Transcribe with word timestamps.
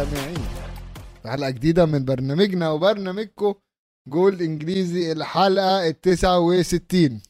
والمستمعين 0.00 0.36
في 1.22 1.28
حلقة 1.30 1.50
جديدة 1.50 1.86
من 1.86 2.04
برنامجنا 2.04 2.70
وبرنامجكم 2.70 3.54
جول 4.08 4.42
إنجليزي 4.42 5.12
الحلقة 5.12 5.86
التسعة 5.88 6.38
وستين. 6.38 7.22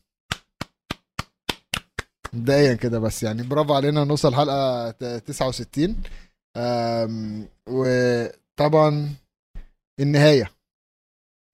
مبدئيا 2.32 2.74
كده 2.74 2.98
بس 2.98 3.22
يعني 3.22 3.42
برافو 3.42 3.74
علينا 3.74 4.04
نوصل 4.04 4.34
حلقة 4.34 4.90
تسعة 5.18 5.48
وستين. 5.48 6.02
وطبعا 7.68 9.08
النهاية. 10.00 10.50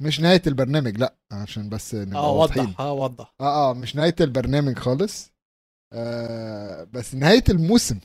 مش 0.03 0.21
نهاية 0.21 0.43
البرنامج 0.47 0.99
لأ 0.99 1.15
عشان 1.33 1.69
بس 1.69 1.95
نبقى 1.95 2.19
آه 2.21 2.33
وضح. 2.33 2.81
آه 2.81 2.93
وضح. 2.93 3.35
آه 3.41 3.71
آه 3.71 3.75
مش 3.75 3.97
نهاية 3.97 4.15
البرنامج 4.21 4.79
خالص. 4.79 5.31
آه 5.93 6.85
بس 6.85 7.15
نهاية 7.15 7.45
الموسم. 7.49 7.99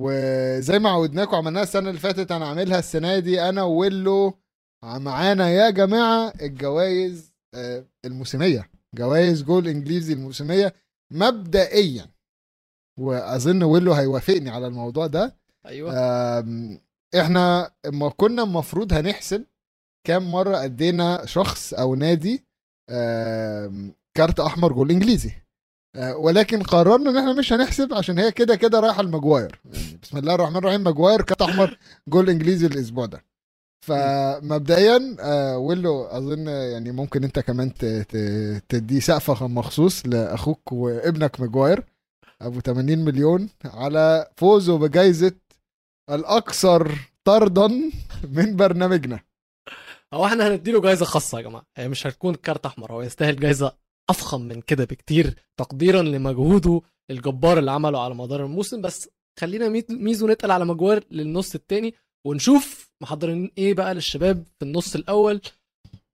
وزي 0.00 0.78
ما 0.78 0.90
عودناكم 0.90 1.36
عملناها 1.36 1.62
السنة 1.62 1.88
اللي 1.88 2.00
فاتت 2.00 2.32
أنا 2.32 2.48
عاملها 2.48 2.78
السنة 2.78 3.18
دي 3.18 3.42
أنا 3.48 3.62
ويلو 3.62 4.38
معانا 4.84 5.50
يا 5.50 5.70
جماعة 5.70 6.32
الجوائز 6.42 7.32
آه 7.54 7.84
الموسمية. 8.04 8.70
جوائز 8.94 9.42
جول 9.42 9.68
إنجليزي 9.68 10.12
الموسمية 10.12 10.74
مبدئيا. 11.12 12.06
وأظن 13.00 13.62
ويلو 13.62 13.92
هيوافقني 13.92 14.50
على 14.50 14.66
الموضوع 14.66 15.06
ده. 15.06 15.36
أيوه. 15.66 15.90
إحنا 17.20 17.70
ما 17.86 18.08
كنا 18.08 18.42
المفروض 18.42 18.92
هنحسب 18.92 19.44
كام 20.06 20.30
مرة 20.30 20.64
أدينا 20.64 21.26
شخص 21.26 21.74
أو 21.74 21.94
نادي 21.94 22.44
كارت 24.16 24.40
أحمر 24.40 24.72
جول 24.72 24.90
إنجليزي. 24.90 25.32
ولكن 25.98 26.62
قررنا 26.62 27.10
إن 27.10 27.16
إحنا 27.16 27.32
مش 27.32 27.52
هنحسب 27.52 27.94
عشان 27.94 28.18
هي 28.18 28.32
كده 28.32 28.56
كده 28.56 28.80
رايحة 28.80 29.00
المجواير 29.00 29.60
يعني 29.64 29.98
بسم 30.02 30.18
الله 30.18 30.34
الرحمن 30.34 30.56
الرحيم 30.56 30.84
مجواير 30.84 31.22
كارت 31.22 31.42
أحمر 31.42 31.78
جول 32.08 32.30
إنجليزي 32.30 32.66
الأسبوع 32.66 33.06
ده. 33.06 33.24
فمبدئيا 33.86 35.16
آه، 35.20 35.58
ويلو 35.58 36.04
أظن 36.04 36.46
يعني 36.48 36.92
ممكن 36.92 37.24
أنت 37.24 37.38
كمان 37.38 37.74
تدي 38.68 39.00
سقفه 39.00 39.46
مخصوص 39.48 40.06
لأخوك 40.06 40.72
وابنك 40.72 41.40
مجواير 41.40 41.84
أبو 42.42 42.60
80 42.60 42.98
مليون 42.98 43.48
على 43.64 44.26
فوزه 44.36 44.78
بجائزه 44.78 45.32
الأكثر 46.10 46.98
طردا 47.24 47.66
من 48.30 48.56
برنامجنا. 48.56 49.20
هو 50.14 50.26
إحنا 50.26 50.48
هنديله 50.48 50.80
جايزة 50.80 51.04
خاصة 51.04 51.38
يا 51.38 51.42
جماعة. 51.42 51.64
هي 51.76 51.88
مش 51.88 52.06
هتكون 52.06 52.34
كارت 52.34 52.66
أحمر 52.66 52.92
هو 52.92 53.02
يستاهل 53.02 53.36
جايزة 53.36 53.72
أفخم 54.10 54.40
من 54.40 54.60
كده 54.60 54.84
بكتير 54.84 55.34
تقديرا 55.56 56.02
لمجهوده 56.02 56.80
الجبار 57.10 57.58
اللي 57.58 57.70
عمله 57.70 58.04
على 58.04 58.14
مدار 58.14 58.44
الموسم. 58.44 58.80
بس 58.80 59.08
خلينا 59.40 59.82
ميزو 59.90 60.28
نتقل 60.28 60.50
على 60.50 60.64
مجوار 60.64 61.04
للنص 61.10 61.54
التاني 61.54 61.94
ونشوف 62.26 62.90
محضرين 63.02 63.50
إيه 63.58 63.74
بقى 63.74 63.94
للشباب 63.94 64.44
في 64.58 64.64
النص 64.64 64.94
الأول. 64.94 65.40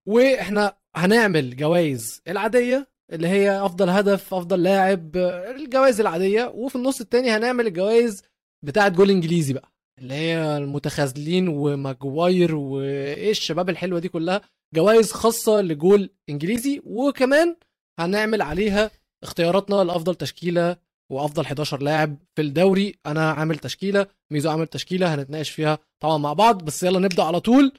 وإحنا 0.08 0.76
هنعمل 0.96 1.56
جوائز 1.56 2.22
العادية 2.28 2.88
اللي 3.12 3.28
هي 3.28 3.50
أفضل 3.66 3.88
هدف 3.88 4.34
أفضل 4.34 4.62
لاعب 4.62 5.16
الجوائز 5.56 6.00
العادية. 6.00 6.52
وفي 6.54 6.76
النص 6.76 7.00
التاني 7.00 7.30
هنعمل 7.30 7.66
الجوائز 7.66 8.22
بتاعة 8.64 8.88
جول 8.88 9.10
إنجليزي 9.10 9.52
بقى 9.52 9.72
اللي 9.98 10.14
هي 10.14 10.56
المتخاذلين 10.56 11.48
وماجواير 11.48 12.54
وإيه 12.54 13.30
الشباب 13.30 13.70
الحلوة 13.70 13.98
دي 13.98 14.08
كلها. 14.08 14.40
جوائز 14.74 15.12
خاصة 15.12 15.60
لجول 15.60 16.10
إنجليزي 16.30 16.80
وكمان 16.84 17.56
هنعمل 17.98 18.42
عليها 18.42 18.90
اختياراتنا 19.22 19.76
لأفضل 19.84 20.14
تشكيلة 20.14 20.76
وأفضل 21.12 21.44
11 21.44 21.82
لاعب 21.82 22.16
في 22.36 22.42
الدوري. 22.42 22.98
أنا 23.06 23.30
عامل 23.30 23.58
تشكيلة 23.58 24.06
ميزو 24.30 24.50
عامل 24.50 24.66
تشكيلة 24.66 25.14
هنتناقش 25.14 25.50
فيها 25.50 25.78
طبعا 26.00 26.18
مع 26.18 26.32
بعض 26.32 26.64
بس 26.64 26.82
يلا 26.82 26.98
نبدأ 26.98 27.22
على 27.22 27.40
طول. 27.40 27.72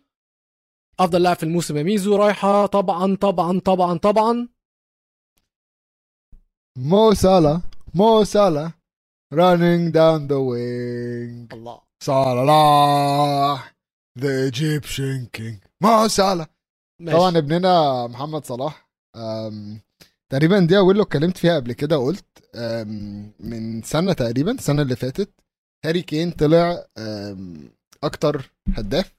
أفضل 0.99 1.23
لاعب 1.23 1.35
في 1.35 1.43
الموسم 1.43 1.77
يا 1.77 1.83
ميزو 1.83 2.15
رايحة 2.15 2.65
طبعا 2.65 3.15
طبعا 3.15 3.59
طبعا 3.59 3.97
طبعا. 3.97 4.49
مو 6.77 7.13
سالا 7.13 7.61
مو 7.93 8.23
سالا. 8.23 8.71
Running 9.33 9.91
down 9.91 10.27
the 10.27 10.39
wing. 10.49 11.53
الله. 11.53 11.81
صلاح 12.03 13.75
the 14.19 14.51
Egyptian 14.51 15.29
king. 15.37 15.67
مو 15.81 16.07
سالا. 16.07 16.47
طبعا 17.07 17.37
ابننا 17.37 18.07
محمد 18.07 18.45
صلاح 18.45 18.89
تقريبا 20.31 20.59
دي 20.59 20.77
اول 20.77 21.01
اتكلمت 21.01 21.37
فيها 21.37 21.55
قبل 21.55 21.73
كده 21.73 21.97
قلت 21.97 22.25
أم، 22.55 23.31
من 23.39 23.81
سنة 23.81 24.13
تقريبا 24.13 24.51
السنة 24.51 24.81
اللي 24.81 24.95
فاتت 24.95 25.29
هاري 25.85 26.01
كين 26.01 26.31
طلع 26.31 26.85
أكتر 28.03 28.51
هداف 28.77 29.15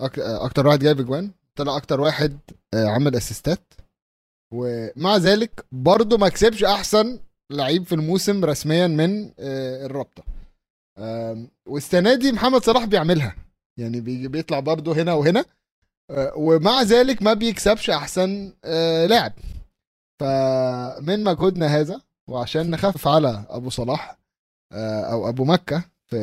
أكتر 0.00 0.66
واحد 0.66 0.78
جايب 0.78 1.00
اجوان 1.00 1.30
طلع 1.56 1.76
أكتر 1.76 2.00
واحد 2.00 2.38
أه، 2.74 2.86
عمل 2.86 3.16
أسيستات. 3.16 3.74
ومع 4.54 5.16
ذلك 5.16 5.64
برضه 5.72 6.18
ما 6.18 6.28
كسبش 6.28 6.64
أحسن 6.64 7.18
لعيب 7.52 7.84
في 7.86 7.94
الموسم 7.94 8.44
رسميا 8.44 8.86
من 8.86 9.24
أه، 9.38 9.86
الرابطة. 9.86 10.24
والسنة 11.68 12.14
دي 12.14 12.32
محمد 12.32 12.64
صلاح 12.64 12.84
بيعملها. 12.84 13.36
يعني 13.78 14.00
بيطلع 14.28 14.60
برضه 14.60 14.92
هنا 15.02 15.12
وهنا 15.14 15.44
آه، 16.10 16.32
ومع 16.36 16.82
ذلك 16.82 17.22
ما 17.22 17.32
بيكسبش 17.34 17.90
أحسن 17.90 18.52
آه، 18.64 19.06
لاعب. 19.06 19.32
فمن 20.20 21.24
مجهودنا 21.24 21.66
هذا 21.66 22.00
وعشان 22.30 22.70
نخفف 22.70 23.08
على 23.08 23.46
أبو 23.48 23.70
صلاح 23.70 24.18
آه، 24.72 25.00
أو 25.12 25.28
أبو 25.28 25.44
مكة 25.44 25.84
في 26.06 26.20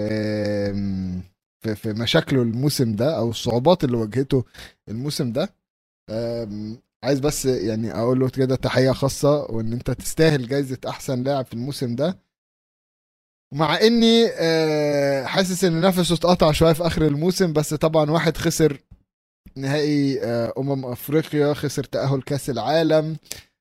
في, 1.63 1.75
في 1.75 1.93
مشاكله 1.93 2.41
الموسم 2.41 2.95
ده 2.95 3.17
أو 3.17 3.29
الصعوبات 3.29 3.83
اللي 3.83 3.97
واجهته 3.97 4.45
الموسم 4.89 5.31
ده 5.31 5.49
عايز 7.03 7.19
بس 7.19 7.45
يعني 7.45 7.91
أقول 7.93 8.19
له 8.19 8.29
كده 8.29 8.55
تحية 8.55 8.91
خاصة 8.91 9.43
وإن 9.43 9.73
أنت 9.73 9.91
تستاهل 9.91 10.47
جايزة 10.47 10.77
أحسن 10.87 11.23
لاعب 11.23 11.45
في 11.45 11.53
الموسم 11.53 11.95
ده. 11.95 12.17
مع 13.53 13.77
إني 13.81 14.27
آه، 14.33 15.25
حاسس 15.25 15.63
إن 15.63 15.81
نفسه 15.81 16.15
اتقطع 16.15 16.51
شوية 16.51 16.73
في 16.73 16.87
آخر 16.87 17.07
الموسم 17.07 17.53
بس 17.53 17.73
طبعا 17.73 18.11
واحد 18.11 18.37
خسر 18.37 18.77
نهائي 19.55 20.23
آه، 20.23 20.53
أمم 20.57 20.85
أفريقيا 20.85 21.53
خسر 21.53 21.83
تأهل 21.83 22.21
كأس 22.21 22.49
العالم. 22.49 23.05
آه، 23.05 23.52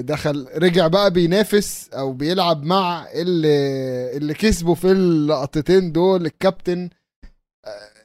دخل 0.00 0.48
رجع 0.56 0.86
بقى 0.86 1.10
بينافس 1.10 1.88
أو 1.92 2.12
بيلعب 2.12 2.62
مع 2.64 3.06
اللي 3.12 4.16
اللي 4.16 4.34
كسبوا 4.34 4.74
في 4.74 4.92
اللقطتين 4.92 5.92
دول 5.92 6.26
الكابتن 6.26 6.90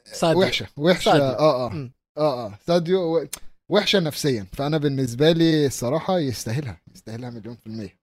ساديو. 0.06 0.40
وحشة 0.42 0.68
وحشة 0.78 1.12
ساديو. 1.12 1.24
آه 1.26 1.66
آه. 1.68 1.90
آه 2.18 2.46
آه 2.46 2.60
ساديو 2.68 3.28
وحشة 3.70 4.00
نفسيا 4.00 4.46
فأنا 4.54 4.78
بالنسبة 4.78 5.32
لي 5.32 5.66
الصراحة 5.66 6.20
يستاهلها 6.20 6.82
يستاهلها 6.96 7.30
مليون 7.30 7.56
في 7.56 7.68
المية 7.68 7.98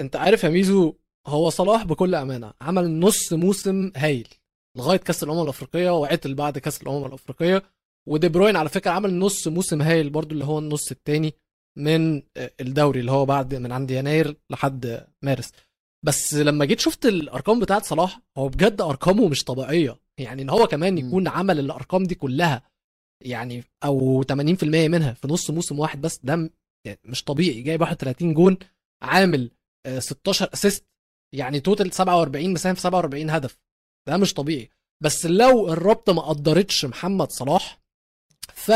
أنت 0.00 0.16
عارف 0.16 0.44
يا 0.44 0.48
ميزو 0.48 0.94
هو 1.26 1.50
صلاح 1.50 1.84
بكل 1.84 2.14
أمانة 2.14 2.52
عمل 2.60 3.00
نص 3.00 3.32
موسم 3.32 3.92
هايل 3.96 4.28
لغاية 4.76 4.98
كأس 4.98 5.22
الأمم 5.22 5.42
الأفريقية 5.42 5.90
وعطل 5.90 6.34
بعد 6.34 6.58
كأس 6.58 6.82
الأمم 6.82 7.06
الأفريقية 7.06 7.62
ودي 8.08 8.28
بروين 8.28 8.56
على 8.56 8.68
فكرة 8.68 8.90
عمل 8.90 9.18
نص 9.18 9.48
موسم 9.48 9.82
هايل 9.82 10.10
برضو 10.10 10.34
اللي 10.34 10.44
هو 10.44 10.58
النص 10.58 10.90
الثاني 10.90 11.34
من 11.76 12.22
الدوري 12.60 13.00
اللي 13.00 13.10
هو 13.12 13.24
بعد 13.26 13.54
من 13.54 13.72
عند 13.72 13.90
يناير 13.90 14.36
لحد 14.50 15.06
مارس. 15.22 15.50
بس 16.04 16.34
لما 16.34 16.64
جيت 16.64 16.80
شفت 16.80 17.06
الأرقام 17.06 17.60
بتاعت 17.60 17.84
صلاح 17.84 18.20
هو 18.38 18.48
بجد 18.48 18.80
أرقامه 18.80 19.28
مش 19.28 19.44
طبيعية. 19.44 19.96
يعني 20.18 20.42
إن 20.42 20.50
هو 20.50 20.66
كمان. 20.66 20.98
يكون 20.98 21.28
عمل 21.28 21.58
الأرقام 21.58 22.04
دي 22.04 22.14
كلها 22.14 22.62
يعني 23.24 23.64
أو 23.84 24.22
80% 24.22 24.64
منها 24.64 25.12
في 25.12 25.28
نص 25.28 25.50
موسم 25.50 25.78
واحد 25.78 26.00
بس 26.00 26.20
ده 26.24 26.50
يعني 26.86 26.98
مش 27.04 27.24
طبيعي. 27.24 27.62
جايب 27.62 27.80
31 27.80 28.34
جون 28.34 28.58
عامل 29.02 29.50
آه، 29.86 29.98
16 29.98 30.50
assist 30.54 30.84
يعني 31.34 31.60
total 31.60 31.92
47 31.94 32.52
مساهم 32.52 32.74
في 32.74 32.80
47 32.80 33.30
هدف. 33.30 33.58
ده 34.08 34.16
مش 34.16 34.34
طبيعي. 34.34 34.70
بس 35.02 35.26
لو 35.26 35.72
الرابطة 35.72 36.12
ما 36.12 36.22
قدرتش 36.22 36.84
محمد 36.84 37.30
صلاح 37.32 37.80
ف 38.54 38.70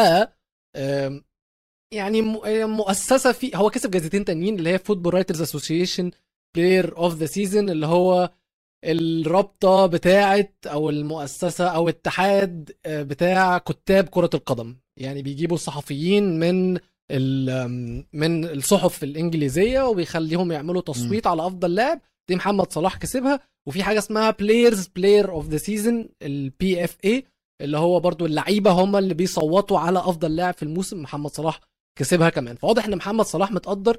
يعني 1.92 2.22
م- 2.22 2.36
آه، 2.44 2.64
مؤسسة 2.64 3.32
في 3.32 3.50
هو 3.56 3.70
كسب 3.70 3.90
جايزتين 3.90 4.24
تانيين 4.24 4.58
اللي 4.58 4.70
هي 4.70 4.78
Football 4.78 5.14
Writers' 5.14 5.42
Association 5.42 6.10
Player 6.56 6.96
of 6.96 7.14
the 7.14 7.26
Season 7.26 7.70
اللي 7.70 7.86
هو 7.86 8.30
الرابطة 8.84 9.86
بتاعه 9.86 10.48
أو 10.66 10.90
المؤسسة 10.90 11.68
أو 11.68 11.88
اتحاد 11.88 12.72
آه، 12.86 13.02
بتاع 13.02 13.58
كتاب 13.58 14.08
كرة 14.08 14.30
القدم. 14.34 14.76
يعني 14.96 15.22
بيجيبوا 15.22 15.56
الصحفيين 15.56 16.38
من 16.38 16.72
من 18.12 18.44
الصحف 18.44 19.04
الإنجليزية 19.04 19.82
وبيخليهم 19.88 20.52
يعملوا 20.52 20.82
تصويت 20.82 21.26
على 21.26 21.46
أفضل 21.46 21.74
لاعب. 21.74 22.00
دي 22.28 22.36
محمد 22.36 22.72
صلاح 22.72 22.96
كسبها. 22.96 23.40
وفي 23.66 23.82
حاجة 23.82 23.98
اسمها 23.98 24.30
Players' 24.30 24.86
Player 24.86 25.30
of 25.30 25.48
the 25.48 25.56
Season 25.56 26.08
ال 26.22 26.84
PFA 26.84 27.24
اللي 27.60 27.78
هو 27.78 28.00
برضو 28.00 28.26
اللعيبة 28.26 28.70
هم 28.70 28.96
اللي 28.96 29.14
بيصوتوا 29.14 29.78
على 29.78 29.98
أفضل 29.98 30.36
لاعب 30.36 30.54
في 30.54 30.62
الموسم. 30.62 31.02
محمد 31.02 31.30
صلاح 31.30 31.60
كسبها 31.98 32.30
كمان. 32.30 32.56
فواضح 32.56 32.84
إن 32.84 32.96
محمد 32.96 33.24
صلاح 33.24 33.52
متقدر 33.52 33.98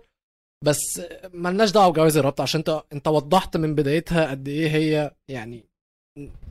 بس 0.66 1.02
ملناش 1.34 1.72
دعوة 1.72 1.90
بجوائز 1.92 2.18
الرابطة 2.18 2.42
عشان 2.42 2.60
أنت 2.60 2.84
أنت 2.94 3.08
وضحت 3.08 3.58
من 3.58 3.76
بدايتها 3.76 4.30
قد 4.32 4.48
إيه 4.48 4.70
هي 4.72 5.12
يعني 5.28 5.66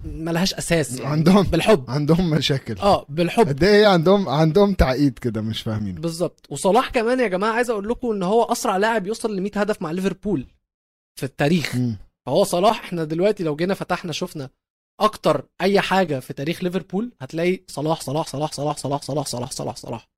ملهاش 0.04 0.54
أساس 0.54 0.92
يعني 0.98 1.10
عندهم 1.10 1.42
بالحب. 1.42 1.84
عندهم 1.90 2.31
مشاكل. 2.31 2.78
آه 2.78 3.06
بالحب. 3.08 3.48
قد 3.48 3.64
إيه 3.64 3.87
عندهم 3.87 4.28
عندهم 4.28 4.75
تعقيد 4.75 5.19
كده 5.19 5.40
مش 5.40 5.62
فاهمين. 5.62 5.94
بالظبط. 5.94 6.46
وصلاح 6.50 6.90
كمان 6.90 7.20
يا 7.20 7.28
جماعة 7.28 7.52
عايز 7.52 7.70
أقول 7.70 7.88
لكم 7.88 8.10
إن 8.10 8.22
هو 8.22 8.42
أسرع 8.44 8.76
لاعب 8.76 9.06
يوصل 9.06 9.37
ل 9.37 9.40
100 9.42 9.50
هدف 9.56 9.82
مع 9.82 9.90
ليفربول 9.90 10.46
في 11.19 11.26
التاريخ. 11.26 11.76
مم. 11.76 11.96
فهو 12.26 12.44
صلاح 12.44 12.81
إحنا 12.84 13.04
دلوقتي 13.04 13.44
لو 13.44 13.56
جينا 13.56 13.75
فتحنا 13.75 14.12
شفنا 14.12 14.50
أكتر 15.00 15.46
أي 15.60 15.81
حاجة 15.81 16.20
في 16.20 16.32
تاريخ 16.32 16.62
ليفربول 16.64 17.12
هتلاقي 17.20 17.60
صلاح 17.69 18.00
صلاح 18.00 18.26
صلاح 18.26 18.52
صلاح 18.52 18.76
صلاح 18.76 19.02
صلاح 19.02 19.26
صلاح 19.26 19.50
صلاح 19.50 19.76
صلاح. 19.76 20.08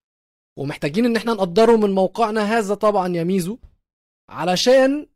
ومحتاجين 0.59 1.05
إن 1.05 1.17
إحنا 1.17 1.33
نقدره 1.33 1.77
من 1.77 1.91
موقعنا 1.91 2.59
هذا 2.59 2.75
طبعا 2.75 3.09
يا 3.17 3.25
ميزو 3.25 3.59
علشان 4.31 5.07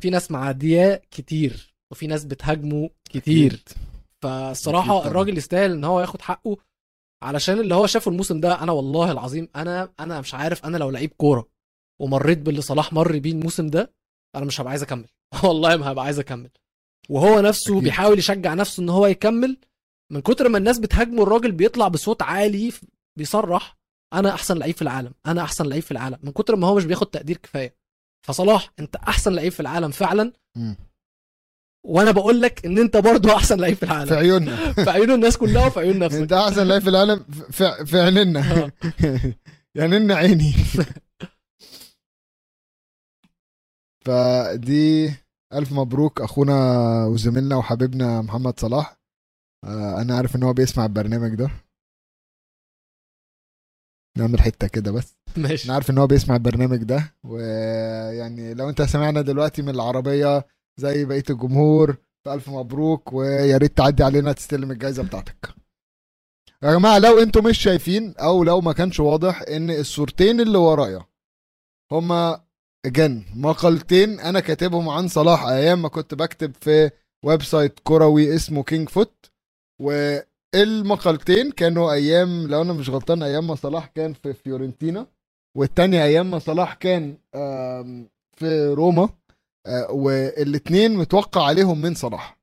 في 0.00 0.10
ناس 0.10 0.30
معدياه 0.30 1.02
كتير 1.10 1.74
وفي 1.92 2.06
ناس 2.06 2.24
بتهاجمه 2.24 2.90
كتير. 3.04 3.64
فالصراحة 4.22 4.98
أكيد. 4.98 5.06
الراجل 5.10 5.38
يستاهل 5.38 5.72
إن 5.72 5.84
هو 5.84 6.00
ياخد 6.00 6.22
حقه 6.22 6.56
علشان 7.22 7.60
اللي 7.60 7.74
هو 7.74 7.86
شافه 7.86 8.10
الموسم 8.10 8.40
ده 8.40 8.62
أنا 8.62 8.72
والله 8.72 9.12
العظيم 9.12 9.48
أنا 9.56 9.92
أنا 10.00 10.20
مش 10.20 10.34
عارف 10.34 10.64
أنا 10.64 10.76
لو 10.76 10.90
لعيب 10.90 11.10
كورة 11.16 11.48
ومريت 12.00 12.38
باللي 12.38 12.60
صلاح 12.60 12.92
مر 12.92 13.18
بيه 13.18 13.32
الموسم 13.32 13.66
ده 13.66 13.92
أنا 14.36 14.44
مش 14.44 14.60
هبقى 14.60 14.70
عايز 14.70 14.82
أكمل. 14.82 15.08
والله 15.44 15.76
ما 15.76 15.92
هبقى 15.92 16.04
عايز 16.04 16.18
أكمل. 16.18 16.50
وهو 17.08 17.40
نفسه 17.40 17.72
أكيد. 17.72 17.84
بيحاول 17.84 18.18
يشجع 18.18 18.54
نفسه 18.54 18.82
إن 18.82 18.88
هو 18.88 19.06
يكمل. 19.06 19.58
من 20.12 20.20
كتر 20.20 20.48
ما 20.48 20.58
الناس 20.58 20.78
بتهاجمه 20.78 21.22
الراجل 21.22 21.52
بيطلع 21.52 21.88
بصوت 21.88 22.22
عالي 22.22 22.72
بيصرح. 23.18 23.79
أنا 24.12 24.34
احسن 24.34 24.58
لعيب 24.58 24.74
في 24.74 24.82
العالم 24.82 25.12
أنا 25.26 25.42
احسن 25.42 25.66
لعيب 25.66 25.82
في 25.82 25.90
العالم 25.90 26.18
من 26.22 26.32
كتر 26.32 26.56
ما 26.56 26.66
هو 26.66 26.74
مش 26.74 26.84
بياخد 26.84 27.06
تقدير 27.06 27.36
كفاية. 27.36 27.76
فصلاح 28.26 28.72
انت 28.78 28.96
احسن 28.96 29.32
لعيب 29.32 29.52
في 29.52 29.60
العالم 29.60 29.90
فعلا. 29.90 30.32
مم. 30.56 30.76
وأنا 31.86 32.10
بقول 32.10 32.40
لك 32.40 32.66
ان 32.66 32.78
انت 32.78 32.96
برضه 32.96 33.36
احسن 33.36 33.60
لعيب 33.60 33.74
في 33.76 33.86
في 33.86 33.92
العالم 33.92 34.12
عيوننا. 34.14 34.72
في 34.84 34.90
عيون 34.90 35.10
الناس 35.10 35.36
كلها 35.36 35.66
وفي 35.66 35.80
عيون 35.80 35.98
نفسك. 35.98 36.18
انت 36.18 36.32
احسن 36.32 36.68
لعيب 36.68 36.82
في 36.82 36.88
العالم 36.88 37.24
في, 37.50 37.86
في 37.86 38.00
عيننا 38.00 38.64
آه. 38.64 38.72
يعني 39.78 39.96
إن 39.96 40.10
عيني. 40.12 40.52
فدي 44.06 45.14
ألف 45.54 45.72
مبروك 45.72 46.20
أخونا 46.20 46.54
وزميلنا 47.06 47.56
وحبيبنا 47.56 48.22
محمد 48.22 48.60
صلاح. 48.60 48.96
آه، 49.64 50.00
أنا 50.00 50.16
عارف 50.16 50.36
إن 50.36 50.42
هو 50.42 50.52
بيسمع 50.52 50.84
البرنامج 50.84 51.34
ده. 51.34 51.50
نعمل 54.20 54.40
حتة 54.40 54.66
كده 54.66 54.92
بس. 54.92 55.16
ماشي. 55.36 55.64
أنا 55.66 55.74
عارف 55.74 55.90
إن 55.90 55.98
هو 55.98 56.06
بيسمع 56.06 56.36
البرنامج 56.36 56.82
ده 56.82 57.14
ويعني 57.24 58.54
لو 58.54 58.68
أنت 58.68 58.82
سمعنا 58.82 59.20
دلوقتي 59.20 59.62
من 59.62 59.68
العربية 59.68 60.46
زي 60.76 61.04
بقية 61.04 61.24
الجمهور 61.30 61.96
فألف 62.24 62.48
مبروك 62.48 63.12
ويا 63.12 63.56
ريت 63.56 63.76
تعدي 63.78 64.04
علينا 64.04 64.32
تستلم 64.32 64.70
الجائزه 64.70 65.02
بتاعتك. 65.02 65.54
يا 66.62 66.72
جماعة 66.72 66.98
لو 66.98 67.18
أنتم 67.22 67.44
مش 67.44 67.58
شايفين 67.58 68.14
أو 68.16 68.44
لو 68.44 68.60
ما 68.60 68.72
كانش 68.72 69.00
واضح 69.00 69.42
إن 69.42 69.70
الصورتين 69.70 70.40
اللي 70.40 70.58
ورايا 70.58 71.04
هما 71.92 72.44
جن 72.86 73.24
مقالتين 73.34 74.20
أنا 74.20 74.40
كاتبهم 74.40 74.88
عن 74.88 75.08
صلاح 75.08 75.44
أيام 75.44 75.82
ما 75.82 75.88
كنت 75.88 76.14
بكتب 76.14 76.54
في 76.60 76.90
website 77.24 77.78
كروي 77.84 78.34
اسمه 78.34 78.62
King 78.62 78.88
Foot 78.88 79.30
والمقالتين 80.54 81.50
كانوا 81.52 81.92
أيام 81.92 82.46
لو 82.48 82.62
أنا 82.62 82.72
مش 82.72 82.90
غلطان 82.90 83.22
أيام 83.22 83.46
ما 83.46 83.54
صلاح 83.54 83.86
كان 83.86 84.12
في 84.12 84.32
فيورنتينا 84.32 85.06
والتانية 85.56 86.04
أيام 86.04 86.30
ما 86.30 86.38
صلاح 86.38 86.74
كان 86.74 87.16
في 88.36 88.66
روما 88.76 89.08
آه، 89.66 89.90
والاتنين 89.90 90.96
متوقع 90.96 91.44
عليهم 91.46 91.80
من 91.80 91.94
صلاح. 91.94 92.38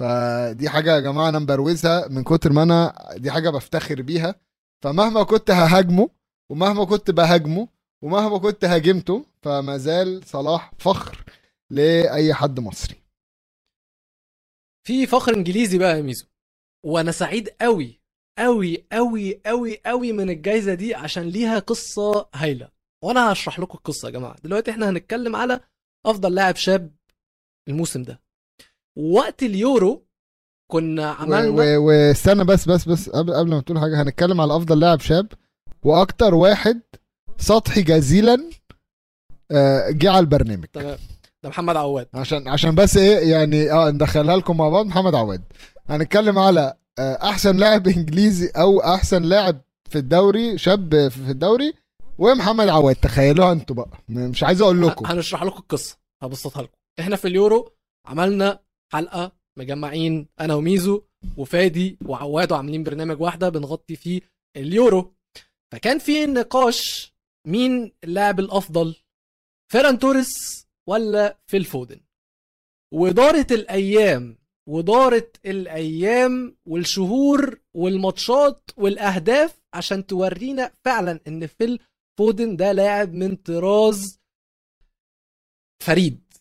فدي 0.00 0.68
حاجة 0.68 0.94
يا 0.94 1.00
جماعة 1.00 1.28
أنا 1.28 1.38
مبروزها 1.38 2.08
من 2.08 2.24
كتر 2.24 2.52
ما 2.52 2.62
أنا 2.62 2.94
دي 3.16 3.30
حاجة 3.30 3.50
بفتخر 3.50 4.02
بيها. 4.02 4.34
فمهما 4.82 5.22
كنت 5.22 5.50
ههاجمه 5.50 6.10
ومهما 6.50 6.84
كنت 6.84 7.10
بهاجمه 7.10 7.68
ومهما 8.02 8.38
كنت 8.38 8.64
هاجمته 8.64 9.26
فما 9.42 9.76
زال 9.78 10.24
صلاح 10.26 10.72
فخر 10.78 11.24
لأي 11.70 12.34
حد 12.34 12.60
مصري. 12.60 12.96
في 14.86 15.06
فخر 15.06 15.34
إنجليزي 15.36 15.78
بقى 15.78 15.96
يا 15.96 16.02
ميزو. 16.02 16.26
وأنا 16.84 17.12
سعيد 17.12 17.48
قوي 17.60 18.00
قوي 18.38 18.86
قوي 18.92 19.40
قوي 19.46 19.80
قوي 19.86 20.12
من 20.12 20.30
الجايزة 20.30 20.74
دي 20.74 20.94
عشان 20.94 21.22
ليها 21.22 21.58
قصة 21.58 22.28
هايلة. 22.34 22.68
وأنا 23.04 23.32
هشرح 23.32 23.58
لكم 23.60 23.78
القصة 23.78 24.06
يا 24.08 24.12
جماعة. 24.12 24.36
دلوقتي 24.44 24.70
إحنا 24.70 24.90
هنتكلم 24.90 25.36
على 25.36 25.60
أفضل 26.06 26.34
لاعب 26.34 26.56
شاب 26.56 26.90
الموسم 27.68 28.02
ده. 28.02 28.20
وقت 28.98 29.42
اليورو 29.42 30.06
كنا 30.70 31.10
عملنا 31.10 31.48
و- 31.78 31.86
واستنى 31.86 32.44
بس 32.44 32.68
بس 32.68 32.88
بس 32.88 33.08
قبل 33.10 33.34
قبل 33.34 33.50
ما 33.50 33.60
تقول 33.60 33.78
حاجة 33.78 34.02
هنتكلم 34.02 34.40
على 34.40 34.56
أفضل 34.56 34.80
لاعب 34.80 35.00
شاب 35.00 35.28
وأكتر 35.84 36.34
واحد 36.34 36.80
سطحي 37.38 37.82
جزيلا 37.82 38.50
آه، 39.50 39.90
جه 39.90 40.10
على 40.10 40.18
البرنامج. 40.20 40.64
تمام. 40.64 40.98
ده 41.42 41.48
محمد 41.48 41.76
عواد. 41.76 42.08
عشان 42.14 42.48
عشان 42.48 42.74
بس 42.74 42.96
إيه 42.96 43.30
يعني 43.32 43.72
آه 43.72 43.90
ندخلها 43.90 44.36
لكم 44.36 44.56
مع 44.56 44.68
بعض. 44.68 44.86
محمد 44.86 45.14
عواد. 45.14 45.42
هنتكلم 45.88 46.38
على 46.38 46.74
آه، 46.98 47.14
أحسن 47.22 47.56
لاعب 47.56 47.88
إنجليزي 47.88 48.48
أو 48.56 48.80
أحسن 48.80 49.22
لاعب 49.22 49.60
في 49.90 49.98
الدوري 49.98 50.58
شاب 50.58 51.08
في 51.08 51.30
الدوري 51.30 51.74
ومحمد 52.18 52.68
عواد. 52.68 52.96
تخيلوها 52.96 53.52
أنتوا 53.52 53.76
بقى. 53.76 53.90
مش 54.08 54.42
عايز 54.42 54.60
أقول 54.62 54.82
لكم. 54.86 55.06
هنشرح 55.06 55.42
لكم 55.42 55.58
القصة. 55.58 55.98
هبسطها 56.22 56.62
لكم. 56.62 56.72
إحنا 57.00 57.16
في 57.16 57.28
اليورو 57.28 57.72
عملنا 58.06 58.60
حلقة 58.92 59.32
مجمعين 59.58 60.28
أنا 60.40 60.54
وميزو 60.54 61.02
وفادي 61.36 61.98
وعواد 62.06 62.52
وعاملين 62.52 62.82
برنامج 62.82 63.20
واحدة 63.20 63.48
بنغطي 63.48 63.96
فيه 63.96 64.20
اليورو. 64.56 65.14
فكان 65.72 65.98
في 65.98 66.26
نقاش 66.26 67.12
مين 67.46 67.92
اللاعب 68.04 68.40
الأفضل 68.40 68.96
فيران 69.72 69.98
توريس 69.98 70.66
ولا 70.88 71.38
فيل 71.46 71.64
فودن؟ 71.64 72.00
ودارت 72.94 73.52
الأيام 73.52 74.38
ودارت 74.68 75.40
الأيام 75.46 76.56
والشهور 76.66 77.60
والماتشات 77.74 78.70
والأهداف 78.76 79.60
عشان 79.74 80.06
تورينا 80.06 80.72
فعلا 80.84 81.20
إن 81.28 81.46
فيل 81.46 81.80
فودن 82.18 82.56
ده 82.56 82.72
لاعب 82.72 83.12
من 83.12 83.36
طراز 83.36 84.20
فريد. 85.82 86.32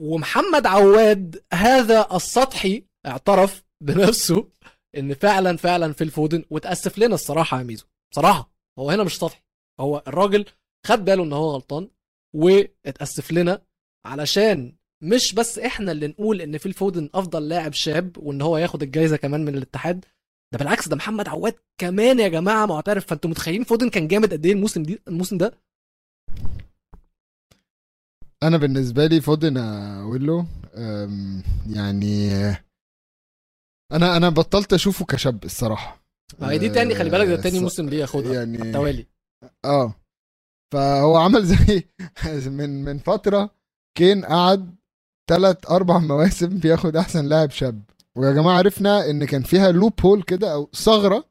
ومحمد 0.00 0.66
عواد 0.66 1.44
هذا 1.52 2.16
السطحي 2.16 2.84
اعترف 3.06 3.64
بنفسه 3.80 4.48
إن 4.96 5.14
فعلا 5.14 5.56
فعلا 5.56 5.92
في 5.92 6.04
الفودن 6.04 6.44
وتأسف 6.50 6.98
لنا 6.98 7.14
الصراحة 7.14 7.58
يا 7.58 7.62
ميزو. 7.62 7.86
صراحة 8.14 8.52
هو 8.78 8.90
هنا 8.90 9.04
مش 9.04 9.18
سطحي 9.18 9.42
هو 9.80 10.02
الراجل 10.06 10.44
خد 10.86 10.98
باله 11.04 11.24
إن 11.24 11.32
هو 11.32 11.50
غلطان 11.50 11.90
واتأسف 12.34 13.32
لنا 13.32 13.62
علشان 14.04 14.76
مش 15.02 15.34
بس 15.34 15.58
إحنا 15.58 15.92
اللي 15.92 16.06
نقول 16.08 16.40
إن 16.40 16.58
في 16.58 16.66
الفودن 16.66 17.08
أفضل 17.14 17.48
لاعب 17.48 17.72
شاب 17.72 18.18
وإن 18.18 18.42
هو 18.42 18.58
ياخد 18.58 18.82
الجايزة 18.82 19.16
كمان 19.16 19.44
من 19.44 19.54
الاتحاد 19.54 20.04
ده 20.52 20.58
بالعكس 20.58 20.88
ده 20.88 20.96
محمد 20.96 21.28
عواد 21.28 21.54
كمان 21.80 22.18
يا 22.20 22.28
جماعة 22.28 22.66
معترف 22.66 23.06
فأنتوا 23.06 23.30
متخيلين 23.30 23.64
فودن 23.64 23.90
كان 23.90 24.08
جامد 24.08 24.32
قد 24.32 24.46
إيه 24.46 24.52
الموسم 24.52 24.82
دي 24.82 25.00
الموسم 25.08 25.38
ده؟ 25.38 25.54
أنا 28.42 28.56
بالنسبة 28.56 29.06
لي 29.06 29.20
فودن 29.20 29.58
ويلو 30.02 30.44
آم، 30.74 31.42
يعني 31.70 32.30
أنا 33.92 34.16
أنا 34.16 34.28
بطلت 34.28 34.72
أشوفه 34.72 35.04
كشاب 35.04 35.44
الصراحة. 35.44 36.02
ما 36.38 36.50
هي 36.50 36.58
دي 36.58 36.68
تاني 36.68 36.94
خلي 36.94 37.10
بالك 37.10 37.26
ده 37.28 37.40
تاني 37.42 37.58
آه، 37.58 37.60
موسم 37.60 37.88
ليه 37.88 37.98
ياخدها 38.00 38.34
يعني 38.34 38.62
التوالي 38.62 39.06
آه 39.64 39.94
فهو 40.72 41.16
عمل 41.16 41.44
زي 41.44 41.84
من 42.58 42.84
من 42.84 42.98
فترة 42.98 43.50
كين 43.98 44.24
قعد 44.24 44.74
ثلاث 45.30 45.70
أربع 45.70 45.98
مواسم 45.98 46.46
بياخد 46.46 46.96
أحسن 46.96 47.24
لاعب 47.28 47.50
شاب. 47.50 47.82
ويا 48.16 48.32
جماعة 48.32 48.58
عرفنا 48.58 49.10
إن 49.10 49.24
كان 49.24 49.42
فيها 49.42 49.72
لوب 49.72 49.92
هول 50.04 50.22
كده 50.22 50.52
أو 50.52 50.68
ثغرة 50.74 51.24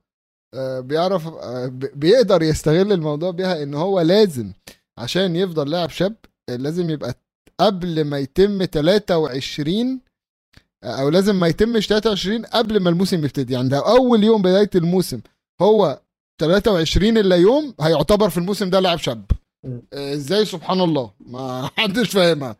آه، 0.53 0.79
بيعرف 0.79 1.27
آه، 1.27 1.67
بيقدر 1.73 2.43
يستغل 2.43 2.91
الموضوع 2.91 3.31
بيها 3.31 3.63
إن 3.63 3.73
هو 3.73 4.01
لازم 4.01 4.51
عشان 4.97 5.35
يفضل 5.35 5.69
لاعب 5.69 5.89
شاب 5.89 6.15
لازم 6.49 6.89
يبقى 6.89 7.13
قبل 7.59 8.03
ما 8.05 8.19
يتم 8.19 8.65
23 8.65 9.99
آه، 10.83 11.01
أو 11.01 11.09
لازم 11.09 11.35
ما 11.39 11.47
يتمش 11.47 11.87
23 11.87 12.45
قبل 12.45 12.79
ما 12.79 12.89
الموسم 12.89 13.23
يبتدي. 13.23 13.53
يعني 13.53 13.69
ده 13.69 13.89
أول 13.89 14.23
يوم 14.23 14.41
بداية 14.41 14.69
الموسم. 14.75 15.21
هو 15.61 16.01
23 16.41 17.17
إلا 17.17 17.35
يوم 17.35 17.73
هيعتبر 17.81 18.29
في 18.29 18.37
الموسم 18.37 18.69
ده 18.69 18.79
لاعب 18.79 18.97
شاب. 18.97 19.25
إزاي؟ 19.93 20.45
سبحان 20.45 20.81
الله. 20.81 21.11
ما 21.19 21.69
حدش 21.77 22.09
فاهمها. 22.09 22.55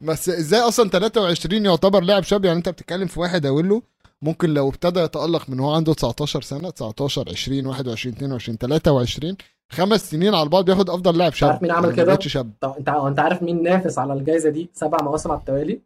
بس 0.00 0.28
إزاي 0.28 0.60
أصلا 0.60 0.88
23 0.90 1.64
يعتبر 1.64 2.00
لاعب 2.02 2.22
شاب 2.22 2.44
يعني 2.44 2.58
انت 2.58 2.68
بتتكلم 2.68 3.06
في 3.06 3.20
واحد 3.20 3.46
أقول 3.46 3.68
له 3.68 3.82
ممكن 4.22 4.54
لو 4.54 4.68
ابتدى 4.68 5.00
يتألق 5.00 5.50
من 5.50 5.60
هو 5.60 5.74
عنده 5.74 5.94
19 5.94 6.42
سنة 6.42 6.70
19 6.70 7.28
20 7.30 7.66
21 7.66 8.14
22 8.14 8.58
23 8.58 9.36
خمس 9.72 10.10
سنين 10.10 10.34
على 10.34 10.48
بعض 10.48 10.64
بياخد 10.64 10.90
افضل 10.90 11.18
لاعب 11.18 11.32
شاب 11.32 11.50
عارف 11.50 11.62
مين 11.62 11.70
عمل 11.70 11.94
كده؟ 11.94 12.18
شاب. 12.20 12.52
طب 12.60 12.74
انت 12.78 12.88
انت 12.88 13.18
عارف 13.18 13.42
مين 13.42 13.62
نافس 13.62 13.98
على 13.98 14.12
الجائزه 14.12 14.50
دي؟ 14.50 14.70
سبع 14.72 14.98
مواسم 15.02 15.30
على 15.30 15.40
التوالي؟ 15.40 15.82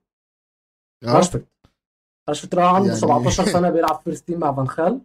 آه. 1.04 1.12
راشفورد. 1.12 1.44
راشفورد 2.28 2.54
راح 2.54 2.74
عنده 2.74 2.86
يعني- 2.88 3.00
17 3.00 3.44
سنة 3.52 3.70
بيلعب 3.70 4.00
first 4.04 4.26
team 4.26 4.38
مع 4.40 4.54
فان 4.54 4.68
خال 4.68 5.00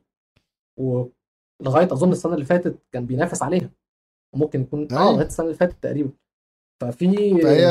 ولغايه 0.79 1.85
أظن 1.93 2.11
السنة 2.11 2.33
اللي 2.33 2.45
فاتت 2.45 2.77
كان 2.91 3.05
بينافس 3.05 3.43
عليها. 3.43 3.69
وممكن 4.35 4.61
يكون 4.61 4.87
آه 4.91 4.97
أيوة. 4.99 5.11
لغاية 5.11 5.25
السنة 5.27 5.45
اللي 5.45 5.57
فاتت 5.57 5.83
تقريبا. 5.83 6.09
ففي 6.81 7.29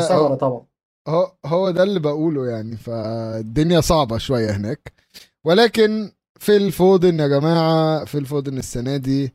ثغره 0.08 0.34
طبعا. 0.34 0.64
هو 1.08 1.32
هو 1.46 1.70
ده 1.70 1.82
اللي 1.82 2.00
بقوله 2.00 2.46
يعني 2.50 2.76
فالدنيا 2.76 3.80
صعبة 3.80 4.18
شوية 4.18 4.50
هناك. 4.56 4.92
ولكن 5.44 6.12
فيل 6.40 6.56
فودن 6.56 7.20
يا 7.20 7.26
جماعة 7.28 8.04
فيل 8.04 8.18
فودن 8.18 8.58
السنة 8.58 8.96
دي 8.96 9.34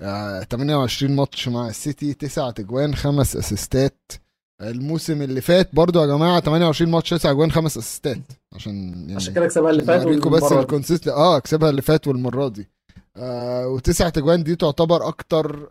آه، 0.00 0.40
28 0.42 1.16
ماتش 1.16 1.48
مع 1.48 1.68
السيتي 1.68 2.14
9 2.14 2.50
تجوان 2.50 2.94
خمس 2.94 3.36
أسيستات. 3.36 4.12
الموسم 4.62 5.22
اللي 5.22 5.40
فات 5.40 5.74
برضو 5.74 6.00
يا 6.00 6.06
جماعة 6.06 6.40
28 6.40 6.90
ماتش 6.90 7.10
9 7.10 7.30
اجوان 7.30 7.52
خمس 7.52 7.76
أسيستات. 7.78 8.18
عشان 8.54 8.92
يعني 9.00 9.14
عشان 9.16 9.34
كده 9.34 9.46
كسبها 9.46 9.70
اللي 9.70 9.82
فات 9.82 10.02
اوريكم 10.02 10.30
بس 10.30 10.42
والمرة 10.42 10.56
دي. 10.56 10.62
ال 10.62 10.66
consistency 10.66 11.08
آه 11.08 11.38
كسبها 11.38 11.70
اللي 11.70 11.82
فات 11.82 12.06
والمرة 12.08 12.48
دي. 12.48 12.68
آه 13.16 13.68
وتسع 13.68 14.08
تجوان 14.08 14.42
دي 14.44 14.56
تعتبر 14.56 15.08
أكتر 15.08 15.68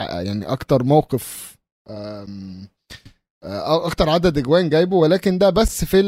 يعني 0.00 0.52
أكتر 0.52 0.82
موقف 0.82 1.56
آه، 1.90 2.26
أكتر 3.42 4.08
عدد 4.08 4.38
أجوان 4.38 4.68
جايبه 4.68 4.96
ولكن 4.96 5.38
ده 5.38 5.50
بس 5.50 5.84
في 5.84 6.02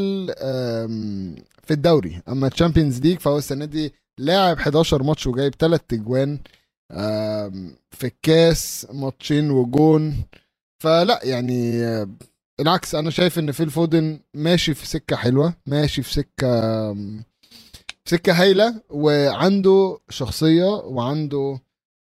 في 1.63 1.71
الدوري. 1.73 2.21
أما 2.29 2.47
ال 2.47 2.52
Champions 2.52 2.99
League 3.01 3.19
فهو 3.19 3.37
السنة 3.37 3.65
دي 3.65 3.93
لاعب 4.19 4.57
11 4.57 5.03
ماتش 5.03 5.27
وجايب 5.27 5.55
3 5.55 5.95
أجوان 5.95 6.39
في 7.91 8.03
الكاس 8.03 8.87
ماتشين 8.93 9.51
وجون. 9.51 10.15
فلا 10.83 11.19
يعني 11.23 11.83
آه، 11.85 12.09
العكس 12.59 12.95
أنا 12.95 13.09
شايف 13.09 13.39
إن 13.39 13.51
فيل 13.51 13.69
فودن 13.69 14.19
ماشي 14.33 14.73
في 14.73 14.87
سكة 14.87 15.15
حلوة 15.15 15.53
ماشي 15.65 16.01
في 16.03 16.13
سكة 16.13 16.59
آم، 16.91 17.23
سكة 18.05 18.41
هايلة 18.41 18.81
وعنده 18.89 19.99
شخصية 20.09 20.65
وعنده 20.65 21.59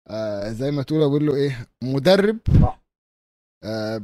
آه 0.08 0.50
زي 0.52 0.70
ما 0.70 0.82
تقول 0.82 1.02
أقول 1.02 1.26
له 1.26 1.34
إيه 1.34 1.66
مدرب. 1.82 2.38
آه 3.64 4.02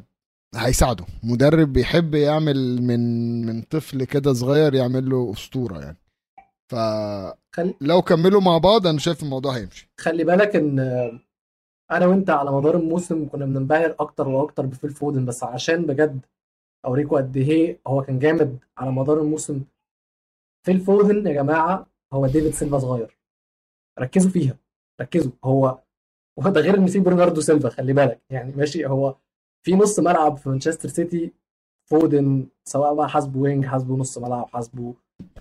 هيساعده. 0.54 1.04
مدرب 1.22 1.72
بيحب 1.72 2.14
يعمل 2.14 2.82
من 2.82 3.00
من 3.46 3.62
طفل 3.62 4.04
كده 4.04 4.32
صغير 4.32 4.74
يعمل 4.74 5.10
له 5.10 5.32
أسطورة 5.32 5.80
يعني. 5.80 5.96
فلو 6.70 7.34
خلي 7.56 8.02
كملوا 8.02 8.40
مع 8.40 8.58
بعض 8.58 8.86
أنا 8.86 8.98
شايف 8.98 9.22
الموضوع 9.22 9.56
هيمشي. 9.56 9.90
خلي 10.00 10.24
بالك 10.24 10.56
إن 10.56 10.78
أنا 11.90 12.06
وأنت 12.06 12.30
على 12.30 12.52
مدار 12.52 12.76
الموسم 12.76 13.28
كنا 13.28 13.44
بننبهر 13.44 13.96
أكتر 14.00 14.28
وأكتر 14.28 14.66
بفيل 14.66 14.90
فودن 14.90 15.24
بس 15.24 15.44
عشان 15.44 15.86
بجد 15.86 16.20
أوريكم 16.84 17.16
قد 17.16 17.36
إيه 17.36 17.80
هو 17.86 18.02
كان 18.02 18.18
جامد 18.18 18.58
على 18.78 18.90
مدار 18.90 19.20
الموسم. 19.20 19.62
فيل 20.66 20.80
فودن 20.80 21.26
يا 21.26 21.32
جماعة 21.32 21.86
هو 22.12 22.26
ديفيد 22.26 22.54
سيلفا 22.54 22.78
صغير. 22.78 23.18
ركزوا 23.98 24.30
فيها 24.30 24.56
ركزوا. 25.00 25.32
هو 25.44 25.78
هو 26.38 26.50
ده 26.50 26.60
غير 26.60 26.74
ان 26.74 26.86
في 26.86 26.98
برناردو 26.98 27.40
سيلفا 27.40 27.68
خلي 27.68 27.92
بالك. 27.92 28.20
يعني 28.30 28.52
ماشي 28.52 28.86
هو 28.86 29.16
في 29.62 29.74
نص 29.74 29.98
ملعب 29.98 30.36
في 30.36 30.48
مانشستر 30.48 30.88
سيتي 30.88 31.32
فودن 31.90 32.46
سواء 32.64 32.94
بقى 32.94 33.08
حاسبه 33.08 33.40
wing 33.40 33.66
حاسبه 33.66 33.96
نص 33.96 34.18
ملعب 34.18 34.48
حاسبه 34.48 34.94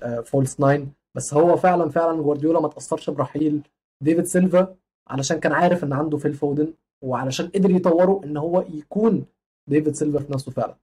آه، 0.03 0.19
false 0.19 0.59
nine. 0.59 0.91
بس 1.15 1.33
هو 1.33 1.57
فعلا 1.57 1.89
فعلا 1.89 2.21
جوارديولا 2.21 2.59
ما 2.59 2.67
تاثرش 2.67 3.09
برحيل 3.09 3.61
ديفيد 4.03 4.25
سيلفا 4.25 4.75
علشان 5.07 5.39
كان 5.39 5.51
عارف 5.51 5.83
إن 5.83 5.93
عنده 5.93 6.17
فيل 6.17 6.33
فودن 6.33 6.73
وعلشان 7.03 7.47
قدر 7.47 7.71
يطوره 7.71 8.21
إن 8.23 8.37
هو 8.37 8.61
يكون 8.69 9.25
ديفيد 9.69 9.95
سيلفا 9.95 10.19
في 10.19 10.33
نفسه 10.33 10.51
فعلا. 10.51 10.75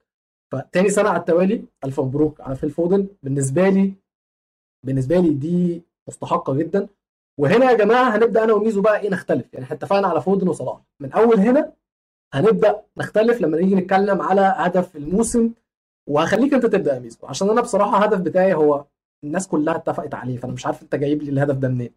فتاني 0.52 0.88
سنه 0.90 1.08
على 1.08 1.18
التوالي 1.20 1.64
الف 1.84 2.00
مبروك 2.00 2.40
على 2.40 2.56
فيل 2.56 2.70
فودن. 2.70 3.06
بالنسبة 3.22 3.68
لي 3.68 3.92
بالنسبة 4.86 5.18
لي 5.20 5.30
دي 5.34 5.82
مستحقة 6.08 6.54
جدا. 6.54 6.88
وهنا 7.40 7.70
يا 7.70 7.76
جماعة 7.76 8.16
هنبدأ 8.16 8.44
أنا 8.44 8.52
وميزو 8.52 8.82
بقى 8.82 9.00
إيه 9.00 9.10
نختلف. 9.10 9.54
يعني 9.54 9.64
إحنا 9.64 9.76
اتفقنا 9.76 10.08
على 10.08 10.20
فودن 10.22 10.48
وصلاح. 10.48 10.80
من 11.00 11.12
أول 11.12 11.40
هنا 11.40 11.72
هنبدأ 12.34 12.82
نختلف 12.96 13.40
لما 13.40 13.58
نيجي 13.58 13.74
نتكلم 13.74 14.22
على 14.22 14.54
هدف 14.56 14.96
الموسم 14.96 15.50
وهخليك 16.06 16.54
أنت 16.54 16.66
تبدأ 16.66 16.94
يا 16.94 16.98
ميزو. 16.98 17.18
عشان 17.24 17.50
أنا 17.50 17.60
بصراحة 17.60 17.98
الهدف 17.98 18.20
بتاعي 18.20 18.54
هو 18.54 18.84
الناس 19.24 19.48
كلها 19.48 19.76
اتفقت 19.76 20.14
عليه 20.14 20.36
فأنا 20.36 20.52
مش 20.52 20.66
عارف 20.66 20.82
أنت 20.82 20.94
جايب 20.94 21.22
لي 21.22 21.30
الهدف 21.30 21.56
ده 21.56 21.68
منين. 21.68 21.90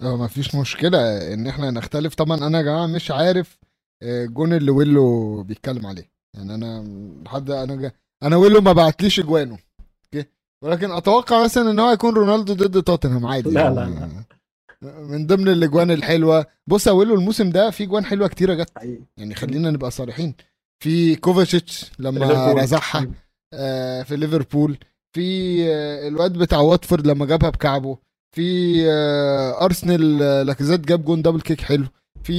آه 0.00 0.16
ما 0.16 0.26
فيش 0.26 0.54
مشكلة. 0.54 0.98
إن 1.34 1.46
إحنا 1.46 1.70
نختلف 1.70 2.14
طبعا 2.14 2.46
أنا 2.46 2.58
يا 2.58 2.62
جماعة 2.62 2.86
مش 2.86 3.10
عارف 3.10 3.58
آه، 4.02 4.24
الجون 4.24 4.52
اللي 4.52 4.70
ويلو 4.70 5.42
بيتكلم 5.42 5.86
عليه. 5.86 6.10
يعني 6.34 6.54
أنا 6.54 6.84
لحد 7.24 7.50
أنا 7.50 7.76
جا... 7.76 7.92
أنا 8.22 8.36
ويلو 8.36 8.60
ما 8.60 8.72
بعتليش 8.72 9.20
اجوانه 9.20 9.58
أوكي؟ 10.04 10.28
ولكن 10.62 10.90
أتوقع 10.90 11.44
مثلا 11.44 11.70
إن 11.70 11.78
هو 11.78 11.90
يكون 11.90 12.14
رونالدو 12.14 12.54
ضد 12.54 12.82
توتنهام 12.82 13.26
عادي. 13.26 13.50
لا، 13.50 13.60
يعني. 13.60 13.74
لا، 13.74 14.35
من 14.82 15.26
ضمن 15.26 15.48
الاجوان 15.48 15.90
الحلوة. 15.90 16.46
بص 16.66 16.86
يا 16.86 16.92
ويلو 16.92 17.14
الموسم 17.14 17.50
ده 17.50 17.70
في 17.70 17.86
جوان 17.86 18.04
حلوة 18.04 18.28
كتيرة 18.28 18.54
جت. 18.54 18.70
يعني 19.16 19.34
خلينا 19.34 19.70
نبقى 19.70 19.90
صريحين. 19.90 20.34
في 20.82 21.16
كوفاشيتش 21.16 21.92
لما. 21.98 22.52
رزعها 22.52 23.10
آه، 23.54 24.02
في 24.02 24.16
ليفربول. 24.16 24.78
في 25.12 25.56
آه، 25.70 26.08
الواد 26.08 26.32
بتاع 26.32 26.58
واتفورد 26.58 27.06
لما 27.06 27.26
جابها 27.26 27.50
بكعبه. 27.50 27.98
في 28.36 28.76
آه، 28.90 29.64
أرسنال 29.64 30.18
لاكازيت 30.46 30.80
جاب 30.80 31.04
جون 31.04 31.22
double 31.22 31.40
kick 31.40 31.60
حلو. 31.60 31.86
في 32.22 32.32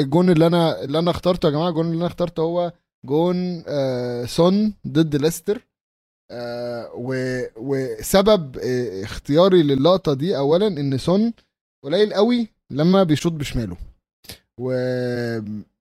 الجون 0.00 0.30
اللي 0.30 0.46
أنا 0.46 0.84
اللي 0.84 0.98
أنا 0.98 1.10
اخترته 1.10 1.46
يا 1.46 1.50
جماعة 1.52 1.68
الجون 1.68 1.86
اللي 1.86 1.96
أنا 1.96 2.06
اخترته 2.06 2.40
هو 2.42 2.72
جون 3.04 3.64
سون 4.26 4.74
ضد 4.88 5.16
ليستر. 5.16 5.66
و- 6.94 7.44
وسبب 7.56 8.58
آه، 8.58 9.02
اختياري 9.04 9.62
للقطة 9.62 10.14
دي 10.14 10.36
اولا 10.36 10.66
إن 10.66 10.98
سون 10.98 11.32
قليل 11.84 12.14
قوي 12.14 12.48
لما 12.70 13.02
بيشوط 13.02 13.32
بشماله. 13.32 13.76
و... 14.58 14.72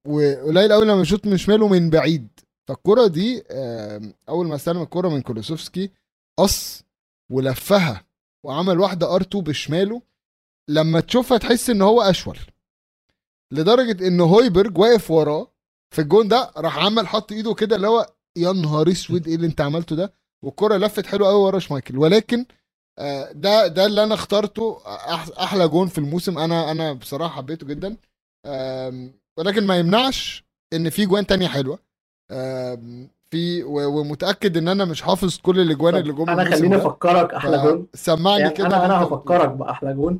وقليل 0.06 0.74
قوي 0.74 0.86
لما 0.86 0.96
بيشوط 1.00 1.28
بشماله 1.28 1.68
من 1.68 1.90
بعيد. 1.90 2.28
فالكرة 2.68 3.08
دي 3.08 3.44
أول 4.30 4.48
ما 4.48 4.56
استلم 4.56 4.82
الكرة 4.82 5.10
من 5.10 5.22
كولوسيفسكي 5.22 5.92
قص 6.40 6.84
ولفها 7.32 8.06
وعمل 8.46 8.80
واحدة 8.80 9.16
R2 9.16 9.44
بشماله. 9.44 10.02
لما 10.70 11.00
تشوفها 11.00 11.38
تحس 11.38 11.70
إن 11.70 11.82
هو 11.82 12.02
أشول 12.02 12.38
لدرجة 13.54 14.08
إن 14.08 14.22
هويبرج 14.22 14.78
واقف 14.78 15.12
وراه 15.12 15.48
في 15.96 16.02
الجون 16.02 16.28
ده 16.28 16.52
راح 16.58 16.78
عمل 16.86 17.08
حط 17.08 17.32
إيده 17.32 17.54
كده 17.54 17.76
اللي 17.76 17.88
هو 17.88 18.14
يا 18.38 18.52
نهار 18.52 18.92
أسود 18.92 19.28
إيه 19.28 19.36
اللي 19.36 19.48
أنت 19.48 19.62
عملته 19.62 19.96
ده؟ 19.96 20.14
والكرة 20.44 20.78
لفت 20.78 21.06
حلو 21.06 21.26
قوي 21.26 21.36
ورا 21.44 21.60
شمايكل. 21.60 21.98
ولكن 21.98 22.46
آه، 23.00 23.32
ده 23.32 23.68
ده 23.68 23.86
اللي 23.86 24.04
أنا 24.04 24.14
اخترته 24.14 24.78
أحلى 25.44 25.68
جون 25.68 25.88
في 25.88 25.98
الموسم. 25.98 26.38
أنا 26.38 26.72
أنا 26.72 26.94
بصراحة 26.94 27.36
حبيته 27.36 27.68
جدا. 27.68 27.98
ولكن 29.38 29.68
ما 29.68 29.78
يمنعش 29.78 30.44
إن 30.74 30.90
في 30.90 31.06
جوان 31.06 31.28
تانية 31.28 31.48
حلوة. 31.48 31.80
في 33.32 33.64
ومتأكد 33.64 34.58
إن 34.58 34.68
أنا 34.68 34.86
مش 34.86 35.02
حافظ 35.02 35.38
كل 35.38 35.60
الأجوان 35.60 35.96
اللي 35.96 36.14
جم 36.14 36.30
أنا 36.30 36.56
خليني. 36.56 36.76
أفكرك 36.76 37.34
أحلى 37.34 37.58
جون. 37.58 37.88
سمعني 37.94 38.40
يعني 38.42 38.54
كده 38.54 38.68
أنا 38.68 38.86
أنا 38.86 39.04
هفكرك 39.04 39.50
بأحلى 39.50 39.94
جون. 39.94 40.18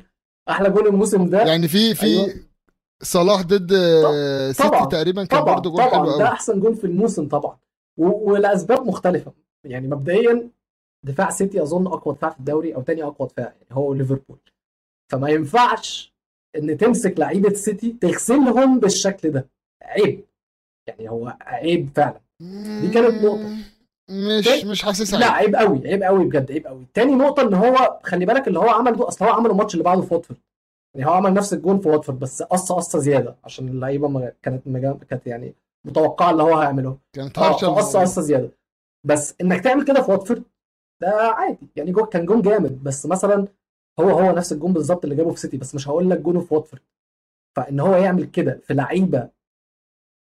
أحلى 0.50 0.70
جون 0.70 0.86
الموسم 0.86 1.26
ده. 1.30 1.42
يعني 1.42 1.68
في 1.68 1.94
في 1.94 2.06
أيوة. 2.06 2.34
صلاح 3.02 3.42
ضد 3.42 3.72
آه، 3.72 4.52
سيتي 4.52 4.86
تقريبا 4.90 5.24
كان 5.24 5.44
برضه 5.44 5.70
جون 5.70 5.82
حلو 5.82 5.90
طبعا. 5.90 6.06
ده 6.06 6.12
قوي. 6.12 6.24
أحسن 6.24 6.60
جون 6.60 6.74
في 6.74 6.84
الموسم 6.84 7.28
طبعا. 7.28 7.56
و- 7.98 8.30
ولاسباب 8.32 8.86
مختلفة. 8.86 9.32
يعني 9.64 9.88
مبدئيا 9.88 10.48
دفاع 11.06 11.30
سيتي 11.30 11.62
أظن 11.62 11.86
أقوى 11.86 12.14
دفاع 12.14 12.30
في 12.30 12.38
الدوري 12.38 12.74
أو 12.74 12.82
تاني 12.82 13.02
أقوى 13.02 13.28
دفاع 13.28 13.44
يعني 13.44 13.66
هو 13.72 13.94
ليفربول. 13.94 14.38
فما 15.12 15.28
ينفعش 15.28 16.14
إن 16.56 16.76
تمسك 16.76 17.18
لعيبة 17.20 17.52
سيتي 17.54 17.96
تغسلهم 18.00 18.80
بالشكل 18.80 19.30
ده. 19.30 19.48
عيب. 19.82 20.24
يعني 20.86 21.10
هو 21.10 21.36
عيب 21.40 21.90
فعلا. 21.94 22.20
دي 22.80 22.90
كانت 22.94 23.24
نقطة. 23.24 23.56
مش 24.10 24.44
تاني- 24.44 24.70
مش 24.70 24.82
حاسسها 24.82 25.20
لا 25.20 25.30
عيب. 25.32 25.56
قوي 25.56 25.88
عيب 25.88 26.02
قوي 26.02 26.24
بجد 26.24 26.52
عيب 26.52 26.66
قوي. 26.66 26.86
تاني 26.94 27.14
نقطة 27.14 27.42
إن 27.42 27.54
هو 27.54 28.00
خلي 28.02 28.26
بالك 28.26 28.48
اللي 28.48 28.58
هو 28.58 28.68
عمله 28.68 28.96
ده 28.96 29.08
أصل 29.08 29.24
هو 29.24 29.30
عمل 29.30 29.50
الماتش 29.50 29.74
اللي 29.74 29.84
بعده 29.84 30.00
في 30.02 30.14
واتفورد. 30.14 30.40
يعني 30.94 31.06
هو 31.08 31.12
عمل 31.12 31.34
نفس 31.34 31.52
الجون 31.52 31.80
في 31.80 31.88
واتفورد 31.88 32.18
بس 32.18 32.42
قصة 32.42 32.74
قصة 32.74 32.98
زيادة 32.98 33.36
عشان 33.44 33.68
اللعيبة 33.68 34.32
كانت 34.42 34.66
مجا... 34.66 34.98
كانت 35.10 35.26
يعني 35.26 35.54
متوقعة 35.86 36.30
اللي 36.30 36.42
هو 36.42 36.54
هيعمله. 36.58 36.98
كانت 37.12 37.38
هارشة 37.38 37.66
قصة 37.66 38.00
قصة 38.00 38.22
زيادة. 38.22 38.50
بس 39.04 39.34
إنك 39.40 39.60
تعمل 39.64 39.84
كده 39.84 40.02
في 40.02 40.10
واتفورد 40.10 40.42
ده 41.02 41.08
عادي. 41.22 41.68
يعني 41.76 41.92
جو 41.92 42.06
كان 42.06 42.26
جون 42.26 42.42
جامد 42.42 42.82
بس 42.84 43.06
مثلا 43.06 43.48
هو 44.00 44.10
هو 44.10 44.32
نفس 44.32 44.52
الجون 44.52 44.72
بالظبط 44.72 45.04
اللي 45.04 45.16
جابه 45.16 45.30
في 45.30 45.40
سيتي 45.40 45.56
بس 45.56 45.74
مش 45.74 45.88
هقول 45.88 46.10
لك 46.10 46.18
جونه 46.20 46.40
في 46.40 46.54
واتفورد. 46.54 46.82
فإن 47.56 47.80
هو 47.80 47.94
يعمل 47.96 48.24
كده 48.24 48.60
في 48.62 48.74
لعيبة 48.74 49.30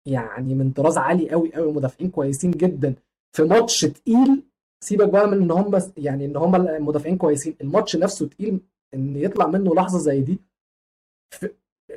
يعني 0.06 0.54
من 0.54 0.70
طراز 0.72 0.98
عالي 0.98 1.30
قوي 1.30 1.54
قوي 1.54 1.72
مدافعين 1.72 2.10
كويسين 2.10 2.50
جدا 2.50 2.94
في 3.36 3.42
ماتش 3.42 3.80
تقيل 3.80 4.42
سيبك 4.84 5.08
بقى 5.08 5.26
من 5.28 5.42
إن 5.42 5.50
هم 5.50 5.78
يعني 5.96 6.24
إن 6.24 6.36
هم 6.36 6.54
المدافعين 6.56 7.16
كويسين 7.16 7.56
الماتش 7.60 7.96
نفسه 7.96 8.28
تقيل 8.28 8.60
إن 8.94 9.16
يطلع 9.16 9.46
منه 9.46 9.74
لحظة 9.74 9.98
زي 9.98 10.20
دي 10.20 10.40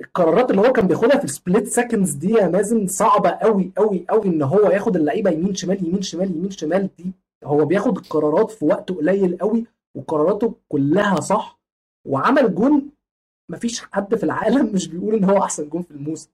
القرارات 0.02 0.50
اللي 0.52 0.62
هو 0.62 0.72
كان 0.72 0.88
بياخدها 0.88 1.18
في 1.18 1.24
ال 1.26 1.33
split 1.33 1.68
seconds 1.68 2.12
دي 2.12 2.30
يا 2.32 2.48
مازن 2.48 2.88
صعبة 2.88 3.30
قوي 3.30 3.72
قوي 3.78 4.06
قوي 4.10 4.26
إن 4.26 4.42
هو 4.42 4.60
ياخد 4.70 4.96
اللعيبة 4.96 5.32
يمين 5.32 5.56
شمال 5.56 5.88
يمين 5.88 6.02
شمال 6.02 6.32
يمين 6.32 6.52
شمال 6.52 6.90
دي 6.98 7.12
هو 7.44 7.66
بياخد 7.66 7.98
القرارات 7.98 8.52
في 8.52 8.66
وقت 8.66 8.92
قليل 8.92 9.38
قوي 9.38 9.66
وقراراته 9.96 10.56
كلها 10.70 11.20
صح 11.20 11.60
وعمل 12.08 12.56
جون 12.56 12.90
مفيش 13.52 13.82
حد 13.82 14.16
في 14.16 14.24
العالم 14.24 14.74
مش 14.74 14.88
بيقول 14.88 15.16
إن 15.16 15.24
هو 15.24 15.44
أحسن 15.44 15.70
جون 15.70 15.82
في 15.84 15.92
الموسم. 15.92 16.30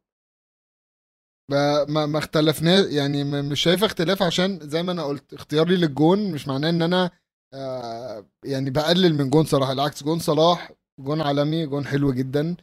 ما 1.52 1.86
ما 1.86 2.06
ما 2.06 2.20
اختلفنا 2.20 2.80
يعني 2.90 3.24
مش 3.24 3.62
شايف 3.62 3.84
اختلاف 3.84 4.24
عشان 4.24 4.60
زي 4.62 4.84
ما 4.84 4.92
أنا 4.92 5.04
قلت 5.04 5.34
اختياري 5.34 5.76
للجون 5.76 6.32
مش 6.32 6.48
معناه 6.48 6.70
إن 6.70 6.82
أنا 6.82 7.12
آه 7.54 8.26
يعني 8.44 8.70
بقلل 8.70 9.18
من 9.18 9.30
جون 9.30 9.46
صلاح 9.46 9.70
العكس 9.70 10.04
جون 10.04 10.20
صلاح 10.20 10.72
جون 11.00 11.22
عالمي 11.22 11.66
جون 11.66 11.86
حلو 11.86 12.12
جدا. 12.14 12.56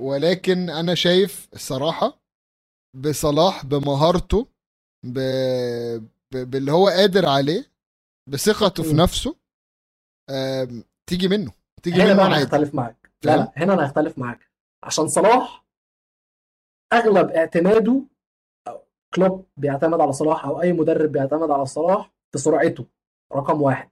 ولكن 0.00 0.70
أنا 0.70 0.94
شايف 0.94 1.48
الصراحة 1.54 2.20
بصلاح 2.96 3.66
بمهارته 3.66 4.46
ب... 5.04 5.18
ب... 6.32 6.50
باللي 6.50 6.72
هو 6.72 6.88
قادر 6.88 7.26
عليه 7.26 7.64
بثقته 8.30 8.82
في. 8.82 8.92
نفسه 8.92 9.36
تيجي 11.06 11.28
منه 11.28 11.52
تيجي 11.82 12.02
هنا 12.02 12.14
منه 12.14 12.26
أنا 12.26 12.42
هختلف 12.44 12.74
معاك. 12.74 13.10
لا؟ 13.24 13.36
لا 13.36 13.52
هنا 13.56 13.74
أنا 13.74 13.86
هختلف 13.86 14.18
معاك. 14.18 14.50
عشان 14.84 15.08
صلاح 15.08 15.64
أغلب 16.92 17.30
اعتماده 17.30 18.02
كلوب 19.14 19.46
بيعتمد 19.56 20.00
على 20.00 20.12
صلاح 20.12 20.44
أو 20.44 20.62
أي 20.62 20.72
مدرب 20.72 21.12
بيعتمد 21.12 21.50
على 21.50 21.66
صلاح 21.66 22.12
في 22.32 22.38
سرعته 22.38 22.86
رقم 23.32 23.62
واحد. 23.62 23.90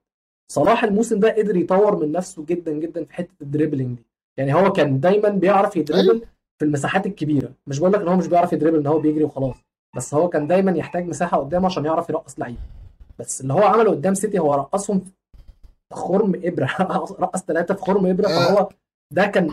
صلاح 0.53 0.85
الموسم 0.85 1.21
ده 1.21 1.35
قدر 1.37 1.57
يطور 1.57 1.97
من 1.97 2.13
نفسه 2.13 2.45
جدا 2.45 2.73
جدا 2.73 3.05
في 3.05 3.15
حتة 3.15 3.43
ال 3.43 3.48
dribbling 3.48 3.97
دي. 3.99 4.05
يعني 4.39 4.55
هو 4.55 4.73
كان 4.73 5.01
دايما 5.01 5.29
بيعرف 5.29 5.77
ي 5.77 5.82
dribble 5.83 6.23
في 6.59 6.65
المساحات 6.65 7.07
الكبيرة. 7.07 7.53
مش 7.67 7.79
بقول 7.79 7.93
لك 7.93 8.01
إن 8.01 8.09
هو 8.09 8.17
مش 8.17 8.27
بيعرف 8.27 8.53
ي 8.53 8.56
dribble 8.56 8.79
إن 8.79 8.87
هو 8.87 8.99
بيجري 8.99 9.25
وخلاص. 9.25 9.57
بس 9.97 10.15
هو 10.15 10.29
كان 10.29 10.47
دايما 10.47 10.73
يحتاج 10.73 11.07
مساحة 11.07 11.37
قدامه 11.37 11.67
عشان 11.67 11.85
يعرف 11.85 12.09
يرقص 12.11 12.39
لعيبه 12.39 12.59
بس 13.19 13.41
اللي 13.41 13.53
هو 13.53 13.63
عمله 13.63 13.91
قدام 13.91 14.15
سيتي 14.15 14.39
هو 14.39 14.55
رقصهم 14.55 15.01
في 15.89 15.95
خرم 15.95 16.33
إبرة. 16.45 16.67
رقص 17.21 17.43
ثلاثة 17.43 17.75
في 17.75 17.83
خرم 17.83 18.07
إبرة. 18.07 18.29
فهو 18.29 18.69
ده 19.13 19.27
كان 19.27 19.51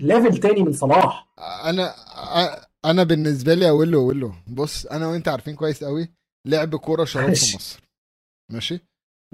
level 0.00 0.38
تاني 0.38 0.62
من 0.62 0.72
صلاح. 0.72 1.26
أنا 1.64 1.94
أنا 2.84 3.02
بالنسبة 3.02 3.54
لي 3.54 3.68
أقول 3.68 3.92
له 3.92 3.98
أقول 3.98 4.20
له 4.20 4.34
بص 4.46 4.86
أنا 4.86 5.06
وأنت 5.08 5.28
عارفين 5.28 5.54
كويس 5.54 5.84
قوي 5.84 6.08
لعب 6.46 6.76
كورة 6.76 7.04
شراب 7.04 7.32
في. 7.34 7.56
مصر. 7.56 7.80
ماشي؟ 8.52 8.80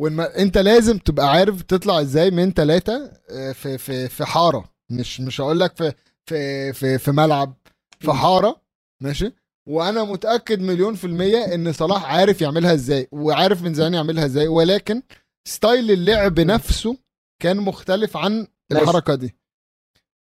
والم... 0.00 0.20
أنت 0.20 0.58
لازم 0.58 0.98
تبقى 0.98 1.30
عارف 1.30 1.62
تطلع 1.62 2.00
إزاي 2.00 2.30
من 2.30 2.52
ثلاثة 2.52 3.12
في 3.52 3.78
في 3.78 4.08
في 4.08 4.24
حارة. 4.24 4.64
مش 4.90 5.20
مش 5.20 5.40
هقول 5.40 5.60
لك 5.60 5.76
في 5.76 5.92
في 6.26 6.72
في 6.72 6.98
في 6.98 7.10
ملعب 7.12 7.54
في 8.00 8.12
حارة 8.12 8.60
ماشي؟ 9.02 9.32
وأنا 9.68 10.04
متأكد 10.04 10.60
مليون 10.60 10.94
في 10.94 11.06
المية 11.06 11.54
إن 11.54 11.72
صلاح 11.72 12.04
عارف 12.04 12.40
يعملها 12.40 12.74
إزاي 12.74 13.08
وعارف 13.12 13.62
من 13.62 13.74
زمان 13.74 13.94
يعملها 13.94 14.24
إزاي 14.24 14.48
ولكن 14.48 15.02
style 15.48 15.90
اللعب 15.90 16.40
نفسه 16.40 16.96
كان 17.42 17.56
مختلف 17.56 18.16
عن. 18.16 18.46
الحركة 18.72 19.14
دي. 19.14 19.36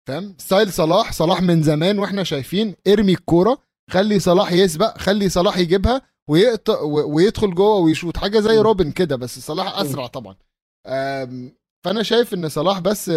فاهم؟ 0.07 0.35
style 0.37 0.73
صلاح 0.73 1.13
صلاح 1.13 1.41
من 1.41 1.63
زمان 1.63 1.99
وإحنا 1.99 2.23
شايفين 2.23 2.75
إرمي 2.87 3.11
الكورة 3.13 3.57
خلي 3.89 4.19
صلاح 4.19 4.51
يسبق 4.51 4.97
خلي 4.97 5.29
صلاح 5.29 5.57
يجيبها 5.57 6.01
ويقطع 6.29 6.79
و- 6.81 7.15
ويدخل 7.15 7.55
جوه 7.55 7.75
ويشوط 7.75 8.17
حاجة 8.17 8.39
زي. 8.39 8.57
روبن 8.57 8.91
كده 8.91 9.15
بس 9.15 9.39
صلاح 9.39 9.77
أسرع 9.79 10.07
طبعا. 10.07 10.35
فانا 11.85 12.03
شايف 12.03 12.33
ان 12.33 12.49
صلاح 12.49 12.79
بس 12.79 13.11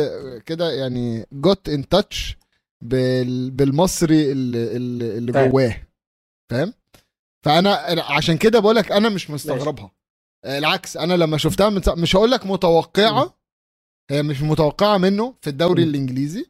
كده 0.47 0.71
يعني 0.73 1.27
جوت 1.33 1.69
ان 1.69 1.89
تاتش 1.89 2.37
بالمصري 2.83 4.33
اللي, 4.33 4.77
اللي. 5.17 5.33
جواه. 5.49 5.77
فاهم؟ 6.51 6.75
فانا 7.45 7.71
عشان 8.03 8.37
كده 8.39 8.59
بقول 8.59 8.77
لك 8.77 8.93
أنا 8.93 9.09
مش 9.09 9.31
مستغربها. 9.31 9.91
العكس 10.47 10.97
أنا 10.97 11.15
لما 11.15 11.37
شفتها 11.39 11.71
من 11.71 11.83
مش 11.89 12.17
هقول 12.17 12.31
لك 12.31 12.47
متوقعة 12.47 13.39
هي 14.11 14.23
مش 14.23 14.43
متوقعة 14.43 14.99
منه 14.99 15.35
في 15.41 15.51
الدوري 15.51 15.85
م. 15.85 15.89
الإنجليزي 15.89 16.47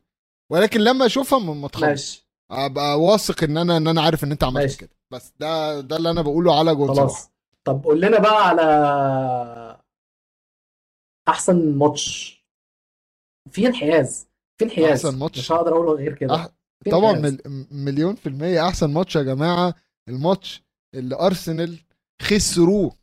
ولكن 0.52 0.80
لما 0.80 1.06
أشوفها 1.06 1.38
ما 1.38 1.68
ماشي. 1.80 2.28
أبقى 2.50 3.00
واثق 3.00 3.44
إن 3.44 3.56
أنا 3.56 3.76
إن 3.76 3.88
أنا 3.88 4.02
عارف 4.02 4.24
إن 4.24 4.30
أنت 4.32 4.44
عملت. 4.44 4.76
كده. 4.76 4.90
بس 5.12 5.32
ده 5.40 5.80
ده 5.80 5.96
اللي 5.96 6.10
أنا 6.10 6.22
بقوله 6.22 6.58
على 6.58 6.74
جول 6.74 6.96
خلاص. 6.96 7.30
طب 7.64 7.84
قول 7.84 8.00
لنا 8.00 8.18
بقى 8.18 8.48
على 8.48 9.67
أحسن 11.28 11.78
ماتش. 11.78 12.38
في 13.50 13.66
انحياز 13.66 14.26
في 14.58 14.64
انحياز. 14.64 15.06
أحسن 15.06 15.18
ماتش. 15.18 15.38
مش 15.38 15.52
هقدر 15.52 15.72
أقول 15.72 15.96
غير 15.96 16.14
كده. 16.14 16.34
أح... 16.34 16.48
طبعا. 16.90 17.12
مل... 17.12 17.66
مليون 17.70 18.14
في 18.14 18.28
المية 18.28 18.68
أحسن 18.68 18.90
ماتش 18.92 19.16
يا 19.16 19.22
جماعة 19.22 19.74
الماتش 20.08 20.62
اللي 20.94 21.14
أرسنال 21.16 21.78
خسروه 22.22 22.96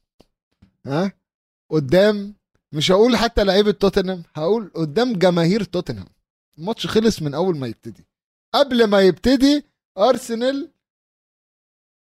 ها؟ 0.86 1.12
قدام 1.72 2.36
مش 2.72 2.92
هقول 2.92 3.18
حتى 3.18 3.44
لعيبة 3.44 3.72
توتنهام 3.72 4.24
هقول 4.36 4.72
قدام 4.76 5.14
جماهير 5.14 5.64
توتنهام. 5.64 6.08
الماتش 6.58 6.88
خلص 6.88 7.22
من 7.22 7.34
أول 7.34 7.58
ما 7.58 7.68
يبتدي. 7.68 8.06
قبل 8.54 8.88
ما 8.88 9.02
يبتدي 9.02 9.66
أرسنال 9.98 10.72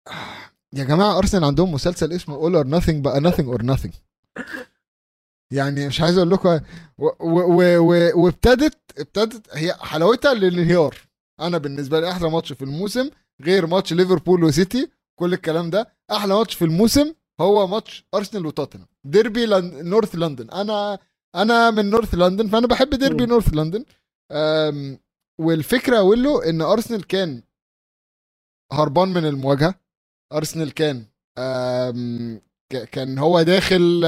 يا 0.78 0.84
جماعة 0.84 1.18
أرسنال 1.18 1.44
عندهم 1.44 1.72
مسلسل 1.72 2.12
اسمه 2.12 2.36
All 2.40 2.64
or 2.64 2.68
Nothing 2.68 2.94
بقى 2.94 3.20
nothing 3.20 3.58
or 3.58 3.62
nothing. 3.62 3.92
يعني 5.54 5.86
مش 5.86 6.00
عايز 6.00 6.16
أقول 6.18 6.30
لكم 6.30 6.60
وابتدت 8.20 8.78
ابتدت 8.98 9.56
هي 9.56 9.74
حلاوتها 9.74 10.32
الانهيار 10.32 10.96
أنا 11.40 11.58
بالنسبة 11.58 12.00
لي 12.00 12.10
أحلى 12.10 12.30
ماتش 12.30 12.52
في 12.52 12.62
الموسم 12.62 13.10
غير 13.42 13.66
ماتش 13.66 13.92
ليفربول 13.92 14.44
وسيتي 14.44 14.90
كل 15.18 15.32
الكلام 15.32 15.70
ده. 15.70 15.94
أحلى 16.10 16.34
ماتش 16.34 16.54
في 16.54 16.64
الموسم 16.64 17.14
هو 17.40 17.66
ماتش 17.66 18.06
أرسنال 18.14 18.46
وتوتنهام. 18.46 18.88
ديربي 19.04 19.46
لن... 19.46 19.88
North 19.88 20.14
London. 20.14 20.50
أنا 20.50 20.98
أنا 21.34 21.70
من 21.70 21.90
North 21.90 22.14
London 22.14 22.48
فأنا 22.48 22.66
بحب 22.66 22.90
ديربي 22.90 23.24
مم. 23.24 23.30
North 23.30 23.54
London. 23.54 23.84
أم... 24.32 24.98
والفكرة 25.40 25.98
أقول 25.98 26.22
له 26.22 26.48
إن 26.50 26.62
أرسنال 26.62 27.06
كان 27.06 27.42
هربان 28.72 29.08
من 29.08 29.26
المواجهة. 29.26 29.74
أرسنال 30.32 30.74
كان 30.74 31.04
أم... 31.38 32.40
كان 32.92 33.18
هو 33.18 33.42
داخل 33.42 34.04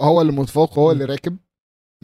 هو 0.00 0.20
اللي 0.20 0.32
متفوق 0.32 0.78
هو 0.78 0.90
اللي 0.92 1.04
راكب. 1.04 1.36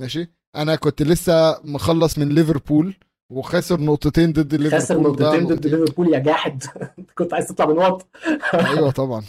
ماشي؟ 0.01 0.29
أنا 0.57 0.77
كنت 0.77 1.03
لسه 1.03 1.61
مخلص 1.65 2.19
من 2.19 2.29
ليفربول 2.29 2.95
وخسر 3.33 3.81
نقطتين 3.81 4.33
ضد 4.33 4.55
ليفربول. 4.55 4.81
خسر 4.81 5.01
نقطتين 5.01 5.47
ضد. 5.47 5.67
ليفربول 5.67 6.15
يا 6.15 6.19
جاحد. 6.19 6.63
كنت 7.19 7.35
عايز 7.35 7.47
تطلع 7.49 7.67
بنقط. 7.67 8.07
أيوه 8.55 8.91
طبعا. 9.01 9.23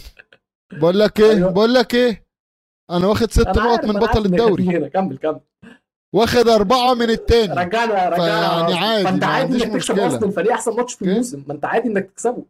بقول 0.74 1.00
لك 1.00 1.20
إيه؟ 1.20 1.32
أيوة. 1.32 1.52
بقول 1.52 1.74
لك 1.74 1.96
إيه؟ 1.96 2.26
أنا 2.92 3.08
واخد 3.08 3.32
ست 3.32 3.48
نقط 3.48 3.86
من 3.86 3.94
بطل 4.00 4.26
الدوري. 4.26 4.90
كمل 4.90 5.18
كمل. 5.18 5.40
واخد 6.16 6.48
أربعة 6.48 6.94
من 6.94 7.10
التاني. 7.10 7.54
رجعنا 7.54 8.10
رجعنا. 8.10 8.16
فيعني 8.16 8.74
عادي، 8.74 9.04
ما 9.04 9.10
انت 9.10 9.24
عادي 9.24 9.54
إنك 9.54 9.62
تكسب 9.64 9.76
مشكلة. 9.76 10.06
ارسنال 10.06 10.32
فريق 10.32 10.52
أحسن 10.52 10.76
ماتش 10.76 10.94
في 10.94 11.02
okay. 11.02 11.12
الموسم. 11.12 11.44
ما 11.48 11.54
أنت 11.54 11.66
عادي 11.66 11.88
إنك 11.88 12.12
تكسبه. 12.12 12.46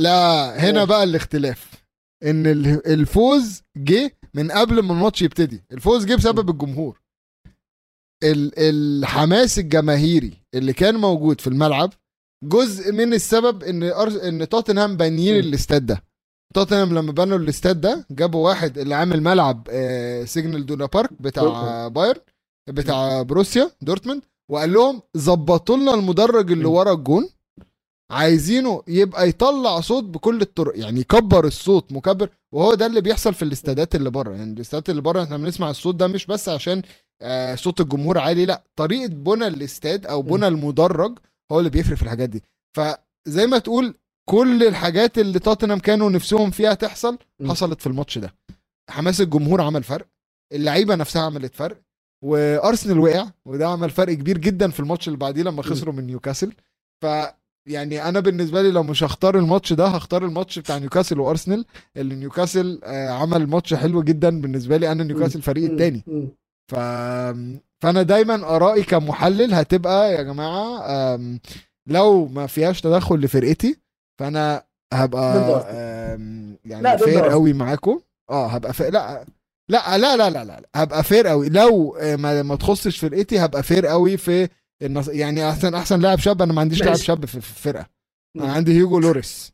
لا 0.00 0.56
هنا. 0.70 0.84
بقى 0.84 1.04
الاختلاف. 1.04 1.85
إن 2.22 2.46
ال- 2.46 2.86
الفوز 2.86 3.62
جه 3.76 4.16
من 4.34 4.50
قبل 4.52 4.80
ما 4.82 4.92
الماتش 4.92 5.22
يبتدي 5.22 5.64
الفوز 5.72 6.04
جه 6.04 6.14
بسبب 6.14 6.50
الجمهور 6.50 7.00
ال- 8.24 8.52
الحماس 8.58 9.58
الجماهيري 9.58 10.42
اللي 10.54 10.72
كان 10.72 10.94
موجود 10.94 11.40
في 11.40 11.46
الملعب 11.46 11.92
جزء 12.44 12.92
من 12.92 13.14
السبب 13.14 13.62
إن. 13.64 13.82
إن 13.82 14.48
توتنهام 14.48 14.96
بانيين. 14.96 15.36
الاستاد 15.44 15.86
ده 15.86 16.02
توتنهام 16.54 16.94
لما 16.98 17.12
بنوا 17.12 17.38
الاستاد 17.38 17.80
ده 17.80 18.06
جابوا 18.10 18.44
واحد 18.48 18.78
اللي 18.78 18.94
عامل 18.94 19.22
ملعب 19.22 19.66
سيجنال 20.24 20.66
إيدونا 20.66 20.86
بارك 20.86 21.10
بتاع. 21.22 21.88
بايرن 21.88 22.20
بتاع 22.68 23.22
بروسيا 23.22 23.70
دورتموند 23.82 24.22
وقال 24.50 24.72
لهم 24.72 25.02
ظبطوا 25.16 25.76
لنا 25.76 25.94
المدرج 25.94 26.52
اللي. 26.52 26.64
ورا 26.64 26.92
الجون 26.92 27.28
عايزينه 28.10 28.82
يبقى 28.88 29.28
يطلع 29.28 29.80
صوت 29.80 30.04
بكل 30.04 30.40
الطرق 30.40 30.78
يعني 30.78 31.00
يكبر 31.00 31.46
الصوت 31.46 31.92
مكبر. 31.92 32.28
وهو 32.54 32.74
ده 32.74 32.86
اللي 32.86 33.00
بيحصل 33.00 33.34
في 33.34 33.42
الاستادات 33.42 33.94
اللي 33.94 34.10
بره. 34.10 34.34
يعني 34.34 34.52
الاستادات 34.52 34.90
اللي 34.90 35.02
بره 35.02 35.22
إحنا 35.22 35.36
بنسمع 35.36 35.70
الصوت 35.70 35.94
ده 35.94 36.06
مش 36.06 36.26
بس 36.26 36.48
عشان 36.48 36.82
آه 37.22 37.54
صوت 37.54 37.80
الجمهور 37.80 38.18
عالي 38.18 38.46
لا 38.46 38.62
طريقة 38.76 39.06
بنى 39.08 39.46
الاستاد 39.46 40.06
أو 40.06 40.22
بنى 40.22 40.48
المدرج 40.48 41.18
هو 41.52 41.58
اللي 41.58 41.70
بيفرق 41.70 41.96
في 41.96 42.02
الحاجات 42.02 42.28
دي. 42.28 42.42
فزي 42.76 43.46
ما 43.46 43.58
تقول 43.58 43.94
كل 44.28 44.62
الحاجات 44.64 45.18
اللي 45.18 45.38
توتنهام 45.38 45.78
كانوا 45.78 46.10
نفسهم 46.10 46.50
فيها 46.50 46.74
تحصل. 46.74 47.18
حصلت 47.48 47.80
في 47.80 47.86
الماتش 47.86 48.18
ده. 48.18 48.34
حماس 48.90 49.20
الجمهور 49.20 49.60
عمل 49.60 49.82
فرق 49.82 50.06
اللعيبة 50.52 50.94
نفسها 50.94 51.22
عملت 51.22 51.54
فرق 51.54 51.80
وأرسنال 52.24 52.98
وقع 52.98 53.26
وده 53.46 53.68
عمل 53.68 53.90
فرق 53.90 54.12
كبير 54.14 54.38
جدا 54.38 54.70
في 54.70 54.80
الماتش 54.80 55.08
اللي 55.08 55.18
بعديه 55.18 55.42
لما 55.42 55.62
خسروا 55.62 55.94
من 55.94 56.06
نيوكاسل. 56.06 56.52
ف 57.02 57.06
يعني 57.66 58.08
أنا 58.08 58.20
بالنسبة 58.20 58.62
لي 58.62 58.70
لو 58.70 58.82
مش 58.82 59.04
هختار 59.04 59.38
الماتش 59.38 59.72
ده 59.72 59.86
هختار 59.86 60.24
الماتش 60.24 60.58
بتاع 60.58 60.78
نيوكاسل 60.78 61.20
وأرسنال 61.20 61.64
اللي 61.96 62.14
نيوكاسل 62.14 62.80
آه، 62.84 63.08
عمل 63.10 63.46
ماتش 63.46 63.74
حلو 63.74 64.02
جدا 64.02 64.40
بالنسبة 64.40 64.76
لي 64.76 64.92
أنا 64.92 65.04
نيوكاسل 65.04 65.38
الفريق. 65.38 65.70
الثاني. 65.70 66.04
ف 66.70 66.74
فأنا 67.82 68.02
دايما 68.02 68.34
آرائي 68.56 68.82
كمحلل 68.82 69.54
هتبقى 69.54 70.12
يا 70.12 70.22
جماعة 70.22 71.18
لو 71.88 72.26
ما 72.26 72.46
فيهاش 72.46 72.80
تدخل 72.80 73.16
لفرقتي 73.16 73.78
فأنا 74.20 74.62
هبقى 74.92 75.34
يعني 76.64 76.98
fair. 76.98 77.24
قوي 77.28 77.52
معاكم 77.52 78.00
آه 78.30 78.46
هبقى 78.46 78.72
fair 78.72 78.90
لا 78.92 79.24
لا 79.68 79.98
لا 79.98 80.16
لا 80.16 80.30
لا 80.30 80.44
لا 80.44 80.62
هبقى 80.74 81.04
fair 81.04 81.26
قوي 81.26 81.48
لو 81.48 81.96
آه، 82.00 82.16
ما, 82.16 82.42
ما 82.42 82.56
تخصش 82.56 82.98
فرقتي 82.98 83.38
هبقى 83.38 83.62
فير 83.62 83.86
قوي 83.86 84.16
في. 84.16 84.48
يعني 85.08 85.50
أحسن 85.50 85.74
أحسن 85.74 86.00
لاعب 86.00 86.18
شاب 86.18 86.42
أنا 86.42 86.52
ما 86.52 86.60
عنديش. 86.60 86.82
لاعب 86.82 86.96
شاب 86.96 87.24
في 87.26 87.34
الفرقة 87.34 87.86
أنا. 88.36 88.52
عندي 88.52 88.72
هيوجو 88.72 88.98
لوريس 88.98 89.52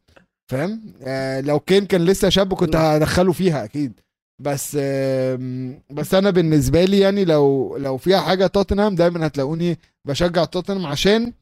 فاهم 0.50 0.94
آه 1.02 1.40
لو 1.40 1.60
كين 1.60 1.86
كان 1.86 2.04
لسه 2.04 2.28
شاب 2.28 2.54
كنت. 2.54 2.76
هدخله 2.76 3.32
فيها 3.32 3.64
أكيد 3.64 4.00
بس 4.42 4.76
آم، 4.80 5.82
بس 5.90 6.14
أنا 6.14 6.30
بالنسبة 6.30 6.84
لي 6.84 6.98
يعني 6.98 7.24
لو 7.24 7.76
لو 7.76 7.96
فيها 7.96 8.20
حاجة 8.20 8.46
توتنهام 8.46 8.94
دايما 8.94 9.26
هتلاقوني 9.26 9.78
بشجع 10.04 10.44
توتنهام 10.44 10.86
عشان 10.86 11.32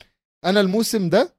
أنا 0.45 0.61
الموسم 0.61 1.09
ده 1.09 1.35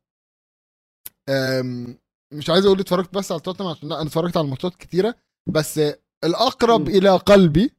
آم، 1.30 1.98
مش 2.34 2.50
عايز 2.50 2.66
أقول 2.66 2.80
اتفرجت 2.80 3.14
بس 3.14 3.32
على 3.32 3.42
توتنهام 3.42 3.72
عشان 3.72 3.92
أنا 3.92 4.02
اتفرجت 4.02 4.38
على 4.38 4.48
ماتشات 4.48 4.76
كتيرة 4.76 5.16
بس 5.48 5.82
الأقرب 6.24 6.82
مم. 6.90 6.96
إلى 6.96 7.10
قلبي 7.10 7.72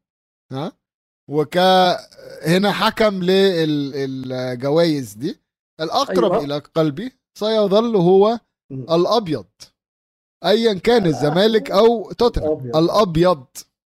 ها 0.53 0.73
وك 1.31 1.59
هنا 2.47 2.73
حكم 2.73 3.23
للجوائز 3.23 5.13
دي 5.15 5.41
الأقرب 5.81 6.33
أيوة. 6.33 6.45
إلى 6.45 6.59
قلبي 6.59 7.13
سيظل 7.39 7.97
هو. 7.97 8.39
الأبيض 8.73 9.45
ايا 10.45 10.75
كان 10.75 11.07
الزمالك 11.07 11.71
أو 11.71 12.13
توتنهام. 12.13 12.71
الأبيض 12.77 13.45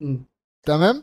مم. 0.02 0.24
تمام 0.66 1.02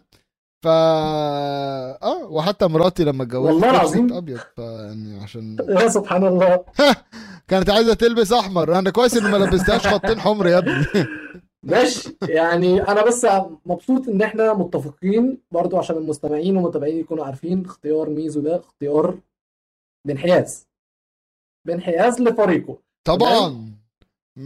ف 0.64 0.68
آه 0.68 1.98
وحتى 2.30 2.68
مراتي 2.68 3.04
لما 3.04 3.24
اتجوزت 3.24 3.54
والله 3.54 3.70
العظيم. 3.70 4.14
أبيض 4.14 4.40
فيعني 4.56 5.24
عشان 5.24 5.58
يا 5.70 5.88
سبحان 5.88 6.28
الله 6.28 6.66
كانت 7.50 7.70
عايزة 7.70 7.94
تلبس 7.94 8.32
أحمر 8.34 8.80
أنا 8.80 8.90
كويس 8.90 9.18
إني 9.18 9.32
ما 9.32 9.38
لبستهاش 9.38 9.88
خطين 9.88 10.20
حمر 10.20 10.48
يا 10.48 10.58
ابني 10.58 10.86
ماشي. 11.64 12.16
يعني 12.30 12.82
أنا 12.82 13.06
بس 13.06 13.28
مبسوط 13.66 14.08
إن 14.08 14.22
إحنا 14.22 14.54
متفقين 14.54 15.42
برضو 15.52 15.78
عشان 15.78 15.98
المستمعين 15.98 16.58
والمتابعين 16.58 17.00
يكونوا 17.00 17.26
عارفين 17.26 17.66
اختيار 17.66 18.10
ميزو 18.10 18.42
ده 18.42 18.56
اختيار 18.60 19.20
بانحياز 20.08 20.68
بانحياز 21.68 22.22
لفريقه. 22.22 22.78
طبعا. 23.08 23.72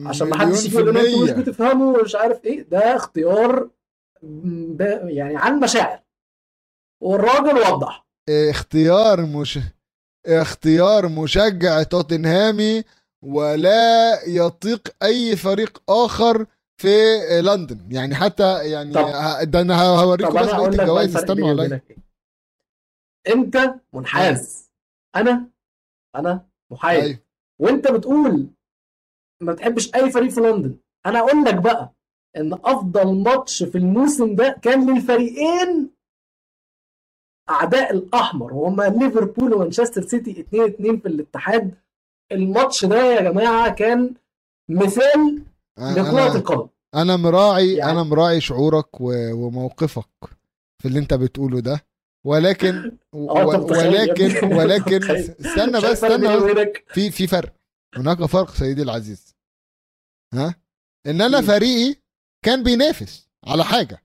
عشان 0.06 0.30
ما 0.30 0.38
حدش 0.38 0.65
يجي 0.65 0.75
يقول 0.77 0.89
لنا 0.89 1.01
أنتوا 1.01 1.23
مش 1.23 1.32
بتفهموا 1.32 1.97
ومش 1.97 2.15
عارف 2.15 2.45
إيه. 2.45 2.62
ده 2.62 2.95
اختيار 2.95 3.69
ب... 4.23 4.82
يعني 5.03 5.38
عن 5.38 5.60
مشاعر. 5.60 5.99
والراجل 7.03 7.58
وضح 7.73 8.08
اختيار 8.30 9.25
مش 9.25 9.60
اختيار 10.25 11.08
مشجع 11.10 11.84
توتنهامي 11.84 12.84
ولا 13.23 14.23
يطيق 14.27 14.88
أي 15.03 15.36
فريق 15.36 15.82
آخر 15.89 16.45
في 16.81 16.89
لندن. 17.43 17.91
يعني 17.95 18.15
حتى 18.15 18.69
يعني 18.69 18.93
طب- 18.93 19.51
ده 19.51 19.61
أنا 19.61 19.81
هوريكم 19.81 20.33
بس 20.41 20.45
بقية 20.51 20.67
الجوائز 20.67 21.17
استنوا 21.17 21.49
عليا 21.49 21.81
أنت 23.27 23.75
منحاز. 23.93 24.71
أنا 25.15 25.49
أنا 26.15 26.45
محايد. 26.71 27.03
أيوه. 27.03 27.19
وأنت 27.59 27.91
بتقول 27.91 28.47
ما 29.41 29.53
بتحبش 29.53 29.95
أي 29.95 30.11
فريق 30.11 30.29
في 30.31 30.41
لندن. 30.41 30.77
أنا 31.05 31.19
أقول 31.19 31.43
لك 31.43 31.55
بقى 31.55 31.93
إن 32.37 32.53
أفضل 32.53 33.23
ماتش 33.23 33.63
في 33.63 33.77
الموسم 33.77 34.35
ده 34.35 34.59
كان 34.61 34.93
للفريقين 34.95 35.89
أعداء 37.49 37.91
الأحمر 37.93 38.53
وهما 38.53 38.83
ليفربول 38.83 39.53
ومانشستر 39.53 40.01
سيتي 40.01 40.31
2 40.41 40.63
2 40.67 40.99
في 40.99 41.07
الاتحاد. 41.07 41.75
الماتش 42.31 42.85
ده 42.85 42.95
يا 43.03 43.21
جماعة 43.31 43.73
كان 43.75 44.13
مثال 44.69 45.43
أنا 45.79 46.35
القدم 46.35 46.67
أنا 46.95 47.15
مراعي 47.15 47.73
يعني- 47.73 47.91
أنا 47.91 48.03
مراعي 48.03 48.41
شعورك 48.41 49.01
وموقفك 49.01 50.09
في 50.81 50.87
اللي 50.87 50.99
أنت 50.99 51.13
بتقوله 51.13 51.59
ده. 51.59 51.85
ولكن 52.25 52.73
يا 53.13 53.43
ولكن؟ 53.43 54.53
ولكن؟ 54.57 55.11
استنى 55.11 55.77
بس 55.77 55.83
استنى. 56.03 56.73
في 56.93 57.11
في 57.11 57.27
فرق. 57.27 57.53
هناك 57.95 58.25
فرق 58.25 58.51
سيدي 58.51 58.81
العزيز. 58.81 59.35
ها؟ 60.33 60.55
إن 61.07 61.21
أنا. 61.21 61.41
فريقي 61.41 61.95
كان 62.45 62.63
بينافس 62.63 63.27
على 63.45 63.63
حاجة. 63.65 64.03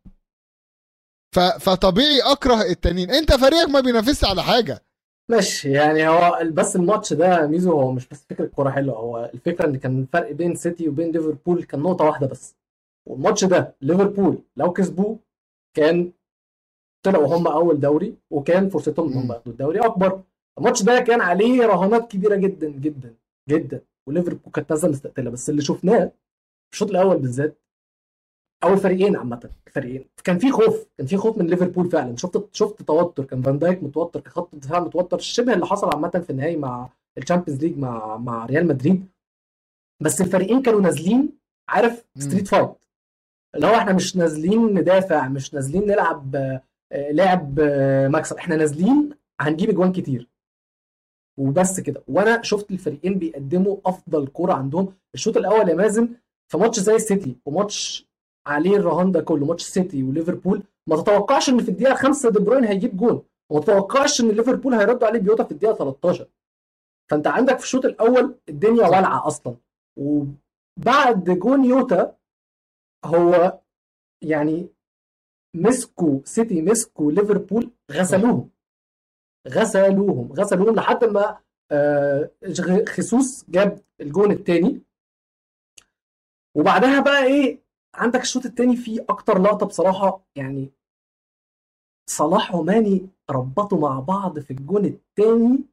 ف... 1.34 1.38
فطبيعي 1.40 2.20
أكره 2.20 2.62
التانيين. 2.62 3.10
أنت 3.10 3.32
فريقك 3.32 3.68
ما 3.70 3.80
بينافسش 3.80 4.24
على 4.24 4.42
حاجة. 4.42 4.84
ماشي 5.32 5.72
يعني 5.72 6.08
هو 6.08 6.38
بس 6.52 6.76
الماتش 6.76 7.12
ده 7.12 7.46
ميزو 7.46 7.72
هو 7.72 7.92
مش 7.92 8.08
بس 8.08 8.24
فكرة 8.30 8.46
كورة 8.46 8.70
حلوة 8.70 8.96
هو 8.96 9.30
الفكرة 9.34 9.66
إن 9.66 9.76
كان 9.76 9.98
الفرق 10.00 10.32
بين 10.32 10.54
سيتي 10.54 10.88
وبين 10.88 11.10
ليفربول 11.12 11.62
كان 11.64 11.80
نقطة 11.80 12.04
واحدة 12.04 12.26
بس. 12.26 12.56
والماتش 13.08 13.44
ده 13.44 13.74
ليفربول 13.82 14.38
لو 14.56 14.72
كسبوه 14.72 15.18
كان 15.76 16.12
طلعوا 17.02 17.36
هم 17.36 17.46
أول 17.46 17.80
دوري 17.80 18.14
وكان 18.30 18.68
فرصتهم 18.68 19.12
إن 19.12 19.18
هم. 19.18 19.32
ياخدوا 19.32 19.52
الدوري 19.52 19.78
أكبر. 19.80 20.22
الماتش 20.58 20.82
ده 20.82 21.00
كان 21.00 21.20
عليه 21.20 21.66
رهانات 21.66 22.10
كبيرة 22.12 22.36
جدا 22.36 22.68
جدا 22.68 23.14
جدا 23.48 23.80
وليفربول 24.06 24.52
كانت 24.52 24.70
نازلة 24.70 24.90
مستقتلة. 24.90 25.30
بس 25.30 25.50
اللي 25.50 25.62
شفناه 25.62 26.04
في 26.04 26.72
الشوط 26.72 26.90
الأول 26.90 27.18
بالذات 27.18 27.56
أو 28.64 28.72
الفريقين 28.72 29.16
عامة 29.16 29.50
الفريقين 29.66 30.04
كان 30.24 30.38
في 30.38 30.52
خوف 30.52 30.86
كان 30.98 31.06
في 31.06 31.16
خوف 31.16 31.38
من 31.38 31.46
ليفربول 31.46 31.90
فعلا. 31.90 32.16
شفت 32.16 32.48
شفت 32.52 32.82
توتر. 32.82 33.24
كان 33.24 33.42
فان 33.42 33.58
دايك 33.58 33.82
متوتر 33.82 34.20
كان 34.20 34.32
خط 34.32 34.54
الدفاع 34.54 34.80
متوتر 34.80 35.18
شبه 35.18 35.52
اللي 35.54 35.66
حصل 35.66 35.90
عامة 35.94 36.08
في 36.26 36.30
النهائي 36.30 36.56
مع 36.56 36.88
الشامبيونز 37.18 37.60
ليج 37.64 37.78
مع 37.78 38.16
مع 38.16 38.46
ريال 38.46 38.66
مدريد. 38.66 39.06
بس 40.00 40.20
الفريقين 40.20 40.62
كانوا 40.62 40.80
نازلين 40.80 41.28
عارف. 41.68 42.04
street 42.18 42.48
fight 42.48 42.70
اللي 43.54 43.66
هو 43.66 43.74
إحنا 43.74 43.92
مش 43.92 44.16
نازلين 44.16 44.74
ندافع 44.74 45.28
مش 45.28 45.54
نازلين 45.54 45.86
نلعب 45.86 46.36
آه، 46.36 47.10
لعب 47.10 47.58
آه، 47.60 48.08
مكسب. 48.08 48.36
إحنا 48.36 48.56
نازلين 48.56 49.10
هنجيب 49.40 49.70
اجوان 49.70 49.92
كتير. 49.92 50.28
وبس 51.38 51.80
كده. 51.80 52.02
وأنا 52.08 52.42
شفت 52.42 52.70
الفريقين 52.70 53.18
بيقدموا 53.18 53.76
أفضل 53.86 54.26
كورة 54.26 54.52
عندهم. 54.52 54.92
الشوط 55.14 55.36
الأول 55.36 55.68
يا 55.68 55.74
مازن 55.74 56.08
في 56.48 56.58
ماتش 56.58 56.80
زي 56.80 56.94
السيتي 56.94 57.36
وماتش 57.46 58.08
عليه 58.46 58.76
الرهان 58.76 59.12
ده 59.12 59.20
كله 59.20 59.46
ماتش 59.46 59.62
سيتي 59.62 60.02
وليفربول. 60.02 60.62
ما 60.86 60.96
تتوقعش 61.02 61.48
إن 61.48 61.62
في 61.62 61.68
الدقيقة 61.68 61.94
5 61.94 62.30
دي 62.30 62.38
بروين 62.38 62.64
هيجيب 62.64 62.96
جون. 62.96 63.22
وما 63.50 63.60
تتوقعش 63.60 64.20
إن 64.20 64.28
ليفربول 64.28 64.74
هيردوا 64.74 65.08
عليه 65.08 65.18
بجوتا 65.20 65.44
في 65.44 65.50
الدقيقة 65.52 65.74
13 65.74 66.28
فأنت 67.10 67.26
عندك 67.26 67.58
في 67.58 67.64
الشوط 67.64 67.84
الأول 67.84 68.34
الدنيا. 68.48 68.86
والعه 68.88 69.26
أصلا. 69.26 69.56
وبعد 69.98 71.24
جون 71.30 71.64
يوتا 71.64 72.16
هو 73.04 73.60
يعني 74.22 74.68
مسكوا 75.56 76.20
سيتي 76.24 76.62
مسكوا 76.62 77.12
ليفربول 77.12 77.70
غسلوهم. 77.92 78.50
غسلوهم. 79.48 80.32
غسلوهم 80.32 80.74
لحد 80.74 81.04
ما 81.04 81.38
آه، 81.72 82.30
خيسوس 82.88 83.44
جاب 83.50 83.78
الجون 84.00 84.32
الثاني 84.32 84.82
وبعدها 86.56 87.00
بقى 87.00 87.24
إيه؟ 87.24 87.61
عندك 87.94 88.20
الشوط 88.20 88.46
الثاني 88.46 88.76
فيه 88.76 89.04
أكتر 89.08 89.38
لقطة 89.42 89.66
بصراحة 89.66 90.20
يعني 90.36 90.70
صلاح 92.10 92.54
وماني 92.54 93.08
ربطوا 93.30 93.78
مع 93.78 94.00
بعض 94.00 94.38
في 94.38 94.50
الجون 94.50 94.84
الثاني 94.84 95.64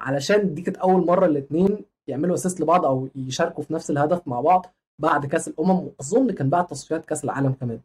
علشان 0.00 0.54
دي 0.54 0.62
كانت 0.62 0.76
أول 0.76 1.06
مرة 1.06 1.26
الاثنين 1.26 1.84
يعملوا 2.08 2.34
assist 2.34 2.60
لبعض 2.60 2.84
أو 2.84 3.08
يشاركوا 3.14 3.64
في 3.64 3.72
نفس 3.74 3.90
الهدف 3.90 4.28
مع 4.28 4.40
بعض 4.40 4.66
بعد 4.98 5.26
كأس 5.26 5.48
الأمم 5.48 5.70
وأظن 5.70 6.30
كان 6.32 6.50
بعد 6.50 6.66
تصفيات 6.66 7.04
كأس 7.06 7.24
العالم 7.24 7.52
كمان. 7.52 7.80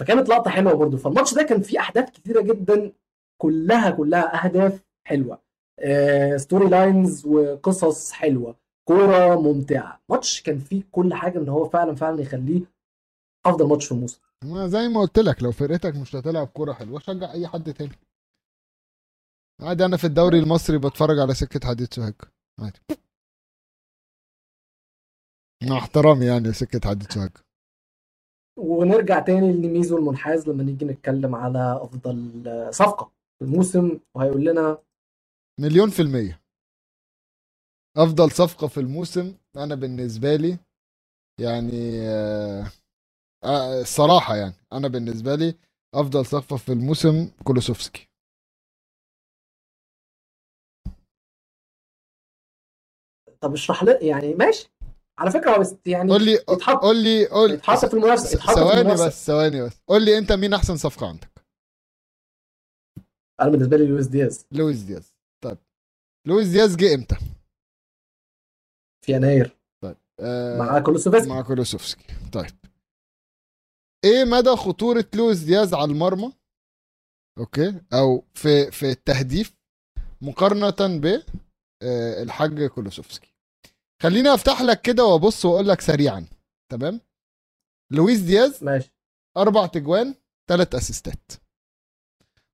فكانت 0.00 0.28
لقطة 0.28 0.50
حلوة 0.50 0.72
برضو. 0.74 0.96
فالماتش 0.96 1.34
ده 1.34 1.42
كان 1.42 1.62
فيه 1.62 1.78
أحداث 1.80 2.10
كتيرة 2.10 2.40
جدا 2.40 2.92
كلها 3.42 3.90
كلها 3.90 4.44
أهداف 4.44 4.84
حلوة. 5.06 5.42
آه، 5.78 6.36
storylines 6.36 7.26
وقصص 7.26 8.12
حلوة. 8.12 8.56
كورة 8.90 9.40
ممتعة. 9.40 10.00
ماتش 10.08 10.42
كان 10.42 10.58
فيه 10.58 10.82
كل 10.92 11.14
حاجة 11.14 11.38
ان 11.38 11.48
هو 11.48 11.68
فعلا 11.68 11.94
فعلا 11.94 12.20
يخليه 12.20 12.62
أفضل 13.46 13.68
ماتش 13.68 13.86
في 13.86 13.92
الموسم. 13.92 14.20
ما 14.44 14.66
زي 14.66 14.88
ما 14.88 15.00
قلت 15.00 15.18
لك 15.18 15.42
لو 15.42 15.52
فرقتك 15.52 15.94
مش 15.96 16.16
هتلعب 16.16 16.46
كورة 16.46 16.72
حلوة 16.72 17.00
شجع 17.00 17.32
أي 17.32 17.48
حد 17.48 17.72
تاني. 17.72 17.96
عادي 19.60 19.84
أنا 19.84 19.96
في 19.96 20.04
الدوري 20.04 20.38
المصري 20.38 20.78
بتفرج 20.78 21.18
على 21.18 21.34
سكة 21.34 21.68
حديد 21.68 21.94
سوهاج. 21.94 22.14
عادي. 22.60 22.80
مع 25.70 25.78
احترامي 25.78 26.26
يعني 26.26 26.48
لسكة 26.48 26.88
حديد 26.88 27.12
سوهاج. 27.12 27.30
ونرجع 28.58 29.20
تاني 29.20 29.52
لميزو 29.52 29.98
المنحاز 29.98 30.48
لما 30.48 30.62
نيجي 30.62 30.84
نتكلم 30.84 31.34
على 31.34 31.78
أفضل 31.82 32.42
صفقة 32.74 33.12
في 33.38 33.44
الموسم 33.44 34.00
وهيقول 34.14 34.44
لنا 34.44 34.78
مليون 35.60 35.90
في 35.90 36.02
المية. 36.02 36.39
أفضل 37.96 38.30
صفقة 38.30 38.66
في 38.68 38.80
الموسم 38.80 39.34
أنا 39.56 39.74
بالنسبة 39.74 40.36
لي 40.36 40.58
يعني 41.40 42.00
آه، 42.08 42.64
آه، 43.44 43.80
الصراحة 43.80 44.36
يعني 44.36 44.54
أنا 44.72 44.88
بالنسبة 44.88 45.34
لي 45.34 45.54
أفضل 45.94 46.26
صفقة 46.26 46.56
في 46.56 46.72
الموسم 46.72 47.30
كولوسوفسكي. 47.44 48.08
طب 53.40 53.52
اشرح 53.52 53.84
لي 53.84 53.92
يعني 54.02 54.34
ماشي. 54.34 54.70
على 55.18 55.30
فكرة 55.30 55.58
بس 55.58 55.76
يعني 55.86 56.10
قول 56.10 56.24
لي 56.24 56.32
يتحط. 56.32 56.76
قول 56.76 56.96
لي 57.04 57.26
قول 57.26 57.50
يتحط 57.50 57.84
في 57.84 57.94
المنافسة 57.94 58.38
ثواني 58.54 58.92
بس 58.92 59.26
ثواني 59.26 59.62
بس. 59.62 59.80
قول 59.88 60.04
لي 60.04 60.18
أنت 60.18 60.32
مين 60.32 60.54
أحسن 60.54 60.76
صفقة 60.76 61.08
عندك؟ 61.08 61.30
أنا 63.40 63.48
بالنسبة 63.50 63.76
لي 63.76 63.86
لويس 63.86 64.06
دياز. 64.06 64.46
لويس 64.52 64.82
دياز. 64.82 65.14
طيب 65.44 65.58
لويس 66.26 66.48
دياز 66.48 66.76
جه 66.76 66.94
إمتى؟ 66.94 67.16
في 69.10 69.16
يناير. 69.16 69.56
آه 70.20 70.58
مع 70.58 70.78
كولوسوفسكي. 70.80 71.28
مع 71.28 71.42
كولوسوفسكي. 71.42 72.04
طيب. 72.32 72.50
إيه 74.04 74.24
مدى 74.24 74.50
خطورة 74.56 75.04
لويس 75.14 75.38
دياز 75.38 75.74
على 75.74 75.92
المرمى؟ 75.92 76.32
okay. 77.38 77.80
أو 77.92 78.24
في 78.34 78.70
في 78.70 78.90
التهديف 78.90 79.56
مقارنة 80.22 80.98
ب 80.98 81.06
آه، 81.82 82.22
الحاج 82.22 82.66
كولوسوفسكي. 82.66 83.34
خليني 84.02 84.34
أفتح 84.34 84.62
لك 84.62 84.80
كده 84.80 85.04
وأبص 85.04 85.44
وأقول 85.44 85.68
لك 85.68 85.80
سريعا. 85.80 86.26
تمام؟ 86.72 87.00
لويس 87.92 88.20
دياز 88.20 88.64
ماشي. 88.64 88.92
أربع 89.36 89.66
تجوان 89.66 90.14
ثلاث 90.50 90.74
أسيستات. 90.74 91.32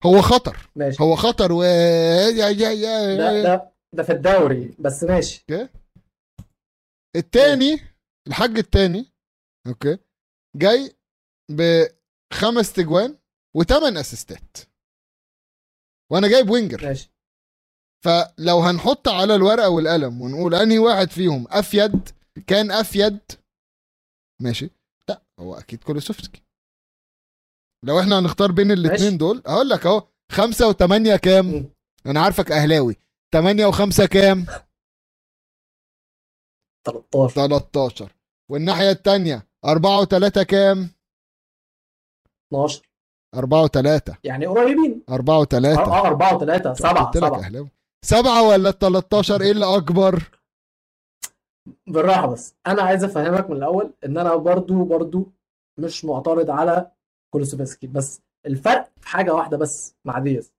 هو 0.07 0.23
خطر. 0.23 0.71
ماشي. 0.77 1.03
هو 1.03 1.17
خطر 1.17 1.53
و 1.53 1.63
يا 1.63 2.49
يا 2.49 2.71
يا 2.71 3.17
ده 3.17 3.43
ده 3.43 3.73
ده 3.93 4.03
في 4.03 4.13
الدوري. 4.13 4.75
بس 4.79 5.05
ماشي. 5.05 5.45
التاني 7.17 7.81
الحاج 8.29 8.59
التاني 8.59 9.13
okay 9.67 9.99
جاي 10.57 10.97
بخمس 11.51 12.73
تجوان 12.73 13.19
وثمان 13.57 13.97
أسيستات. 13.97 14.57
وأنا 16.13 16.29
جايب 16.29 16.51
winger. 16.51 16.85
ماشي. 16.85 17.11
فلو 18.05 18.61
هنحط 18.61 19.09
على 19.09 19.35
الورقة 19.35 19.69
والقلم 19.69 20.23
ونقول 20.23 20.55
أنهي 20.55 20.79
واحد 20.79 21.11
فيهم 21.11 21.47
أفيد 21.51 22.09
كان 22.47 22.71
أفيد 22.71 23.19
ماشي. 24.43 24.71
لا 25.09 25.23
هو 25.41 25.55
أكيد 25.55 25.85
كولوسوفسكي. 25.85 26.43
لو 27.85 28.01
إحنا 28.01 28.19
هنختار 28.19 28.53
بين 28.53 28.71
الاثنين. 28.71 29.19
دول 29.19 29.43
هقول 29.47 29.69
لك 29.69 29.87
أهو 29.87 30.09
خمسة 30.33 30.69
وثمانية 30.69 31.17
كام. 31.17 31.71
أنا 32.07 32.21
عارفك 32.21 32.53
أهلاوي. 32.53 32.97
ثمانية 33.35 33.67
وخمسة 33.67 34.07
كام؟ 34.07 34.47
13 36.87 37.35
13 37.49 38.09
والناحية 38.51 38.91
التانية 38.91 39.47
أربعة 39.65 40.01
وثلاثة 40.01 40.43
كام؟ 40.43 40.89
12 42.53 42.83
أربعة 43.35 43.63
وثلاثة 43.65 44.17
يعني 44.25 44.47
قريبين. 44.47 45.03
أربعة 45.09 45.39
وثلاثة 45.41 45.81
آه 45.85 46.07
4 46.07 46.39
و3 46.39 46.73
7 46.73 47.05
قلت 47.05 47.17
لك 47.17 47.25
7 47.25 47.39
أهلاوي. 47.41 47.69
سبعة 48.05 48.49
ولا 48.49 48.69
ال 48.69 48.79
13 48.79 49.41
إيه 49.41 49.51
اللي 49.51 49.77
أكبر؟ 49.77 50.23
بالراحة 51.87 52.27
بس. 52.27 52.55
أنا 52.67 52.83
عايز 52.83 53.05
أفهمك 53.05 53.51
من 53.51 53.57
الأول 53.57 53.93
إن 54.05 54.19
أنا 54.19 54.37
برضو 54.37 54.85
برضو 54.85 55.33
مش 55.79 56.05
معترض 56.05 56.51
على 56.51 56.91
كولوسوفسكي 57.33 57.87
بس 57.87 58.21
الفرق 58.47 58.91
في 59.01 59.09
حاجة 59.09 59.35
واحدة 59.35 59.57
بس 59.57 59.95
مع 60.05 60.19
دياز. 60.19 60.53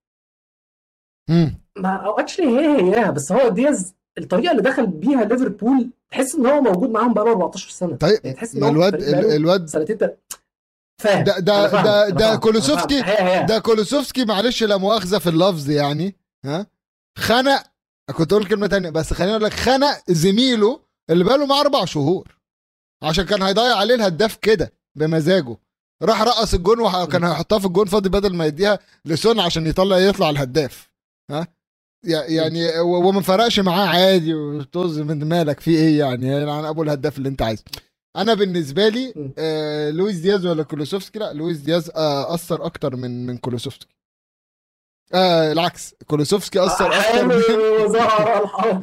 ما 1.78 1.96
أو 2.06 2.20
اكشلي 2.20 2.48
هي 2.48 2.82
هياها 2.82 3.12
بس 3.12 3.32
هو 3.32 3.50
دياز 3.50 3.96
الطريقة 4.18 4.52
اللي 4.52 4.62
دخل 4.64 4.88
بيها 4.88 5.24
ليفربول 5.26 5.90
تحس 6.12 6.36
إن 6.36 6.46
هو 6.46 6.62
موجود 6.62 6.90
معاهم 6.90 7.14
بقاله 7.14 7.32
14 7.32 7.70
سنة. 7.70 7.96
طيب 7.96 8.20
يعني 8.24 8.36
تحس 8.38 8.56
إن 8.56 8.64
الواد 8.64 8.96
الواد 9.04 9.66
سنتين 9.70 9.98
تل- 9.98 10.18
فاهم. 11.02 11.24
ده 11.24 11.40
ده 11.40 11.68
فاهمك، 11.68 11.86
ده 11.86 12.10
ده 12.10 12.36
كولوسوفسكي 12.36 13.02
ده 13.48 13.60
كولوسوفسكي 13.60 14.26
معلش 14.26 14.64
لا 14.64 14.78
مؤاخذة 14.78 15.18
في 15.18 15.30
اللفظ 15.30 15.70
يعني 15.70 16.16
ها؟ 16.46 16.68
خنق 17.18 17.64
كنت 18.18 18.34
أقول 18.34 18.46
كلمة 18.48 18.68
تانية 18.68 18.90
بس 18.90 19.14
خليني 19.14 19.32
أقول 19.32 19.44
لك 19.44 19.54
خنق 19.54 20.02
زميله 20.10 20.80
اللي 21.10 21.24
بقاله 21.24 21.46
معاه 21.46 21.62
أربع 21.62 21.86
شهور 21.86 22.38
عشان 23.04 23.26
كان 23.26 23.42
هيضيع 23.42 23.76
عليه 23.76 23.96
الهداف 23.96 24.36
كده 24.36 24.74
بمزاجه. 24.96 25.58
راح 26.04 26.22
رقص 26.22 26.54
الجون 26.54 26.80
وكان 26.82 27.24
هيحطها 27.24 27.60
في 27.60 27.66
الجون 27.66 27.86
فاضي 27.86 28.10
بدل 28.10 28.36
ما 28.36 28.46
يديها 28.46 28.80
لسون 29.06 29.40
عشان 29.40 29.68
يطلع 29.68 29.98
يطلع 29.98 30.30
الهداف 30.30 30.90
ها؟ 31.32 31.48
يعني 32.08 32.80
وما 32.80 33.22
فرقش 33.22 33.60
معاه 33.60 33.88
عادي 33.88 34.34
وطز 34.34 35.00
من 35.00 35.24
مالك 35.30 35.60
في 35.60 35.72
إيه 35.72 36.00
يعني 36.00 36.28
يعني 36.28 36.52
عن 36.52 36.66
أبو 36.66 36.84
الهداف 36.84 37.18
اللي 37.18 37.30
أنت 37.30 37.42
عايزه 37.42 37.64
أنا 38.16 38.34
بالنسبة 38.34 38.88
لي. 38.88 39.14
آه 39.38 39.90
لويس 39.90 40.16
دياز 40.16 40.46
ولا 40.46 40.64
كولوسوفسكي 40.64 41.20
لأ 41.20 41.34
لويس 41.34 41.58
دياز 41.58 41.90
آه 41.96 42.34
أثر 42.34 42.66
أكتر 42.66 42.96
من 42.96 43.26
من 43.26 43.38
كولوسوفسكي 43.38 43.88
آه 45.14 45.52
العكس 45.52 45.94
كولوسوفسكي 46.08 46.66
أثر 46.66 46.94
أكتر 47.00 47.26
من. 47.28 47.42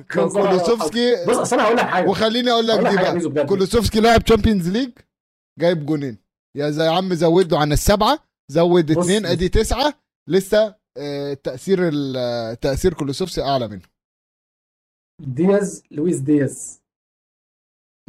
كولوسوفسكي 0.12 1.24
بص 1.28 1.36
أصل 1.36 1.56
أنا 1.56 1.64
هقول 1.66 1.76
لك 1.76 1.84
حاجة 1.84 2.08
وخليني 2.08 2.50
أقول 2.50 2.66
لك 2.66 2.78
دي 2.78 3.28
بقى. 3.28 3.46
كولوسوفسكي 3.46 4.00
لاعب 4.00 4.24
تشامبيونز 4.24 4.68
ليج 4.68 4.90
جايب 5.60 5.86
جونين 5.86 6.18
يا 6.56 6.70
زي 6.70 6.86
عم 6.86 7.14
زود 7.14 7.52
له 7.52 7.58
عن 7.58 7.72
السبعة 7.72 8.18
زود 8.50 8.90
اتنين 8.90 9.22
بص. 9.22 9.28
ادي 9.30 9.48
تسعة 9.48 9.94
لسه 10.28 10.74
تأثير 11.44 11.78
ال- 11.92 12.60
تأثير 12.60 12.94
كولوسوفسكي 12.94 13.42
أعلى 13.42 13.68
منه. 13.68 13.82
دياز 15.22 15.82
لويس 15.90 16.16
دياز. 16.18 16.82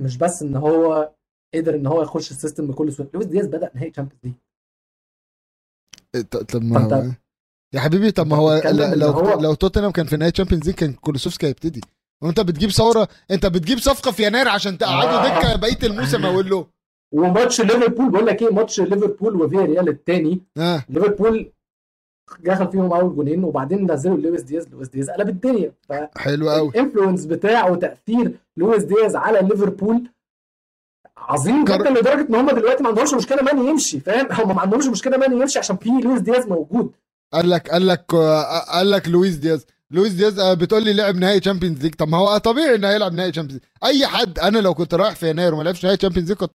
مش 0.02 0.18
بس 0.18 0.42
إن 0.42 0.56
هو 0.56 1.14
قدر 1.56 1.76
إن 1.76 1.88
هو 1.88 2.02
يخش 2.02 2.32
ال 2.32 2.37
system 2.37 2.68
بكل 2.68 2.94
سهولة. 2.94 3.12
لويس 3.14 3.26
دياز 3.28 3.48
بدأ 3.48 3.72
نهائي 3.76 3.92
تشامبيونز 3.92 4.22
ليج 4.24 4.34
طب 6.54 6.62
ما 6.64 6.80
هو 6.80 7.12
يا 7.74 7.80
حبيبي 7.80 8.12
طب 8.12 8.28
ما 8.28 8.36
هو 8.36 8.62
لو 8.96 9.08
هو- 9.08 9.42
لو 9.42 9.54
توتنهام 9.54 9.92
كان 9.92 10.06
في 10.06 10.18
نهائي 10.18 10.32
تشامبيونز 10.32 10.66
ليج 10.66 10.76
كان 10.76 10.94
كولوسوفسكي 10.94 11.48
هيبتدي. 11.48 11.82
وأنت 12.24 12.40
بتجيب 12.40 12.70
ثورة 12.70 13.08
أنت 13.32 13.46
بتجيب 13.46 13.78
صفقة 13.78 14.12
في 14.12 14.26
يناير 14.28 14.48
عشان 14.48 14.78
تقعده 14.78 15.10
آه. 15.10 15.40
دكة 15.40 15.56
بقية 15.62 15.88
الموسم 15.88 16.26
أقول 16.26 16.50
له. 16.50 16.68
وماتش 17.14 17.62
ليفربول 17.62 18.12
بقول 18.12 18.26
لك 18.26 18.42
إيه 18.42 18.50
ماتش 18.54 18.80
ليفربول 18.80 19.36
وفياريال 19.42 19.90
الثاني 19.90 20.42
آه. 20.58 20.86
ليفربول 20.90 21.52
دخل 22.40 22.72
فيهم 22.72 22.94
أول 22.94 23.16
جونين 23.16 23.44
وبعدين 23.44 23.92
نزلوا 23.92 24.18
لويس 24.18 24.42
دياز 24.42 24.68
لويس 24.70 24.88
دياز 24.88 25.10
قلب 25.10 25.30
الدنيا. 25.30 25.72
حلو 26.18 26.50
قوي 26.50 26.72
فال 26.72 26.81
influence 26.81 27.26
بتاعه 27.26 27.72
وتأثير 27.72 28.32
لويس 28.58 28.84
دياز 28.84 29.16
على 29.16 29.40
ليفربول 29.42 30.04
عظيم 31.18 31.66
كر- 31.66 31.78
جدا 31.78 31.90
لدرجة 31.90 32.30
إن 32.30 32.36
هم 32.36 32.52
دلوقتي 32.52 32.84
ما 32.84 32.90
عندهمش 32.90 33.14
مشكلة 33.14 33.42
ماني 33.42 33.70
يمشي 33.70 34.00
فاهم؟ 34.00 34.28
هم 34.32 34.56
ما 34.56 34.62
عندهمش 34.62 34.86
مشكلة 34.88 35.18
ماني 35.18 35.36
يمشي 35.42 35.60
عشان 35.60 35.78
في 35.78 35.90
لويس 35.90 36.22
دياز 36.22 36.48
موجود. 36.48 36.92
قال 37.34 37.50
لك 37.50 37.70
قال 37.70 37.88
لك 37.88 38.16
قال 38.70 38.92
لك 38.92 39.08
لويس 39.08 39.36
دياز. 39.36 39.66
لويس 39.92 40.14
دياز 40.14 40.40
آه، 40.40 40.54
بتقول 40.54 40.84
لي 40.84 40.94
لعب 40.94 41.16
نهائي 41.16 41.40
Champions 41.40 41.82
League 41.84 41.96
طب 41.96 42.08
ما 42.08 42.18
هو 42.18 42.38
طبيعي 42.38 42.76
إنه 42.76 42.90
هيلعب 42.90 43.14
نهائي 43.14 43.32
Champions 43.32 43.62
أي 43.84 44.08
حد 44.08 44.40
أنا 44.40 44.60
لو 44.60 44.74
كنت 44.74 44.94
رايح 44.94 45.16
في 45.16 45.30
يناير 45.30 45.54
وما 45.54 45.64
لعبش 45.64 45.84
نهائي 45.84 45.98
Champions 45.98 46.30
League 46.30 46.38
كنت 46.38 46.52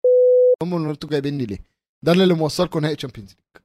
هم 0.64 0.90
أنتوا 0.90 1.10
جايبيني 1.10 1.46
ليه؟ 1.46 1.58
ده 2.06 2.12
اللي 2.12 2.34
موصلكم 2.34 2.80
نهائي 2.80 2.96
Champions 2.96 3.30
League 3.30 3.64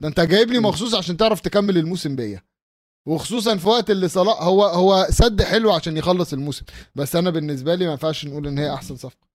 ده 0.00 0.08
انت 0.08 0.20
جايب 0.20 0.50
لي 0.50 0.58
م. 0.58 0.62
مخصوص 0.66 0.94
عشان 0.94 1.16
تعرف 1.16 1.40
تكمل 1.40 1.78
الموسم 1.78 2.16
بيا. 2.16 2.42
وخصوصا 3.08 3.56
في 3.56 3.68
وقت 3.68 3.90
اللي 3.90 4.08
صلاح 4.08 4.42
هو 4.42 4.64
هو 4.64 5.06
سد 5.10 5.42
حلو 5.42 5.72
عشان 5.72 5.96
يخلص 5.96 6.32
الموسم. 6.32 6.64
بس 6.94 7.16
أنا 7.16 7.30
بالنسبة 7.30 7.74
لي 7.74 7.84
ما 7.86 7.90
ينفعش 7.92 8.26
نقول 8.26 8.46
إن 8.46 8.58
هي 8.58 8.74
أحسن 8.74 8.96
صفقة. 8.96 9.28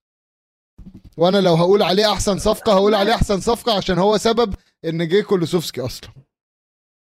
وأنا 1.17 1.37
لو 1.37 1.53
هقول 1.55 1.83
عليه 1.83 2.11
أحسن 2.11 2.39
صفقة 2.39 2.73
هقول 2.73 2.95
عليه 2.95 3.15
أحسن 3.15 3.39
صفقة 3.39 3.73
عشان 3.77 3.99
هو 3.99 4.17
سبب 4.17 4.53
إن 4.85 5.07
جه 5.07 5.21
كولوسوفسكي 5.21 5.81
أصلا. 5.81 6.09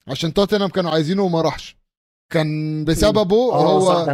عشان 0.07 0.33
توتنهام 0.33 0.69
كانوا 0.69 0.91
عايزينه 0.91 1.23
وما 1.23 1.41
راحش. 1.41 1.77
كان 2.33 2.85
بسببه 2.85 3.53
آه 3.53 3.79
هو. 3.79 4.05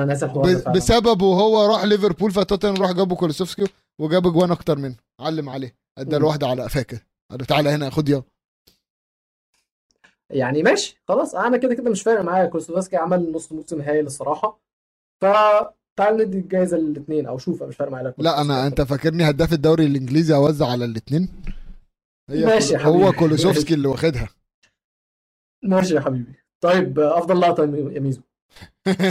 بسببه 0.76 1.26
هو 1.26 1.66
راح 1.74 1.84
ليفربول 1.84 2.32
فتوتنهام 2.32 2.82
راح 2.82 2.92
جابوا 2.92 3.18
كولوسوفسكي 3.18 3.68
وجاب 4.00 4.28
اجوان 4.28 4.52
أكتر 4.52 4.78
منه. 4.78 4.96
علم 5.20 5.50
عليه. 5.50 5.76
أدى. 5.98 6.16
الواحدة 6.18 6.48
على 6.48 6.64
قفاه 6.64 6.82
كده 6.82 7.08
قال 7.32 7.40
له 7.40 7.46
تعالى 7.46 7.70
هنا 7.70 7.90
خد 7.90 8.10
يلا. 8.10 8.24
يعني 10.34 10.63
ماشي 10.63 11.02
خلاص 11.08 11.36
أنا 11.36 11.58
كده 11.58 11.74
كده 11.76 11.91
مش 11.91 12.02
فارق 12.02 12.22
معايا. 12.22 12.46
كولوسوفسكي 12.46 12.98
عمل 12.98 13.32
نص 13.32 13.52
موسم 13.52 13.82
هايل 13.82 14.06
الصراحة. 14.06 14.60
فتعال 15.22 16.17
ندي 16.17 16.38
الجايزة 16.38 16.78
للاثنين 16.78 17.26
أو 17.26 17.38
شوف 17.38 17.63
مش 17.63 17.76
فارق 17.76 17.91
معايا. 17.91 18.13
لا 18.17 18.41
أنا 18.41 18.67
أنت 18.67 18.82
فاكرني 18.82 19.30
هداف 19.30 19.54
الدوري 19.54 19.86
الإنجليزي 19.86 20.36
أوزع 20.36 20.67
على 20.67 20.86
الاثنين 20.86 21.30
ماشي 22.30 22.74
يا 22.74 22.80
هو 22.82 23.00
حبيبي. 23.04 23.17
كولوسوفسكي 23.19 23.74
اللي 23.74 23.88
واخدها. 23.88 24.30
ماشي 25.63 25.96
يا 25.96 26.02
حبيبي. 26.02 26.34
طيب 26.63 27.00
أفضل 27.00 27.41
لقطه 27.41 27.63
يا 27.63 28.00
ميزو. 28.00 28.22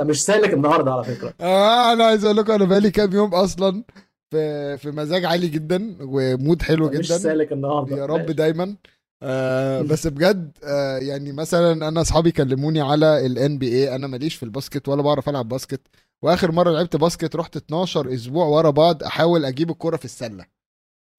أنت 0.00 0.08
مش 0.08 0.24
سالك 0.24 0.52
النهارده 0.54 0.92
على 0.92 1.04
فكرة. 1.04 1.34
آه 1.40 1.92
أنا 1.92 2.04
عايز 2.04 2.24
أقول 2.24 2.36
لكم 2.36 2.52
أنا 2.52 2.64
بقالي 2.64 2.90
كام 2.90 3.12
يوم 3.12 3.34
أصلا 3.34 3.84
في 4.32 4.78
في 4.78 4.90
مزاج 4.90 5.24
عالي 5.24 5.48
جدا 5.48 5.96
ومود 6.00 6.62
حلو 6.62 6.86
أنت 6.86 6.96
مش 6.96 7.06
جدا. 7.08 7.18
سالك 7.18 7.52
النهارده. 7.52 7.96
يا 7.96 8.06
رب 8.06 8.20
ماشي. 8.20 8.32
دايما. 8.32 8.76
آه 9.22 9.82
بس 9.82 10.06
بجد 10.06 10.58
آه 10.64 10.98
يعني 10.98 11.32
مثلا 11.32 11.88
أنا 11.88 12.00
أصحابي 12.00 12.30
كلموني 12.32 12.80
على 12.80 13.26
ال 13.26 13.58
NBA 13.58 13.94
أنا 13.94 14.06
ماليش 14.06 14.34
في 14.34 14.42
ال 14.42 14.49
basket 14.49 14.88
ولا 14.88 15.02
بعرف 15.02 15.28
ألعب 15.28 15.48
basket. 15.48 15.80
وآخر 16.22 16.52
مرة 16.52 16.70
لعبت 16.70 16.96
basket 16.96 17.36
رحت 17.36 17.56
12 17.56 18.14
أسبوع 18.14 18.46
ورا 18.46 18.70
بعض 18.70 19.02
أحاول 19.02 19.44
أجيب 19.44 19.70
الكرة 19.70 19.96
في 19.96 20.04
السلة. 20.04 20.46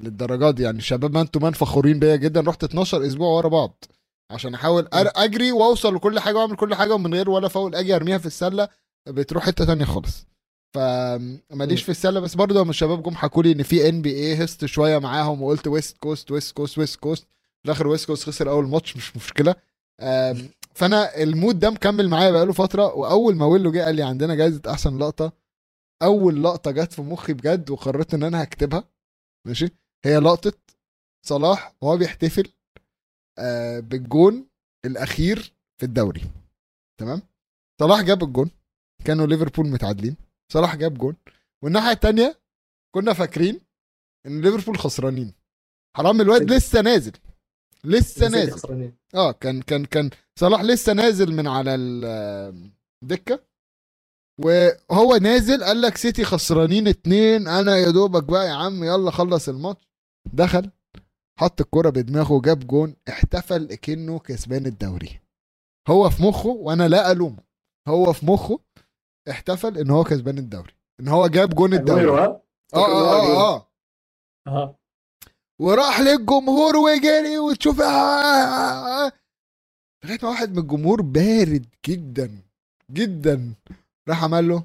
للدرجة 0.03 0.51
دي 0.51 0.63
يعني 0.63 0.81
شباب 0.81 1.13
man 1.13 1.31
to 1.31 1.39
man 1.39 1.53
فخورين 1.53 1.99
بيا 1.99 2.15
جدا. 2.15 2.41
رحت 2.41 2.63
12 2.63 3.07
أسبوع 3.07 3.27
ورا 3.37 3.47
بعض 3.47 3.83
عشان 4.31 4.53
أحاول 4.53 4.87
أجري 4.93 5.51
وأوصل 5.51 5.95
لكل 5.95 6.19
حاجة 6.19 6.35
وأعمل 6.37 6.55
كل 6.55 6.75
حاجة 6.75 6.93
ومن 6.93 7.13
غير 7.13 7.29
ولا 7.29 7.47
فاول 7.47 7.75
أجي 7.75 7.95
أرميها 7.95 8.17
في 8.17 8.25
السلة. 8.25 8.67
بتروح 9.09 9.45
حتة 9.45 9.65
تانية 9.65 9.85
خالص. 9.85 10.27
فماليش. 10.73 11.83
في 11.83 11.89
السلة 11.89 12.19
بس 12.19 12.35
برضه 12.35 12.61
لما 12.61 12.69
الشباب 12.69 13.03
جم 13.03 13.15
حكوا 13.15 13.43
لي 13.43 13.51
إن 13.51 13.63
في 13.63 13.89
NBA 13.89 14.43
هست 14.43 14.65
شوية 14.65 14.97
معاهم 14.97 15.41
وقلت 15.41 15.67
West 15.67 15.97
Coast 15.97 16.31
West 16.31 16.55
Coast 16.55 16.77
West 16.77 16.99
Coast 16.99 17.23
في 17.23 17.65
الآخر 17.65 17.87
West 17.87 18.05
Coast 18.07 18.23
خسر 18.23 18.49
أول 18.49 18.67
ماتش 18.67 18.97
مش 18.97 19.15
مشكلة. 19.17 19.55
فأنا 20.75 21.23
المود 21.23 21.59
ده 21.59 21.69
مكمل 21.69 22.09
معايا 22.09 22.31
بقاله 22.31 22.53
فترة 22.53 22.93
وأول 22.95 23.35
ما 23.35 23.45
ويلو 23.45 23.71
جه 23.71 23.85
قال 23.85 23.95
لي 23.95 24.03
عندنا 24.03 24.35
جايزة 24.35 24.61
أحسن 24.67 24.97
لقطة 24.97 25.31
أول 26.03 26.43
لقطة 26.43 26.71
جت 26.71 26.93
في 26.93 27.01
مخي 27.01 27.33
بجد 27.33 27.69
وقررت 27.69 28.13
إن 28.13 28.23
أنا 28.23 28.43
هكتبها 28.43 28.83
ماشي؟ 29.47 29.69
هي 30.05 30.17
لقطة 30.17 30.53
صلاح 31.25 31.75
وهو 31.81 31.97
بيحتفل 31.97 32.51
آه، 33.39 33.79
بالجون 33.79 34.45
الأخير 34.85 35.53
في 35.77 35.85
الدوري 35.85 36.21
تمام؟ 36.99 37.21
صلاح 37.81 38.01
جاب 38.01 38.23
الجون 38.23 38.49
كانوا 39.05 39.27
ليفربول 39.27 39.67
متعادلين. 39.67 40.15
صلاح 40.51 40.75
جاب 40.75 40.97
جون. 40.97 41.15
والناحية 41.63 41.91
التانية 41.91 42.39
كنا 42.95 43.13
فاكرين 43.13 43.61
إن 44.25 44.41
ليفربول 44.41 44.77
خسرانين. 44.77 45.33
حرام 45.97 46.21
الواد 46.21 46.51
لسه 46.51 46.81
نازل. 46.81 47.11
لسه 47.83 48.27
نازل. 48.27 48.51
خسرانين. 48.51 48.97
آه 49.15 49.31
كان 49.31 49.61
كان 49.61 49.85
كان 49.85 50.09
صلاح 50.39 50.61
لسه 50.61 50.93
نازل 50.93 51.35
من 51.35 51.47
على 51.47 51.75
الدكه 51.75 53.43
وهو 54.39 55.15
نازل 55.15 55.63
قال 55.63 55.81
لك 55.81 55.97
سيتي 55.97 56.23
خسرانين 56.23 56.87
اتنين. 56.87 57.47
أنا 57.47 57.77
يا 57.77 57.91
دوبك 57.91 58.23
بقى 58.23 58.47
يا 58.47 58.53
عم 58.53 58.83
يلا 58.83 59.11
خلص 59.11 59.49
الماتش. 59.49 59.87
دخل 60.33 60.69
حط 61.39 61.61
الكرة 61.61 61.89
بدماغه 61.89 62.41
جاب 62.41 62.67
جون. 62.67 62.95
احتفل 63.09 63.75
كأنه 63.75 64.19
كسبان 64.19 64.65
الدوري. 64.65 65.19
هو 65.87 66.09
في 66.09 66.23
مخه 66.23 66.49
وأنا 66.49 66.87
لا 66.87 67.11
ألومه. 67.11 67.43
هو 67.87 68.13
في 68.13 68.25
مخه 68.25 68.59
احتفل 69.29 69.77
إن 69.77 69.89
هو 69.89 70.03
كسبان 70.03 70.37
الدوري 70.37 70.73
إن 70.99 71.07
هو 71.07 71.27
جاب 71.27 71.49
جون 71.55 71.73
الدوري 71.73 72.01
أجويرو، 72.01 72.17
آه 72.17 72.41
ها؟ 72.73 72.79
آه 72.79 73.11
آه, 73.17 73.55
آه. 73.55 73.67
آه. 74.47 74.79
وراح 75.59 75.99
للجمهور 76.01 76.75
وجري 76.77 77.37
وتشوف 77.37 77.81
آه، 77.81 77.85
آه، 77.85 79.05
آه. 79.07 79.11
لغاية 80.05 80.19
ما 80.23 80.29
واحد 80.29 80.51
من 80.51 80.57
الجمهور 80.59 81.01
بارد 81.01 81.65
جدا 81.87 82.41
جدا. 82.91 83.53
راح 84.09 84.23
عمل 84.23 84.47
له 84.47 84.63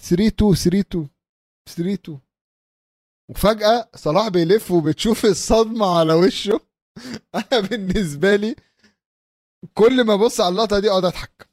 3 0.00 0.26
2 0.26 0.54
3 0.54 0.80
2 0.80 1.08
3 1.68 1.94
2 1.94 2.20
وفجأة 3.30 3.88
صلاح 3.96 4.28
بيلف 4.28 4.70
وبتشوف 4.70 5.24
الصدمة 5.24 5.98
على 5.98 6.14
وشه. 6.14 6.60
أنا 7.34 7.60
بالنسبة 7.60 8.36
لي 8.36 8.56
كل 9.74 10.04
ما 10.04 10.14
أبص 10.14 10.40
على 10.40 10.48
اللقطة 10.48 10.78
دي 10.78 10.90
أقعد 10.90 11.04
أضحك. 11.04 11.49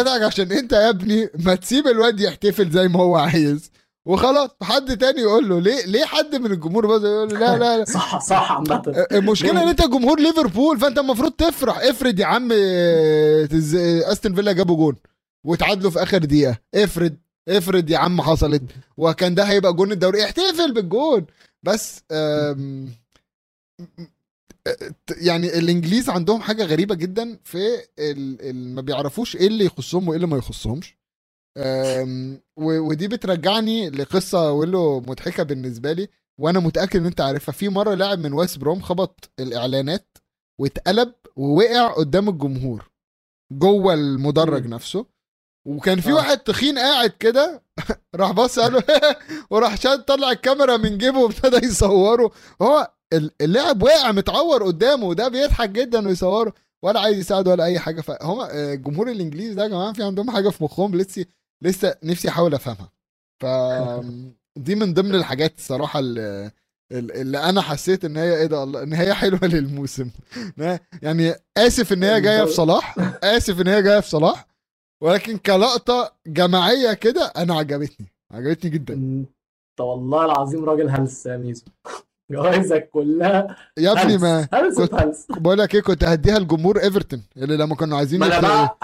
اضحك 0.00 0.22
عشان 0.22 0.52
انت 0.52 0.72
يا 0.72 0.88
ابني 0.90 1.28
ما 1.38 1.54
تسيب 1.54 1.86
الواد 1.86 2.20
يحتفل 2.20 2.70
زي 2.70 2.88
ما 2.88 3.00
هو 3.00 3.16
عايز. 3.16 3.70
وخلاص 4.06 4.50
حد 4.62 4.96
تاني 4.98 5.20
يقول 5.20 5.48
له 5.48 5.60
ليه 5.60 5.86
ليه 5.86 6.04
حد 6.04 6.34
من 6.36 6.52
الجمهور 6.52 6.86
بس 6.86 7.02
يقول 7.02 7.34
له 7.34 7.38
لا 7.40 7.58
لا, 7.58 7.78
لا. 7.78 7.84
صح 7.84 8.18
صح 8.20 8.52
عامة. 8.52 9.06
المشكلة 9.12 9.62
ان 9.62 9.68
انت 9.68 9.82
جمهور 9.82 10.20
ليفربول 10.20 10.78
فانت 10.78 10.98
المفروض 10.98 11.32
تفرح. 11.32 11.78
افرض 11.78 12.18
يا 12.20 12.26
عم 12.26 12.48
تز- 12.48 13.74
آه، 13.76 14.12
استون 14.12 14.34
فيلا 14.34 14.52
جابوا 14.52 14.76
جون 14.76 14.96
وتعادلوا 15.46 15.90
في 15.90 16.02
آخر 16.02 16.18
دقيقة. 16.18 16.58
افرض 16.74 17.14
افرض 17.48 17.90
يا 17.90 17.98
عم 17.98 18.20
حصلت 18.22 18.62
وكان 18.96 19.34
ده 19.34 19.42
هيبقى 19.44 19.72
جون 19.72 19.92
الدوري 19.92 20.24
احتفل 20.24 20.72
بالجون. 20.74 21.26
بس 21.62 22.02
يعني 25.16 25.58
الإنجليز 25.58 26.10
عندهم 26.10 26.40
حاجة 26.40 26.64
غريبة 26.64 26.94
جدا 26.94 27.38
في 27.44 27.58
ال... 27.98 28.42
ال... 28.50 28.74
ما 28.74 28.80
بيعرفوش 28.80 29.36
إيه 29.36 29.46
اللي 29.46 29.64
يخصهم 29.64 30.08
وإيه 30.08 30.16
اللي 30.16 30.26
ما 30.26 30.36
يخصهمش 30.36 30.98
ودي 32.56 33.08
بترجعني 33.08 33.90
لقصة 33.90 34.52
ويلو 34.52 35.00
مضحكة 35.00 35.42
بالنسبة 35.42 35.92
لي 35.92 36.08
وأنا 36.40 36.60
متأكد 36.60 37.00
إن 37.00 37.06
أنت 37.06 37.20
عارفها 37.20 37.52
في 37.52 37.68
مرة 37.68 37.94
لاعب 37.94 38.18
من 38.18 38.32
ويست 38.32 38.58
بروم 38.58 38.80
خبط 38.80 39.30
الإعلانات 39.40 40.18
واتقلب 40.60 41.12
ووقع 41.36 41.92
قدام 41.92 42.28
الجمهور 42.28 42.90
جوه 43.52 43.94
المدرج. 43.94 44.66
نفسه 44.66 45.06
وكان 45.66 46.00
في 46.00 46.10
آه. 46.10 46.14
واحد 46.14 46.38
تخين 46.38 46.78
قاعد 46.78 47.10
كده 47.10 47.62
راح 48.14 48.32
بص 48.32 48.58
قال 48.58 48.72
له 48.72 48.82
وراح 49.50 49.76
شاد 49.76 50.04
طلع 50.04 50.30
الكاميرا 50.30 50.76
من 50.76 50.98
جيبه 50.98 51.18
وابتدى 51.18 51.66
يصوره 51.66 52.30
هو 52.62 52.93
اللاعب 53.40 53.82
واقع 53.82 54.12
متعور 54.12 54.62
قدامه 54.64 55.04
وده 55.06 55.28
بيضحك 55.28 55.70
جدا 55.70 56.08
ويصوره 56.08 56.52
ولا 56.82 57.00
عايز 57.00 57.18
يساعده 57.18 57.50
ولا 57.50 57.64
أي 57.64 57.78
حاجة. 57.78 58.00
فهم 58.00 58.40
آه، 58.40 58.74
الجمهور 58.74 59.10
الانجليزي 59.10 59.54
ده 59.54 59.62
يا 59.62 59.68
جماعة 59.68 59.92
في 59.92 60.02
عندهم 60.02 60.30
حاجة 60.30 60.48
في 60.48 60.64
مخهم 60.64 60.94
لسه 60.96 61.24
لسه 61.62 61.94
نفسي 62.02 62.28
أحاول 62.28 62.54
أفهمها. 62.54 62.90
ف 63.40 63.46
دي 64.56 64.74
من 64.74 64.94
ضمن 64.94 65.14
الحاجات 65.14 65.58
الصراحة 65.58 65.98
اللي, 66.00 66.50
اللي 66.92 67.38
أنا 67.38 67.60
حسيت 67.60 68.04
إن 68.04 68.16
هي 68.16 68.36
إيه 68.36 68.46
ده 68.46 68.62
الله 68.62 68.82
إن 68.82 68.92
هي 68.92 69.14
حلوة 69.14 69.40
للموسم. 69.54 70.10
يعني 71.02 71.34
آسف 71.56 71.92
إن 71.92 72.02
هي 72.04 72.20
جاية 72.20 72.44
في 72.44 72.52
صلاح 72.52 72.96
آسف 73.24 73.60
إن 73.60 73.68
هي 73.68 73.82
جاية 73.82 74.00
في 74.00 74.08
صلاح 74.08 74.46
ولكن 75.02 75.36
كلقطة 75.38 76.12
جماعية 76.26 76.92
كده 76.92 77.32
أنا 77.36 77.54
عجبتني 77.54 78.06
عجبتني 78.30 78.70
جدا. 78.70 78.94
انت 78.94 79.80
والله 79.80 80.24
العظيم 80.24 80.64
راجل 80.64 80.88
هلس 80.88 81.26
يا 81.26 81.36
ميزو. 81.36 81.64
جوايزك 82.32 82.88
كلها. 82.92 83.56
يا 83.78 83.92
ابني 84.02 84.18
ما 84.18 84.48
هلس 84.52 84.76
كنت- 84.80 84.94
هلس 84.94 85.26
بقول 85.30 85.58
لك 85.58 85.74
إيه 85.74 85.80
كنت 85.80 86.04
هديها 86.04 86.38
لجمهور 86.38 86.78
إيفرتون 86.82 87.22
اللي 87.36 87.56
لما 87.56 87.74
كانوا 87.74 87.98
عايزين 87.98 88.20
ما 88.20 88.26
أنا 88.26 88.40
بقى 88.40 88.78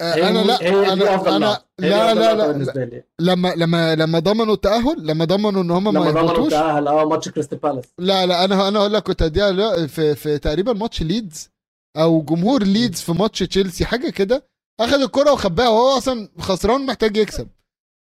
آه، 0.00 0.14
أنا 0.14 0.38
لا 0.38 0.68
أنا 0.92 1.36
أنا 1.36 1.58
لا 1.78 2.14
لا 2.14 2.34
لا, 2.34 3.02
لما 3.20 3.54
لما 3.56 3.94
لما 3.94 4.18
ضمنوا 4.18 4.54
التأهل 4.54 5.06
لما 5.06 5.24
ضمنوا 5.24 5.62
إن 5.62 5.70
هم 5.70 5.84
ما 5.84 5.90
لما 5.90 6.10
ضمنوا 6.10 6.22
يهبطوش 6.22 6.46
التأهل 6.46 6.88
آه 6.88 7.04
ماتش 7.04 7.28
كريستال 7.28 7.58
بالاس. 7.58 7.84
لا 7.98 8.26
لا 8.26 8.44
أنا 8.44 8.68
أنا 8.68 8.78
أقول 8.78 8.92
لك 8.92 9.02
كنت 9.02 9.22
هديها 9.22 9.86
في 9.86 10.14
في 10.14 10.38
تقريبا 10.38 10.72
ماتش 10.72 11.02
ليدز 11.02 11.50
أو 11.96 12.22
جمهور 12.22 12.62
ليدز 12.62 13.00
في 13.00 13.12
ماتش 13.12 13.38
تشيلسي 13.38 13.84
حاجة 13.84 14.10
كده. 14.10 14.44
اخذ 14.80 15.02
الكرة 15.02 15.32
وخباها 15.32 15.68
وهو 15.68 15.98
أصلا 15.98 16.28
خسران 16.38 16.86
محتاج 16.86 17.16
يكسب. 17.16 17.48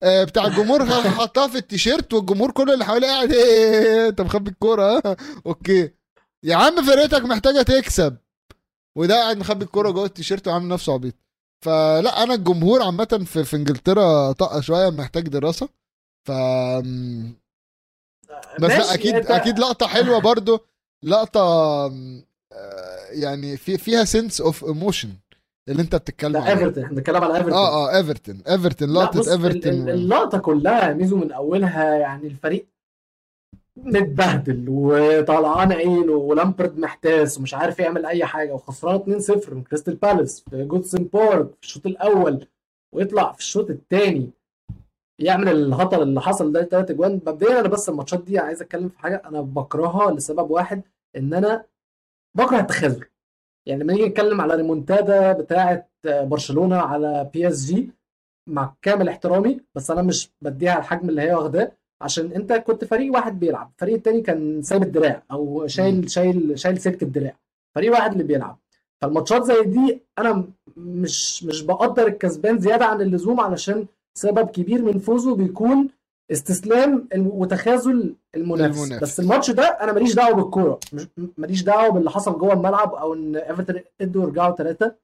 بتاع 0.05 0.45
الجمهور 0.47 0.85
حطها 1.19 1.47
في 1.47 1.57
التيشيرت 1.57 2.13
والجمهور 2.13 2.51
كل 2.51 2.71
اللي 2.73 2.85
حواليه 2.85 3.07
قاعد 3.07 3.31
إيه 3.31 4.07
انت 4.09 4.21
مخبي 4.21 4.51
الكورة 4.51 4.97
ها؟ 5.05 5.15
okay. 5.45 5.91
يا 6.43 6.55
عم 6.55 6.85
فرقتك 6.85 7.21
محتاجة 7.21 7.61
تكسب. 7.61 8.17
وده 8.97 9.15
قاعد 9.21 9.37
مخبي 9.37 9.65
الكورة 9.65 9.89
جوه 9.91 10.05
التيشيرت 10.05 10.47
وعامل 10.47 10.67
نفسه 10.67 10.93
عبيط. 10.93 11.13
فلا 11.65 12.23
أنا 12.23 12.33
الجمهور 12.33 12.81
عامة 12.83 13.23
في, 13.25 13.43
في 13.43 13.55
إنجلترا 13.55 14.31
طاقة 14.31 14.61
شوية 14.61 14.89
محتاج 14.89 15.27
دراسة. 15.27 15.69
ف 16.27 16.31
بس 18.59 18.71
لا 18.71 18.93
أكيد 18.93 19.15
انت- 19.15 19.31
أكيد 19.31 19.59
لقطة 19.59 19.87
حلوة 19.87 20.19
برضو. 20.19 20.59
لقطة 21.03 21.39
آه، 21.41 23.07
يعني 23.11 23.57
في 23.57 23.77
فيها 23.77 24.03
sense 24.03 24.41
of 24.41 24.65
emotion 24.65 25.13
اللي 25.69 25.81
انت 25.81 25.95
بتتكلم 25.95 26.37
عليه. 26.41 26.51
ايفرتون 26.51 26.83
إحنا 26.83 26.95
بنتكلم 26.95 27.23
على 27.23 27.33
ايفرتون 27.37 27.53
آه 27.53 27.89
آه 27.89 27.97
ايفرتون 27.97 28.41
ايفرتون 28.47 28.93
لقطه 28.93 29.31
ايفرتون 29.33 29.89
اللقطة 29.89 30.37
كلها 30.37 30.93
ميزو 30.93 31.17
من 31.17 31.31
أولها 31.31 31.95
يعني 31.95 32.27
الفريق 32.27 32.67
متبهدل 33.77 34.65
وطلعان 34.69 35.71
عينه 35.71 36.11
ولامبرد 36.13 36.79
محتاس 36.79 37.37
ومش 37.37 37.53
عارف 37.53 37.79
يعمل 37.79 38.05
أي 38.05 38.25
حاجة 38.25 38.53
وخسران 38.53 39.19
2-0 39.21 39.49
من 39.53 39.63
كريستال 39.63 39.95
بالاس 39.95 40.43
في 40.49 40.63
جوديسون 40.63 41.03
بارك 41.03 41.47
في 41.61 41.63
الشوط 41.63 41.85
الأول 41.85 42.47
ويطلع 42.95 43.31
في 43.31 43.39
الشوط 43.39 43.69
الثاني 43.69 44.29
يعمل 45.19 45.47
الهطل 45.49 46.01
اللي 46.01 46.21
حصل 46.21 46.51
ده 46.51 46.63
ثلاث 46.63 46.91
أجوان. 46.91 47.13
مبدئيا 47.27 47.59
أنا 47.59 47.67
بس 47.67 47.89
الماتشات 47.89 48.23
دي 48.23 48.39
عايز 48.39 48.61
أتكلم 48.61 48.89
في 48.89 48.99
حاجة 48.99 49.21
أنا 49.25 49.41
بكرهها 49.41 50.11
لسبب 50.11 50.51
واحد 50.51 50.81
إن 51.17 51.33
أنا 51.33 51.65
بكره 52.37 52.59
التخاذل. 52.59 53.05
يعني 53.65 53.83
لما 53.83 53.93
نيجي 53.93 54.05
نتكلم 54.05 54.41
على 54.41 54.55
ريمونتادا 54.55 55.33
بتاعه 55.33 55.87
برشلونة 56.05 56.77
على 56.77 57.29
PSG 57.33 57.89
مع 58.49 58.73
كامل 58.81 59.09
احترامي 59.09 59.59
بس 59.75 59.91
أنا 59.91 60.01
مش 60.01 60.29
بديها 60.41 60.77
الحجم 60.79 61.09
اللي 61.09 61.21
هي 61.21 61.33
واخداه 61.33 61.71
عشان 62.01 62.31
أنت 62.31 62.53
كنت 62.53 62.85
فريق 62.85 63.13
واحد 63.13 63.39
بيلعب 63.39 63.71
الفريق 63.75 63.95
التاني 63.95 64.21
كان 64.21 64.61
سايب 64.61 64.83
الدراع 64.83 65.23
أو. 65.31 65.67
شايل 65.67 66.09
شايل 66.11 66.59
شايل 66.59 66.77
سلك 66.81 67.03
الدراع 67.03 67.35
فريق 67.75 67.91
واحد 67.91 68.11
اللي 68.11 68.23
بيلعب 68.23 68.59
فالماتشات 69.01 69.43
زي 69.43 69.63
دي 69.63 70.01
أنا 70.19 70.45
مش 70.77 71.43
مش 71.43 71.61
بقدر 71.61 72.07
الكسبان 72.07 72.59
زيادة 72.59 72.85
عن 72.85 73.01
اللزوم 73.01 73.39
علشان 73.39 73.85
سبب 74.17 74.47
كبير 74.49 74.81
من 74.81 74.99
فوزه 74.99 75.35
بيكون 75.35 75.89
استسلام 76.31 77.07
وتخاذل 77.15 78.15
المنافس. 78.35 78.77
المنافس. 78.83 79.03
بس 79.03 79.19
الماتش 79.19 79.51
ده 79.51 79.63
أنا 79.63 79.91
ماليش 79.91 80.13
دعوة 80.15 80.35
بالكورة 80.35 80.79
ماليش 81.37 81.63
دعوة 81.63 81.89
باللي 81.89 82.09
حصل 82.11 82.37
جوه 82.39 82.53
الملعب 82.53 82.93
أو 82.93 83.13
إن 83.13 83.35
ايفرتون 83.35 83.79
ادوا 84.01 84.23
يرجعوا 84.23 84.55
ثلاثة 84.55 84.95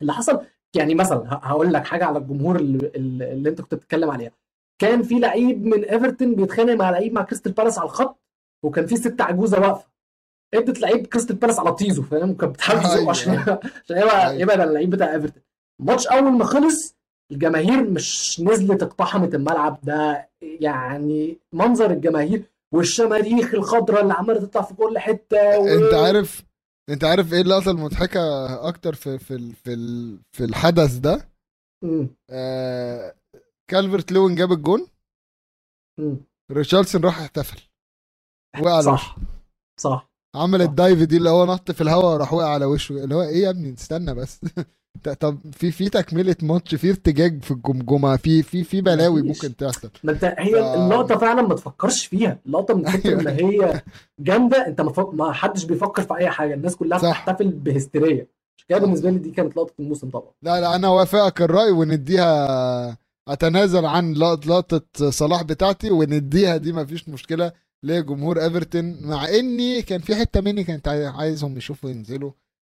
اللي 0.00 0.12
حصل 0.12 0.40
يعني 0.76 0.94
مثلا 0.94 1.22
هقول 1.42 1.72
لك 1.72 1.86
حاجة 1.86 2.04
على 2.04 2.18
الجمهور 2.18 2.56
اللي, 2.56 2.90
اللي 2.96 3.48
أنت 3.48 3.60
كنت 3.60 3.74
بتتكلم 3.74 4.10
عليها 4.10 4.30
كان 4.78 5.02
في 5.02 5.18
لعيب 5.18 5.66
من 5.66 5.84
ايفرتون 5.84 6.34
بيتخانق 6.34 6.74
مع 6.74 6.90
لعيب 6.90 7.12
مع 7.12 7.22
كريستال 7.22 7.52
بالاس 7.52 7.78
على 7.78 7.86
الخط 7.86 8.18
وكان 8.64 8.86
في 8.86 8.96
ست 8.96 9.20
عجوزة 9.20 9.60
واقفة 9.60 9.88
ادت 10.54 10.80
لعيب 10.80 11.06
كريستال 11.06 11.36
بالاس 11.36 11.58
على 11.58 11.72
طيزه 11.72 12.02
فاهم 12.02 12.34
كانت 12.34 12.54
بتحاول 12.54 12.80
تزقه 12.80 12.98
أيوة. 12.98 13.10
عشان 13.10 13.32
عشان 13.84 13.96
يبقى 13.96 14.30
أيوة. 14.30 14.52
عن 14.52 14.68
اللعيب 14.68 14.90
بتاع 14.90 15.14
ايفرتون 15.14 15.42
الماتش 15.80 16.06
أول 16.06 16.32
ما 16.32 16.44
خلص 16.44 16.97
الجماهير 17.32 17.90
مش 17.90 18.40
نزلت 18.40 18.82
اقتحمت 18.82 19.34
الملعب 19.34 19.78
ده 19.82 20.28
يعني 20.42 21.38
منظر 21.52 21.90
الجماهير 21.90 22.42
والشماريخ 22.74 23.54
الخضراء 23.54 24.02
اللي 24.02 24.14
عمالة 24.14 24.40
تطلع 24.40 24.62
في 24.62 24.74
كل 24.74 24.98
حتة 24.98 25.58
و... 25.58 25.66
انت 25.66 25.94
عارف 25.94 26.42
انت 26.90 27.04
عارف 27.04 27.32
إيه 27.32 27.40
اللقطة 27.40 27.70
المضحكة 27.70 28.20
أكتر 28.68 28.94
في 28.94 29.18
في 29.18 29.34
ال- 29.34 29.52
في 29.54 29.72
ال- 29.72 30.18
في 30.32 30.44
الحدث 30.44 30.94
ده؟ 30.96 31.28
مم. 31.84 32.08
آه 32.30 33.14
كالفرت 33.70 34.12
لوين 34.12 34.34
جاب 34.34 34.52
الجون. 34.52 34.86
ريتشاردسون 36.52 37.04
راح 37.04 37.20
احتفل 37.20 37.60
وقع 38.60 38.70
على 38.76 38.78
وشه. 38.78 38.96
صح 38.96 39.16
صح. 39.80 40.10
عمل 40.36 40.62
الدايف 40.62 41.02
دي 41.02 41.16
اللي 41.16 41.30
هو 41.30 41.46
نط 41.46 41.70
في 41.70 41.80
الهواء 41.80 42.14
وراح 42.14 42.32
وقع 42.32 42.48
على 42.48 42.64
وشه. 42.64 43.04
اللي 43.04 43.14
هو 43.14 43.22
إيه 43.22 43.42
يا 43.44 43.50
ابني؟ 43.50 43.72
استنى 43.74 44.14
بس. 44.14 44.40
طب 45.20 45.38
في 45.52 45.70
في 45.70 45.88
تكملة 45.88 46.36
ماتش 46.42 46.74
في 46.74 46.90
ارتجاج 46.90 47.42
في 47.42 47.50
الجمجمة 47.50 48.16
في 48.16 48.42
في 48.42 48.64
في 48.64 48.80
بلاوي. 48.80 49.22
ممكن 49.22 49.56
تحصل 49.56 49.90
ما 50.04 50.12
انت 50.12 50.24
هي 50.38 50.60
آه. 50.60 50.74
اللقطة 50.86 51.18
فعلا 51.18 51.42
ما 51.42 51.54
تفكرش 51.54 52.06
فيها 52.06 52.38
اللقطة 52.46 52.74
من 52.74 52.82
كتر 52.84 53.08
أيوة. 53.08 53.22
ما 53.22 53.30
هي 53.36 53.82
جامدة 54.20 54.66
انت 54.66 54.80
ما, 54.80 54.92
فك... 54.92 55.14
ما 55.14 55.32
حدش 55.32 55.64
بيفكر 55.64 56.02
في 56.02 56.16
أي 56.16 56.30
حاجة 56.30 56.54
الناس 56.54 56.76
كلها 56.76 56.98
صح. 56.98 57.08
بتحتفل 57.08 57.48
بهستيريا 57.48 58.26
كده 58.68 58.78
بالنسبة 58.78 59.10
لي 59.10 59.18
دي 59.18 59.30
كانت 59.30 59.56
لقطة 59.56 59.74
الموسم 59.80 60.10
طبعا 60.10 60.30
لا 60.42 60.60
لا 60.60 60.74
أنا 60.76 60.88
وافقك 60.88 61.42
الرأي 61.42 61.70
ونديها 61.70 62.96
أتنازل 63.28 63.86
عن 63.86 64.14
لق- 64.14 64.46
لقطة 64.46 65.10
صلاح 65.10 65.42
بتاعتي 65.42 65.90
ونديها 65.90 66.56
دي 66.56 66.72
مفيش 66.72 67.08
مشكلة 67.08 67.52
لجمهور 67.82 68.42
إيفرتون 68.42 68.96
مع 69.02 69.28
إني 69.28 69.82
كان 69.82 70.00
في 70.00 70.14
حتة 70.14 70.40
مني 70.40 70.64
كانت 70.64 70.88
عاي- 70.88 71.06
عايزهم 71.06 71.56
يشوفوا 71.56 71.90
ينزلوا 71.90 72.30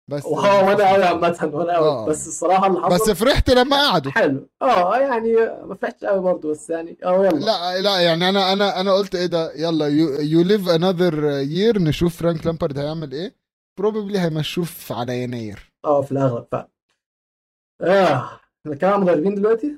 بس 0.08 0.24
واو 0.24 0.64
وأنا 0.68 0.88
قوي 0.92 1.04
عامة 1.04 1.50
وأنا 1.54 1.76
آه. 1.78 2.00
قوي 2.04 2.10
بس 2.10 2.26
الصراحة 2.28 2.66
اللي 2.66 2.80
بس 2.80 3.02
حصل 3.02 3.16
فرحت 3.16 3.50
لما 3.50 3.76
قعدوا. 3.90 4.12
حلو. 4.12 4.48
آه 4.62 4.96
يعني 4.98 5.32
ما 5.64 5.74
فرحتش 5.74 6.04
قوي 6.04 6.20
برضه 6.20 6.50
بس 6.50 6.70
يعني 6.70 6.98
آه 7.04 7.24
يلا. 7.26 7.38
لا 7.38 7.80
لا 7.80 8.00
يعني 8.00 8.28
أنا 8.28 8.52
أنا 8.52 8.80
أنا 8.80 8.92
قلت 8.94 9.14
إيه 9.14 9.26
ده 9.26 9.52
يلا 9.54 9.86
you 10.20 10.42
live 10.42 10.68
another 10.68 11.24
year 11.40 11.78
نشوف 11.82 12.16
فرانك 12.16 12.46
لامبارد 12.46 12.78
هيعمل 12.78 13.12
إيه. 13.12 13.34
probably 13.78 14.18
هيمشوه 14.18 14.66
على 14.90 15.22
يناير. 15.22 15.72
آه 15.84 16.02
في 16.02 16.12
الأغلب 16.12 16.46
فعلا. 16.52 16.68
آه 17.80 18.30
هنتكلم 18.66 18.90
عن 18.90 19.00
مدربين 19.00 19.34
دلوقتي؟ 19.34 19.76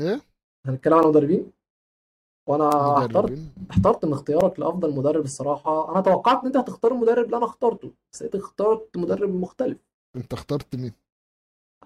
إيه؟ 0.00 0.20
هنتكلم 0.66 0.94
عن 0.94 1.04
مدربين؟ 1.04 1.52
وأنا 2.50 2.98
احترت. 2.98 3.38
احترت 3.70 4.04
من 4.04 4.12
اختيارك 4.12 4.60
لأفضل 4.60 4.94
مدرب 4.96 5.24
الصراحة. 5.24 5.92
أنا 5.92 6.00
توقعت 6.00 6.40
إن 6.40 6.46
أنت 6.46 6.56
هتختار 6.56 6.92
المدرب 6.92 7.24
اللي 7.24 7.36
أنا 7.36 7.44
اخترته 7.44 7.92
بس 8.12 8.22
أنت 8.22 8.34
اخترت 8.34 8.96
مدرب 8.96 9.34
مختلف. 9.34 9.78
أنت 10.16 10.32
اخترت 10.32 10.76
مين؟ 10.76 10.92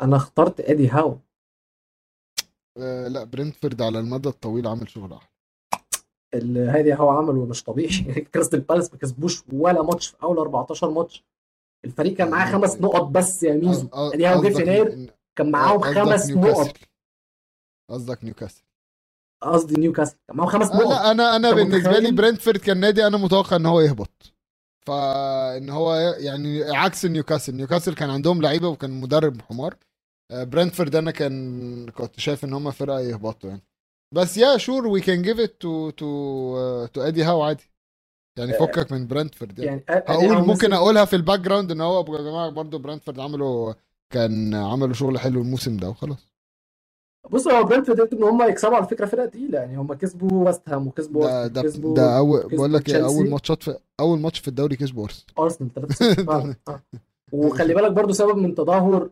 أنا 0.03 0.17
اخترت 0.17 0.61
ادي 0.61 0.89
هاو. 0.89 1.19
آه 2.79 3.09
لا 3.09 3.25
برنتفورد 3.25 3.83
على 3.83 3.99
المدى 3.99 4.29
الطويل 4.29 4.67
عامل 4.67 4.89
شغل 4.89 5.13
أحلى. 5.13 5.29
اللي 6.35 6.61
هادي 6.61 6.93
هاو 6.93 7.09
عمله 7.09 7.47
مش 7.47 7.63
طبيعي. 7.65 8.05
كريستال 8.35 8.61
بالاس 8.61 8.93
ما 8.93 8.99
كسبوش 8.99 9.45
ولا 9.53 9.83
ماتش 9.83 10.07
في 10.09 10.23
أول 10.23 10.39
14 10.39 10.91
ماتش. 10.91 11.25
الفريق 11.85 12.15
كان 12.17 12.31
معاه 12.31 12.53
خمس 12.53 12.81
نقط 12.81 13.03
بس 13.03 13.43
يا 13.43 13.55
ميزو. 13.55 13.89
آه، 13.93 13.97
آه، 14.11 14.15
ادي 14.15 14.27
هاو 14.27 14.43
جه 14.43 14.49
في 14.55 14.63
يناير 14.63 15.11
كان 15.39 15.51
معاهم 15.51 15.81
خمس. 15.81 16.31
نقط. 16.31 16.77
قصدك 17.91 18.25
نيوكاسل. 18.25 18.63
قصدي 19.45 19.81
نيوكاسل. 19.81 20.17
كان 20.29 20.37
معاهم 20.37 20.51
خمس 20.51 20.71
آه 20.71 20.77
نقط 20.77 20.93
أنا 20.93 21.37
أنا 21.37 21.51
أنت 21.51 21.57
بالنسبة 21.57 21.99
لي؟ 21.99 22.11
برنتفورد 22.11 22.57
كان 22.57 22.81
نادي 22.81 23.07
أنا 23.07 23.17
متوقع 23.17 23.57
إن 23.57 23.67
هو 23.67 23.81
يهبط. 23.81 24.33
فان 24.87 25.71
هو 25.71 25.95
يعني 26.19 26.63
عكس 26.65 27.05
نيوكاسل. 27.05 27.55
نيوكاسل 27.55 27.95
كان 27.95 28.11
عندهم 28.11 28.43
لعيبة 28.43 28.69
وكان 28.69 29.01
مدرب 29.01 29.43
حمار. 29.43 29.77
آه، 30.31 30.45
برنتفورد 30.45 30.97
أنا 30.97 31.11
كان 31.11 31.91
كنت 31.91 32.21
شايف 32.21 32.45
إن 32.45 32.53
هم 32.53 32.71
فرقة 32.71 33.01
يهبطوا 33.01 33.51
يعني. 33.51 33.63
بس 34.15 34.37
يا 34.37 34.57
شور 34.57 34.87
وي 34.87 35.01
كان 35.01 35.23
جيف 35.23 35.41
ات 35.41 35.57
تو 35.61 35.91
تو 35.91 36.87
تو 36.87 37.03
ادي 37.03 37.25
هاو 37.25 37.43
عادي. 37.43 37.71
يعني 38.39 38.53
فكك 38.53 38.93
من 38.93 39.07
برنتفورد 39.07 39.59
يعني. 39.59 39.85
يعني 39.89 40.03
أدي 40.09 40.27
هقول 40.27 40.37
هاو 40.37 40.45
ممكن 40.45 40.73
أقولها 40.73 41.05
في 41.05 41.17
الباك 41.17 41.41
جراوند 41.41 41.71
إن 41.71 41.81
هو 41.81 42.17
يا 42.17 42.23
جماعة 42.23 42.51
برضه 42.51 42.79
برنتفورد 42.79 43.21
عملوا 43.21 43.75
كان 44.11 44.55
عملوا 44.55 44.95
شغل 44.95 45.19
حلو 45.19 45.41
الموسم 45.41 45.77
ده 45.77 45.89
وخلاص. 45.89 46.34
بص 47.31 47.49
هو 47.49 47.65
برنتفورد 47.65 48.01
قدروا 48.01 48.31
إن 48.31 48.41
هم 48.41 48.49
يكسبوا 48.49 48.77
على 48.77 48.87
فكرة 48.87 49.07
فرقة 49.07 49.27
تقيلة 49.27 49.59
يعني 49.59 49.77
هم 49.77 49.95
كسبوا 49.95 50.47
ويست 50.47 50.69
هام 50.69 50.87
وكسبوا 50.87 51.27
ده 51.27 51.47
ده 51.47 51.63
كسبوا 51.63 51.95
ده 51.97 52.19
اول 52.19 52.41
بقول 52.49 52.73
لك 52.75 52.89
إيه 52.89 52.95
تشيلسي. 52.95 53.17
أول 53.17 53.31
ماتشات 53.31 53.63
في 53.63 53.77
أول 54.01 54.19
ماتش 54.21 54.39
في 54.39 54.49
الدوري 54.49 54.77
كسبوا 54.77 55.05
أرسنال 55.05 55.25
أرسنال 55.39 55.89
3 55.99 56.25
فعلا 56.25 56.55
آه. 56.69 56.81
وخلي 57.33 57.75
بالك 57.75 57.93
برضو 57.93 58.13
سبب 58.13 58.37
من 58.37 58.55
تدهور 58.55 59.11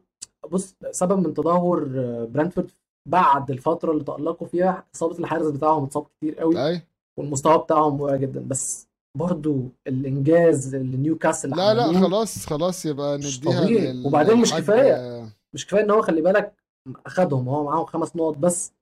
بص 0.51 0.75
سبب 0.91 1.19
من 1.27 1.35
تدهور 1.35 1.91
آه، 1.97 2.25
برنتفورد 2.25 2.71
بعد 3.09 3.51
الفترة 3.51 3.93
اللي 3.93 4.05
تألقوا 4.05 4.49
فيها 4.49 4.85
إصابة 4.95 5.19
الحارس 5.19 5.47
بتاعهم 5.47 5.85
اتصاب 5.85 6.07
كتير 6.17 6.35
قوي 6.39 6.67
أي 6.69 6.83
والمستوى 7.19 7.59
بتاعهم 7.59 8.01
واقع 8.01 8.17
جدا 8.17 8.41
بس 8.47 8.89
برضو 9.19 9.69
الإنجاز 9.87 10.75
اللي 10.75 10.97
نيوكاسل 10.97 11.51
لا 11.51 11.75
لا 11.75 12.01
خلاص 12.01 12.47
خلاص 12.47 12.87
يبقى 12.87 13.19
مش 13.19 13.41
نديها 13.41 14.07
وبعدين 14.07 14.37
مش 14.37 14.55
كفاية. 14.55 15.29
مش 15.55 15.67
كفاية 15.67 15.83
إن 15.85 15.91
هو 15.91 16.03
خلي 16.03 16.21
بالك 16.21 16.62
أخدهم 17.07 17.49
هو 17.49 17.64
معاهم 17.64 17.85
خمس 17.85 18.16
نقط 18.16 18.39
بس. 18.39 18.72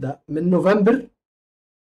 ده 0.00 0.22
من 0.28 0.50
نوفمبر. 0.50 1.08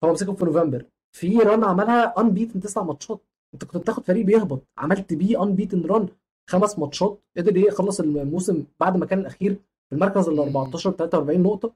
هو 0.03 0.11
مسكهم 0.11 0.35
في 0.35 0.45
نوفمبر. 0.45 0.85
في 1.15 1.37
run 1.37 1.63
عملها 1.63 2.19
unbeaten 2.21 2.59
تسع 2.59 2.83
ماتشات. 2.83 3.21
أنت 3.53 3.63
كنت 3.63 3.77
بتاخد 3.77 4.03
فريق 4.03 4.25
بيهبط. 4.25 4.61
عملت 4.77 5.13
بيه 5.13 5.43
unbeaten 5.43 5.85
run 5.85 6.09
خمس 6.49 6.79
ماتشات. 6.79 7.19
قدر 7.37 7.55
إيه 7.55 7.67
يخلص 7.67 7.99
الموسم 7.99 8.65
بعد 8.79 8.97
ما 8.97 9.05
كان 9.05 9.19
الأخير 9.19 9.53
في 9.89 9.95
المركز 9.95 10.29
ال 10.29 10.39
14 10.39 10.91
43 10.91 11.43
نقطة. 11.43 11.73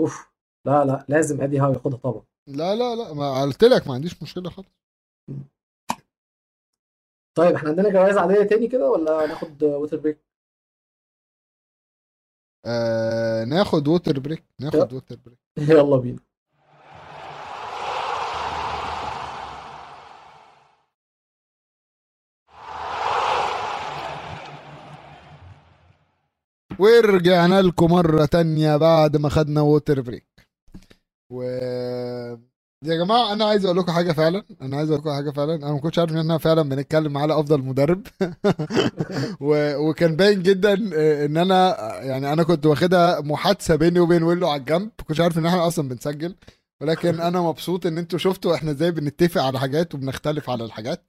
أوف. 0.00 0.32
لا 0.66 0.84
لا 0.84 1.04
لازم 1.08 1.40
إيدي 1.40 1.58
هاو 1.58 1.72
ياخدها 1.72 1.98
طبعا. 1.98 2.22
لا 2.48 2.74
لا 2.74 2.96
لا 2.96 3.14
ما 3.14 3.42
قلت 3.42 3.64
لك 3.64 3.88
ما 3.88 3.94
عنديش 3.94 4.22
مشكلة 4.22 4.50
خالص. 4.50 4.68
طيب 7.36 7.54
إحنا 7.54 7.68
عندنا 7.68 7.90
جوائز 7.90 8.18
عادية 8.18 8.42
تاني 8.42 8.68
كده 8.68 8.90
ولا 8.90 9.26
ناخد 9.26 9.64
water 9.64 9.96
break 9.96 10.18
آه 12.66 13.44
ناخد 13.44 13.88
water 13.88 14.20
break 14.20 14.44
ناخد 14.60 14.92
water 14.92 15.16
break 15.26 15.38
يلا 15.58 15.98
بينا. 15.98 16.20
ورجعنا 26.80 27.62
لكم 27.62 27.92
مرة 27.92 28.26
تانية 28.26 28.76
بعد 28.76 29.16
ما 29.16 29.28
خدنا 29.28 29.60
water 29.60 30.00
break 30.02 30.28
و 31.30 31.42
يا 32.84 32.94
جماعة 33.04 33.32
أنا 33.32 33.44
عايز 33.44 33.64
أقول 33.64 33.76
لكم 33.78 33.92
حاجة 33.92 34.12
فعلا. 34.12 34.42
أنا 34.62 34.76
عايز 34.76 34.90
أقول 34.90 35.00
لكم 35.00 35.10
حاجة 35.10 35.30
فعلا. 35.30 35.54
أنا 35.54 35.72
ما 35.72 35.78
كنتش 35.80 35.98
عارف 35.98 36.12
إن 36.12 36.18
إحنا 36.18 36.38
فعلا 36.38 36.62
بنتكلم 36.62 37.18
على 37.18 37.34
أفضل 37.40 37.62
مدرب. 37.62 38.02
و... 39.40 39.76
وكان 39.88 40.16
باين 40.16 40.42
جدا 40.42 40.90
آه، 40.94 41.26
إن 41.26 41.36
أنا 41.36 41.76
يعني 42.02 42.32
أنا 42.32 42.42
كنت 42.42 42.66
واخدها 42.66 43.20
محادثة 43.20 43.76
بيني 43.76 44.00
وبين 44.00 44.22
ويلو 44.22 44.48
على 44.48 44.60
الجنب. 44.60 44.82
ما 44.98 45.04
كنتش 45.08 45.20
عارف 45.20 45.38
إن 45.38 45.46
إحنا 45.46 45.66
أصلا 45.66 45.88
بنسجل. 45.88 46.34
ولكن 46.80 47.20
أنا 47.28 47.40
مبسوط 47.40 47.86
إن 47.86 47.98
أنتوا 47.98 48.18
شفتوا 48.18 48.54
إحنا 48.54 48.70
إزاي 48.70 48.90
بنتفق 48.90 49.42
على 49.42 49.58
حاجات 49.60 49.94
وبنختلف 49.94 50.50
على 50.50 50.64
الحاجات. 50.64 51.04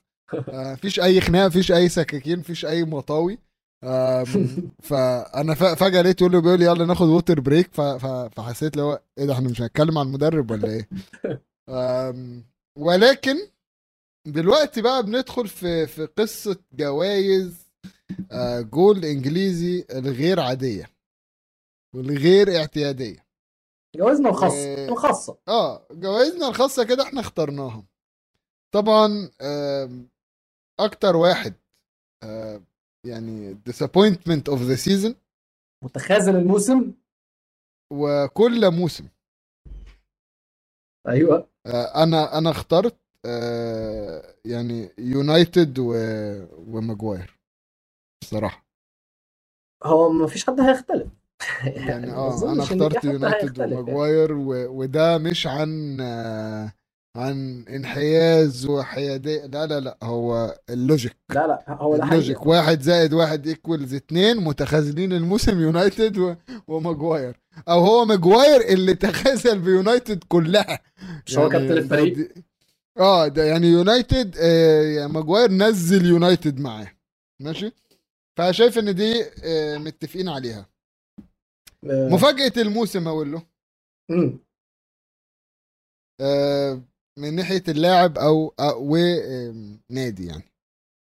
آه، 0.49 0.74
مفيش 0.74 0.99
أي 0.99 1.22
خناقة 1.22 1.47
مفيش 1.47 1.72
أي 1.72 1.89
سكاكين 1.89 2.39
مفيش 2.39 2.65
أي 2.65 2.84
مطاوي. 2.84 3.39
فأنا 4.84 5.53
فجأة 5.53 6.01
لقيت 6.01 6.22
يقول 6.22 6.34
له 6.34 6.41
بيقول 6.41 6.59
لي 6.59 6.65
يلا 6.65 6.86
ناخد 6.86 7.07
water 7.07 7.39
break 7.39 7.70
ف- 7.74 7.82
ف- 7.82 8.30
فحسيت 8.36 8.74
اللي 8.74 8.84
هو 8.84 9.01
إيه 9.17 9.26
ده 9.26 9.34
إحنا 9.34 9.49
مش 9.49 9.61
هنتكلم 9.61 9.97
عن 9.97 10.07
المدرب 10.07 10.51
ولا 10.51 10.67
إيه؟ 10.67 10.89
ولكن 12.78 13.36
دلوقتي 14.28 14.82
بقى 14.82 15.03
بندخل 15.03 15.47
في 15.47 15.88
في 15.88 16.05
قصة 16.05 16.57
جوائز 16.74 17.70
آه، 18.32 18.61
جول 18.61 19.05
إنجليزي 19.05 19.86
الغير 19.91 20.39
عادية 20.39 20.89
والغير 21.95 22.57
اعتيادية. 22.57 23.26
جوازنا 23.95 24.30
الخاصة 24.30 24.55
إيه. 24.55 24.89
الخاصة. 24.89 25.38
آه 25.47 25.88
جوائزنا 25.91 26.47
الخاصة 26.47 26.84
كده 26.86 27.03
إحنا 27.03 27.22
اخترناها 27.22 27.84
طبعا 28.74 29.32
أكتر 30.80 31.15
واحد 31.15 31.53
آه، 32.24 32.61
يعني 33.05 33.53
disappointment 33.70 34.43
of 34.53 34.59
the 34.59 34.78
season. 34.88 35.13
متخاذل 35.84 36.36
الموسم. 36.36 36.93
وكل 37.93 38.72
موسم. 38.72 39.07
أيوه. 41.10 41.49
آه، 41.68 42.03
أنا 42.03 42.38
أنا 42.38 42.51
اخترت 42.51 42.97
آه، 43.26 44.36
يعني 44.45 44.89
يونايتد 44.99 45.80
و... 45.80 45.93
وماجواير. 46.57 47.39
الصراحه 48.24 48.66
هو 49.86 50.10
ما 50.12 50.28
فيش 50.28 50.47
حد 50.47 50.62
هيختلف. 50.62 51.07
يعني 51.66 52.12
آه 52.14 52.51
أنا 52.53 52.64
اخترت 52.64 53.03
يونايتد 53.03 53.57
يعني. 53.57 53.74
وماجواير 53.76 54.34
و... 54.34 54.53
وده 54.82 55.18
مش 55.18 55.47
عن 55.47 55.97
آه، 56.01 56.74
عن 57.20 57.66
انحياز 57.70 58.66
وحيادية 58.66 59.45
لا 59.45 59.66
لا 59.66 59.80
لا 59.80 59.97
هو 60.03 60.60
ال 60.70 60.76
logic. 60.76 61.18
لا 61.30 61.47
لا 61.47 61.64
هو 61.70 61.95
ال 61.95 62.03
logic. 62.03 62.45
واحد 62.45 62.82
زائد 62.82 63.14
واحد 63.14 63.47
equals 63.47 63.93
اتنين 63.93 64.38
متخاذلين 64.38 65.14
الموسم 65.14 65.60
يونايتد 65.62 66.18
و... 66.18 66.36
وماجواير. 66.68 67.39
أو 67.70 67.80
هو 67.80 68.05
ماجواير 68.05 68.62
اللي 68.62 68.93
تخاذل 68.95 69.60
بيونايتد 69.60 70.24
كلها. 70.28 70.80
مش 71.26 71.38
هو 71.38 71.49
كابتن 71.49 71.68
ده- 71.68 71.74
الفريق؟ 71.74 72.14
دي- 72.16 72.45
آه 72.97 73.28
ده 73.28 73.43
يعني 73.43 73.68
يونايتد 73.68 74.36
آه 74.39 74.82
يعني 74.82 75.14
ماجواير 75.14 75.51
نزل 75.51 76.05
يونايتد 76.05 76.60
معاه. 76.60 76.88
ماشي؟ 77.41 77.72
فشايف 78.38 78.78
إن 78.80 78.95
دي 78.95 79.24
آه 79.43 79.78
متفقين 79.78 80.30
عليها. 80.30 80.70
آه، 81.89 82.10
مفاجأة 82.10 82.53
الموسم 82.57 83.07
أقول 83.07 83.32
له. 83.32 83.43
آه 86.22 86.82
من 87.20 87.36
ناحية 87.36 87.63
اللاعب 87.67 88.17
أو 88.17 88.53
ونادي 88.78 90.26
يعني 90.28 90.43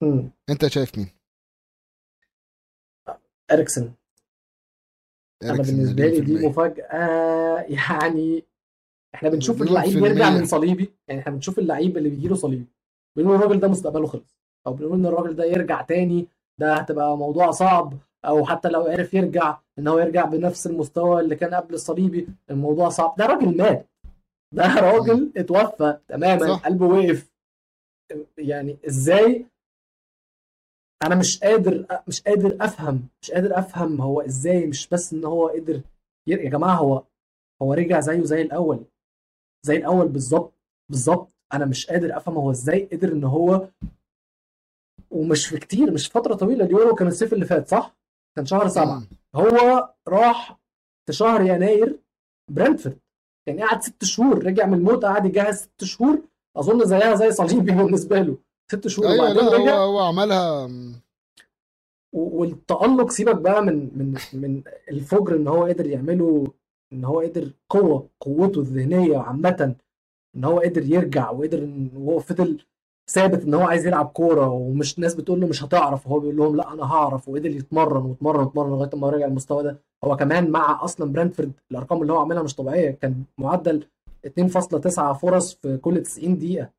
مم. 0.02 0.30
أنت 0.50 0.66
شايف 0.66 0.98
مين؟ 0.98 1.08
إريكسن 3.52 3.92
أنا 5.42 5.62
بالنسبة 5.62 6.06
لي 6.06 6.20
دي. 6.20 6.46
مفاجأة 6.48 7.66
يعني 7.68 8.44
إحنا 9.14 9.28
بنشوف 9.28 9.62
اللعيب 9.62 9.96
يرجع. 9.96 10.30
من 10.30 10.46
صليبي 10.46 10.92
يعني 11.08 11.20
إحنا 11.20 11.32
بنشوف 11.32 11.58
اللعيب 11.58 11.96
اللي 11.96 12.08
بيجي 12.08 12.28
له 12.28 12.34
صليبي 12.34 12.66
بنقول 13.16 13.36
الراجل 13.36 13.60
ده 13.60 13.68
مستقبله 13.68 14.06
خلص 14.06 14.36
أو 14.66 14.72
بنقول 14.72 14.98
إن 14.98 15.06
الراجل 15.06 15.36
ده 15.36 15.44
يرجع 15.44 15.82
تاني 15.82 16.26
ده 16.58 16.74
هتبقى 16.74 17.16
موضوع 17.16 17.50
صعب 17.50 17.98
أو 18.24 18.46
حتى 18.46 18.68
لو 18.68 18.82
عرف 18.86 19.14
يرجع 19.14 19.58
إن 19.78 19.88
هو 19.88 19.98
يرجع 19.98 20.24
بنفس 20.24 20.66
المستوى 20.66 21.20
اللي 21.20 21.36
كان 21.36 21.54
قبل 21.54 21.74
الصليبي 21.74 22.28
الموضوع 22.50 22.88
صعب 22.88 23.14
ده 23.18 23.26
راجل 23.26 23.56
مات 23.56 23.86
ده 24.52 24.74
راجل 24.80 25.32
اتوفى 25.36 25.98
تماما 26.08 26.46
صح. 26.56 26.64
قلبه 26.66 26.86
وقف 26.86 27.32
يعني 28.38 28.76
إزاي 28.86 29.46
أنا 31.02 31.14
مش 31.14 31.40
قادر 31.40 31.86
مش 32.08 32.22
قادر 32.22 32.56
أفهم 32.60 33.08
مش 33.22 33.30
قادر 33.30 33.58
أفهم 33.58 34.00
هو 34.00 34.20
إزاي 34.20 34.66
مش 34.66 34.88
بس 34.88 35.12
إن 35.12 35.24
هو 35.24 35.48
قدر. 35.48 35.80
يا 36.26 36.50
جماعة 36.50 36.76
هو 36.76 37.04
هو 37.62 37.72
رجع 37.74 38.00
زيه 38.00 38.22
زي 38.22 38.42
الأول 38.42 38.84
زي 39.66 39.76
الأول 39.76 40.08
بالظبط 40.08 40.52
بالظبط 40.90 41.28
أنا 41.52 41.64
مش 41.66 41.86
قادر 41.86 42.16
أفهم 42.16 42.34
هو 42.36 42.50
إزاي 42.50 42.88
قدر 42.92 43.12
إن 43.12 43.24
هو 43.24 43.68
ومش 45.10 45.46
في 45.46 45.58
كتير 45.58 45.90
مش 45.92 46.08
فترة 46.08 46.34
طويلة 46.34 46.64
اليورو 46.64 46.94
كان 46.94 47.08
الصيف 47.08 47.32
اللي 47.32 47.44
فات 47.46 47.68
صح 47.68 47.96
كان 48.36 48.46
شهر 48.46 48.68
سبعة 48.68 48.98
مم. 48.98 49.06
هو 49.34 49.94
راح 50.08 50.58
في 51.06 51.12
شهر 51.12 51.40
يناير 51.40 51.98
برنتفورد 52.50 52.98
يعني 53.46 53.62
قعد 53.62 53.82
ست 53.82 54.04
شهور 54.04 54.46
رجع 54.46 54.66
من 54.66 54.74
الموت 54.74 55.04
قعد 55.04 55.26
يجهز 55.26 55.56
ست 55.62 55.84
شهور. 55.84 56.22
أظن 56.56 56.84
زيها 56.84 57.14
زي 57.14 57.30
صليبي 57.32 57.72
بالنسبة 57.82 58.20
له. 58.20 58.36
ست 58.72 58.88
شهور 58.88 59.08
أيوه 59.08 59.24
وبعدين 59.24 59.44
لا 59.44 59.56
هو 59.56 59.62
رجع. 59.64 59.76
هو 59.78 59.98
عملها 60.00 60.64
و- 62.12 62.40
والتألق 62.40 63.10
سيبك 63.10 63.36
بقى 63.36 63.62
من 63.62 63.90
من 63.98 64.14
من 64.32 64.62
الفجر 64.88 65.36
إن 65.36 65.48
هو 65.48 65.64
قدر 65.64 65.86
يعمله 65.86 66.46
إن 66.92 67.04
هو 67.04 67.20
قدر 67.20 67.50
قوة 67.68 68.08
قوته 68.20 68.60
الذهنية 68.60 69.18
عامة 69.18 69.74
إن 70.36 70.44
هو 70.44 70.58
قدر 70.58 70.82
يرجع 70.84 71.30
وقدر 71.30 71.58
إن 71.58 71.90
هو 71.96 72.18
فضل 72.18 72.58
ثابت 73.10 73.42
إن 73.44 73.54
هو 73.54 73.62
عايز 73.62 73.86
يلعب 73.86 74.06
كورة 74.06 74.48
ومش 74.48 74.98
ناس 74.98 75.14
بتقول 75.14 75.40
له 75.40 75.46
مش 75.46 75.64
هتعرف 75.64 76.06
وهو 76.06 76.18
بيقول 76.20 76.36
لهم 76.36 76.56
لأ 76.56 76.72
أنا 76.72 76.82
هعرف 76.92 77.28
وقدر 77.28 77.50
يتمرن 77.50 78.02
ويتمرن 78.06 78.40
ويتمرن 78.40 78.70
لغاية 78.70 78.90
ما 78.94 79.10
رجع 79.10 79.26
المستوى 79.26 79.62
ده. 79.62 79.80
هو 80.04 80.16
كمان 80.16 80.50
مع 80.50 80.84
أصلا 80.84 81.12
برنتفورد 81.12 81.52
الأرقام 81.70 82.02
اللي 82.02 82.12
هو 82.12 82.18
عاملها 82.18 82.42
مش 82.42 82.54
طبيعية 82.54 82.90
كان 82.90 83.24
معدل 83.38 83.86
2.9 84.26 85.12
فرص 85.12 85.54
في 85.54 85.76
كل 85.76 86.02
90 86.02 86.38
دقيقة. 86.38 86.70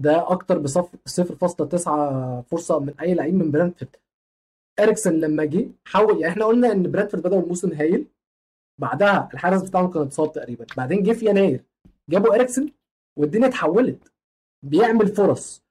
ده 0.00 0.30
أكتر 0.30 0.58
بصف 0.58 0.88
0.9 1.06 2.42
فرصة 2.50 2.78
من 2.78 2.94
أي 3.00 3.14
لعيب 3.14 3.34
من 3.34 3.50
برنتفورد 3.50 3.96
إريكسن 4.80 5.12
لما 5.20 5.44
جه 5.44 5.68
حاول 5.84 6.20
يعني 6.20 6.32
إحنا 6.32 6.44
قلنا 6.44 6.72
إن 6.72 6.90
برنتفورد 6.90 7.22
بدأوا 7.22 7.42
الموسم 7.42 7.72
هايل. 7.72 8.06
بعدها 8.80 9.28
الحارس 9.34 9.62
بتاعهم 9.62 9.90
كان 9.90 10.02
اتصاب 10.02 10.32
تقريبا. 10.32 10.66
بعدين 10.76 11.02
جه 11.02 11.12
في 11.12 11.26
يناير. 11.26 11.64
جابوا 12.10 12.34
إريكسن 12.34 12.70
والدنيا 13.18 13.48
اتحولت. 13.48 14.12
بيعمل 14.64 15.08
فرص. 15.08 15.63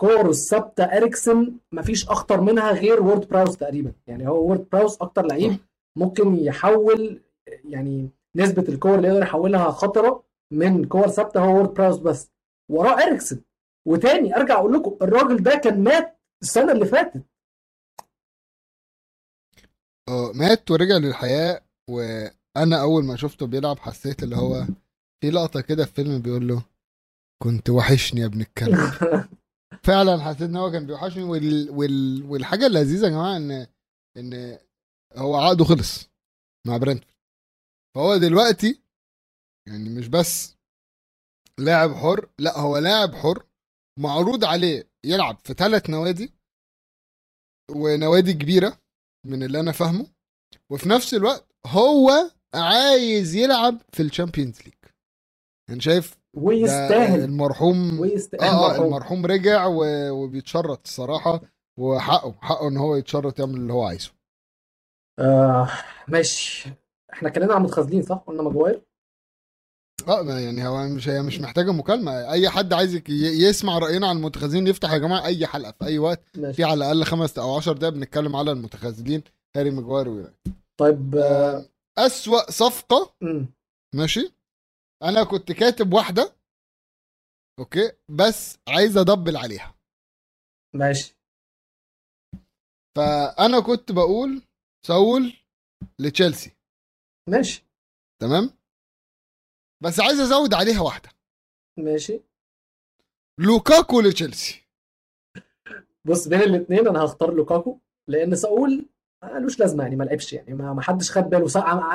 كور 0.00 0.30
الثابته 0.30 0.84
إريكسن 0.84 1.56
مفيش 1.72 2.08
أخطر 2.08 2.40
منها 2.40 2.72
غير 2.72 3.02
وورد 3.02 3.28
براوس 3.28 3.56
تقريبا. 3.56 3.92
يعني 4.06 4.28
هو 4.28 4.46
وورد 4.46 4.68
براوس 4.72 4.96
أكتر 5.02 5.26
لعيب. 5.26 5.56
ممكن 5.98 6.36
يحول 6.36 7.22
يعني 7.64 8.10
نسبة 8.36 8.64
الكور 8.68 8.94
اللي 8.94 9.08
يقدر 9.08 9.22
يحولها 9.22 9.70
خطرة 9.70 10.24
من 10.52 10.84
كور 10.84 11.08
ثابته 11.08 11.40
هو 11.44 11.54
وورد 11.56 11.74
براوس 11.74 11.96
بس. 11.98 12.30
وراه 12.70 13.02
إريكسن. 13.02 13.40
وتاني 13.88 14.36
أرجع 14.36 14.54
أقول 14.58 14.72
لكم 14.72 14.96
الراجل 15.02 15.42
ده 15.42 15.54
كان 15.56 15.84
مات 15.84 16.18
السنة 16.42 16.72
اللي 16.72 16.86
فاتت. 16.86 17.22
آه 20.08 20.32
مات 20.34 20.70
ورجع 20.70 20.96
للحياة 20.96 21.60
وأنا 21.90 22.82
أول 22.82 23.04
ما 23.04 23.16
شفته 23.16 23.46
بيلعب 23.46 23.78
حسيت 23.78 24.22
اللي 24.22 24.36
هو 24.36 24.66
في 25.20 25.30
لقطة 25.30 25.60
كده 25.60 25.84
في 25.84 25.92
فيلم 25.92 26.18
بيقول 26.22 26.48
له 26.48 26.62
كنت 27.42 27.70
وحشني 27.70 28.20
يا 28.20 28.26
ابن 28.26 28.40
الكلب. 28.40 28.78
فعلا 29.84 30.22
حسيت 30.24 30.42
إن 30.42 30.56
هو 30.56 30.70
كان 30.70 30.86
بيوحشني 30.86 31.22
وال... 31.22 31.70
وال... 31.70 32.22
والحاجة 32.22 32.66
اللذيذة 32.66 33.04
يا 33.04 33.10
جماعة 33.10 33.36
إن 33.36 33.66
إن 34.16 34.58
هو 35.16 35.36
عقده 35.36 35.64
خلص 35.64 36.08
مع 36.66 36.76
برنتفورد 36.76 37.16
فهو 37.96 38.16
دلوقتي 38.16 38.82
يعني 39.68 39.88
مش 39.98 40.08
بس 40.08 40.56
لاعب 41.58 41.94
حر 41.94 42.28
لا 42.38 42.58
هو 42.58 42.78
لاعب 42.78 43.14
حر 43.14 43.46
معروض 43.98 44.44
عليه 44.44 44.90
يلعب 45.04 45.38
في 45.44 45.54
ثلاث 45.54 45.90
نوادي 45.90 46.32
ونوادي 47.70 48.32
كبيرة 48.32 48.78
من 49.26 49.42
اللي 49.42 49.60
أنا 49.60 49.72
فاهمه 49.72 50.06
وفي 50.72 50.88
نفس 50.88 51.14
الوقت 51.14 51.52
هو 51.66 52.10
عايز 52.54 53.34
يلعب 53.34 53.78
في 53.92 54.02
ال 54.02 54.08
Champions 54.08 54.62
League. 54.62 54.74
أنا 55.70 55.80
شايف 55.80 56.16
ويستاهل 56.36 57.24
المرحوم 57.24 58.00
ويستاهل 58.00 58.42
آه 58.42 58.64
آه 58.66 58.68
مرحوم. 58.68 58.86
المرحوم 58.86 59.26
رجع 59.26 59.66
و- 59.66 60.10
وبيتشرط 60.10 60.80
الصراحة 60.84 61.40
وحقه 61.78 62.34
حقه 62.40 62.68
إن 62.68 62.76
هو 62.76 62.96
يتشرط 62.96 63.38
يعمل 63.38 63.54
اللي 63.54 63.72
هو 63.72 63.82
عايزه 63.84 64.10
آه 65.18 65.68
ماشي 66.08 66.68
إحنا 67.12 67.28
اتكلمنا 67.28 67.54
عن 67.54 67.62
متخاذلين 67.62 68.02
صح؟ 68.02 68.16
قلنا 68.26 68.42
ماجواير 68.42 68.82
آه 70.08 70.22
ما 70.22 70.40
يعني 70.40 70.66
هو 70.68 70.88
مش 70.88 71.08
هي 71.08 71.22
مش 71.22 71.40
محتاجة 71.40 71.72
مكالمة 71.72 72.30
أي 72.32 72.48
حد 72.48 72.72
عايز 72.72 73.00
يسمع 73.08 73.78
رأينا 73.78 74.08
عن 74.08 74.16
المتخاذلين 74.16 74.66
يفتح 74.66 74.92
يا 74.92 74.98
جماعة 74.98 75.24
أي 75.26 75.46
حلقة 75.46 75.72
في 75.78 75.84
أي 75.86 75.98
وقت 75.98 76.22
ماشي 76.36 76.52
في 76.56 76.64
على 76.64 76.74
الأقل 76.74 77.04
خمس 77.04 77.38
أو 77.38 77.56
عشر 77.56 77.72
دقايق 77.72 77.94
بنتكلم 77.94 78.36
على 78.36 78.52
المتخاذلين 78.52 79.22
هاري 79.56 79.70
ماجواير. 79.70 80.32
طيب 80.76 81.14
آه، 81.16 81.56
آه، 81.98 82.06
أسوأ 82.06 82.50
صفقة 82.50 83.14
مم. 83.20 83.46
ماشي 83.94 84.32
أنا 85.08 85.24
كنت 85.24 85.52
كاتب 85.52 85.92
واحدة 85.92 86.36
Okay؟ 87.58 87.92
بس 88.08 88.58
عايز 88.68 88.96
أدبل 88.96 89.36
عليها. 89.36 89.74
ماشي. 90.74 91.16
فأنا 92.96 93.60
كنت 93.60 93.92
بقول 93.92 94.42
ساول 94.86 95.32
لتشيلسي. 95.98 96.56
ماشي. 97.28 97.64
تمام؟ 98.20 98.50
بس 99.82 100.00
عايز 100.00 100.20
أزود 100.20 100.54
عليها 100.54 100.80
واحدة. 100.80 101.08
ماشي. 101.78 102.20
لوكاكو 103.38 104.00
لتشيلسي. 104.00 104.66
بص 106.04 106.28
بين 106.28 106.40
الاثنين 106.40 106.88
أنا 106.88 107.04
هختار 107.04 107.34
لوكاكو 107.34 107.80
لأن 108.08 108.36
ساول 108.36 108.86
ملوش 109.24 109.60
لازمة 109.60 109.82
يعني 109.82 109.96
ما 109.96 110.04
لعبش 110.04 110.32
يعني 110.32 110.54
ما 110.54 110.82
حدش 110.82 111.10
خد 111.10 111.30
باله 111.30 111.48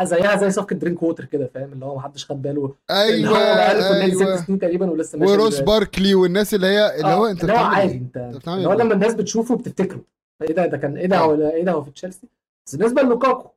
زيها 0.03 0.35
زي 0.35 0.51
صفقه 0.51 0.73
درينكووتر 0.73 1.25
كده 1.25 1.47
فاهم؟ 1.53 1.73
اللي 1.73 1.85
هو 1.85 1.95
ما 1.95 2.01
حدش 2.01 2.25
خد 2.25 2.41
باله 2.41 2.75
اللي 2.91 3.29
هو 3.29 3.35
أيوه 3.35 3.55
بقاله 3.55 3.81
في 3.87 3.93
النادي 3.93 4.15
ست 4.15 4.21
أيوه. 4.21 4.35
سنين 4.35 4.59
تقريبا 4.59 4.91
ولسه 4.91 5.19
ماشي 5.19 5.31
وروس 5.31 5.59
باركلي 5.59 6.15
والناس 6.15 6.53
اللي 6.53 6.67
هي 6.67 6.95
اللي 6.95 7.13
هو 7.13 7.25
آه، 7.25 7.31
أنت 7.31 7.41
اللي 7.43 7.53
هو 7.53 7.57
عادي 7.57 7.91
إيه؟ 7.91 7.97
أنت 7.97 8.17
اللي 8.47 8.67
هو 8.67 8.71
إيه؟ 8.71 8.77
لما 8.77 8.93
الناس 8.93 9.13
بتشوفه 9.13 9.55
بتفتكره. 9.55 10.01
إيه 10.41 10.55
ده؟ 10.55 10.65
ده 10.65 10.77
كان 10.77 10.97
إيه 10.97 11.07
ده؟ 11.07 11.17
آه. 11.17 11.27
ولا 11.27 11.53
إيه 11.53 11.63
ده؟ 11.63 11.71
هو 11.71 11.81
في 11.81 11.91
تشيلسي؟ 11.91 12.27
بس 12.67 12.75
بالنسبة 12.75 13.01
للوكاكو 13.01 13.49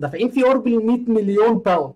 دافعين 0.00 0.30
فيه 0.30 0.44
قرب 0.44 0.66
ال 0.66 0.86
100 0.86 0.98
مليون 1.08 1.58
pound 1.58 1.94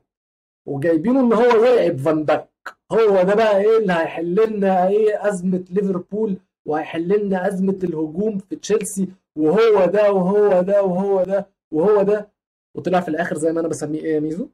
وجايبينه 0.69 1.21
إن 1.21 1.33
هو 1.33 1.65
يلعب 1.65 1.97
فان 1.99 2.25
دايك. 2.25 2.45
هو 2.93 3.23
ده 3.23 3.35
بقى 3.35 3.61
إيه 3.61 3.79
اللي 3.79 3.93
هيحل 3.93 4.35
لنا 4.35 4.89
إيه 4.89 5.29
أزمة 5.29 5.65
ليفربول 5.71 6.37
وهيحل 6.67 7.09
لنا 7.09 7.49
أزمة 7.49 7.79
الهجوم 7.85 8.39
في 8.39 8.57
تشيلسي 8.57 9.09
وهو 9.39 9.87
ده 9.87 10.13
وهو 10.13 10.63
ده 10.63 10.83
وهو 10.83 11.25
ده 11.25 11.53
وهو 11.73 12.03
ده. 12.03 12.33
وطلع 12.77 13.01
في 13.01 13.09
الآخر 13.09 13.37
زي 13.39 13.53
ما 13.53 13.61
أنا 13.61 13.69
بسميه 13.69 14.01
إيه 14.01 14.15
يا 14.15 14.21
ميزو؟ 14.21 14.51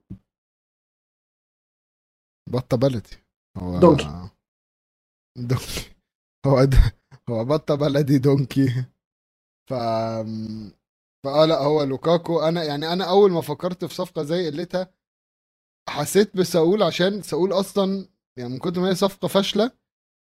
بطة 2.51 2.77
بلدي. 2.77 3.17
هو 3.57 3.81
donkey. 3.81 4.31
donkey. 5.37 5.95
هو 6.47 6.65
ده 6.65 6.79
هو 7.31 7.45
بطة 7.45 7.75
بلدي 7.75 8.19
donkey. 8.19 8.69
ف 9.71 9.75
فاه 11.25 11.45
لا 11.45 11.59
هو 11.59 11.83
لوكاكو. 11.83 12.41
أنا 12.41 12.65
يعني 12.65 12.93
أنا 12.93 13.11
أول 13.11 13.31
ما 13.33 13.41
فكرت 13.41 13.85
في 13.85 13.95
صفقة 13.95 14.23
زي 14.23 14.51
قلتها 14.51 14.95
حسيت 15.89 16.37
بساول 16.37 16.83
عشان 16.83 17.23
ساول 17.23 17.53
أصلا 17.53 18.09
يعني 18.39 18.51
من 18.51 18.59
كتر 18.59 18.81
ما 18.81 18.89
هي 18.89 18.95
صفقة 18.95 19.29
فاشلة 19.29 19.73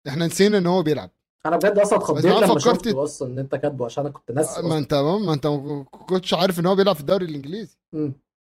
إحنا 0.07 0.26
نسينا 0.26 0.57
إن 0.57 0.68
هو 0.68 0.84
بيلعب. 0.84 1.12
أنا 1.46 1.58
بجد 1.58 1.80
أصلا 1.80 2.00
اتخضيت 2.00 2.26
لما 2.26 2.48
فكرت- 2.48 2.60
شفت 2.60 2.88
أصلا 2.88 3.28
ان 3.34 3.40
انت 3.40 3.56
كاتبه 3.56 3.86
عشان 3.86 4.04
أنا 4.06 4.14
كنت 4.14 4.32
ناسي 4.32 4.62
ما. 4.62 4.78
انت 4.78 4.94
ما 4.94 5.34
انت 5.34 5.48
ما 5.48 5.84
كنتش 5.84 6.34
عارف 6.34 6.60
ان 6.60 6.66
هو 6.66 6.76
بيلعب 6.76 6.96
في 6.96 7.02
الدوري 7.02 7.26
الانجليزي. 7.26 7.78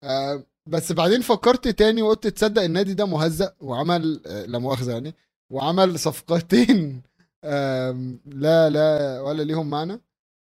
آه 0.05 0.45
بس 0.67 0.93
بعدين 0.93 1.21
فكرت 1.21 1.69
تاني 1.69 2.03
وقلت 2.03 2.27
تصدق 2.27 2.63
النادي 2.63 2.95
ده 2.95 3.07
مهزأ 3.07 3.55
وعمل 3.61 4.23
آه 4.27 4.45
لا 4.47 4.59
مؤاخذة 4.59 4.93
يعني 4.93 5.15
وعمل 5.53 5.99
صفقتين 5.99 7.03
آم، 7.45 8.21
لا 8.27 8.71
لا 8.71 9.21
ولا 9.21 9.43
ليهم 9.43 9.71
معنى 9.71 10.01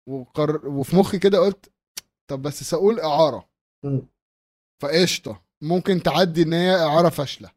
وقر... 0.09 0.67
وفي 0.67 0.95
مخي 0.95 1.19
كده 1.19 1.39
قلت 1.39 1.71
طب 2.27 2.41
بس 2.41 2.63
سأقول 2.63 2.99
إعارة. 2.99 3.49
فقشطة 4.81 5.41
ممكن 5.61 6.03
تعدي 6.03 6.41
إن 6.43 6.53
هي 6.53 6.75
إعارة 6.75 7.09
فاشلة. 7.09 7.51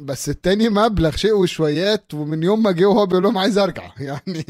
بس 0.00 0.28
التاني 0.28 0.68
مبلغ 0.68 1.10
شيء 1.10 1.32
وشويات 1.36 2.14
ومن 2.14 2.42
يوم 2.42 2.62
ما 2.62 2.70
جه 2.72 2.84
وهو 2.86 3.06
بيقول 3.06 3.22
لهم 3.22 3.38
عايز 3.38 3.58
أرجع. 3.58 3.90
يعني 4.00 4.44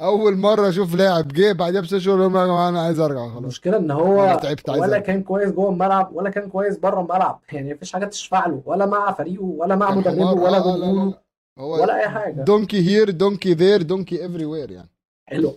أول 0.00 0.36
مرة 0.36 0.68
أشوف 0.68 0.94
لاعب 0.94 1.28
جه 1.28 1.52
بعدها 1.52 1.80
بست 1.80 1.96
شهور 1.98 2.20
يقول 2.20 2.32
لهم 2.32 2.50
أنا 2.50 2.80
عايز 2.82 3.00
أرجع. 3.00 3.28
خلاص. 3.28 3.36
المشكلة 3.42 3.76
إن 3.76 3.90
هو 3.90 4.38
تعبت 4.42 4.70
عايز 4.70 4.82
ولا. 4.82 4.98
كان 4.98 5.22
كويس 5.22 5.48
جوه 5.50 5.70
الملعب 5.70 6.10
ولا 6.12 6.30
كان 6.30 6.48
كويس 6.50 6.78
بره 6.78 7.00
الملعب. 7.00 7.40
يعني 7.52 7.74
مفيش 7.74 7.92
حاجة 7.92 8.04
تشفع 8.04 8.46
له 8.46 8.62
ولا 8.66 8.86
مع 8.86 9.12
فريقه 9.12 9.42
ولا 9.44 9.76
مع 9.76 9.94
مدربه. 9.94 10.32
ولا 10.32 10.56
آه، 10.58 10.76
جمهوره. 10.76 11.22
هو 11.58 11.82
ولا 11.82 11.96
أي 12.00 12.08
حاجة. 12.08 12.42
donkey 12.42 12.88
here 12.88 13.10
donkey 13.10 13.54
there 13.54 13.82
donkey 13.82 14.26
everywhere 14.26 14.70
يعني. 14.70 14.90
حلو. 15.28 15.56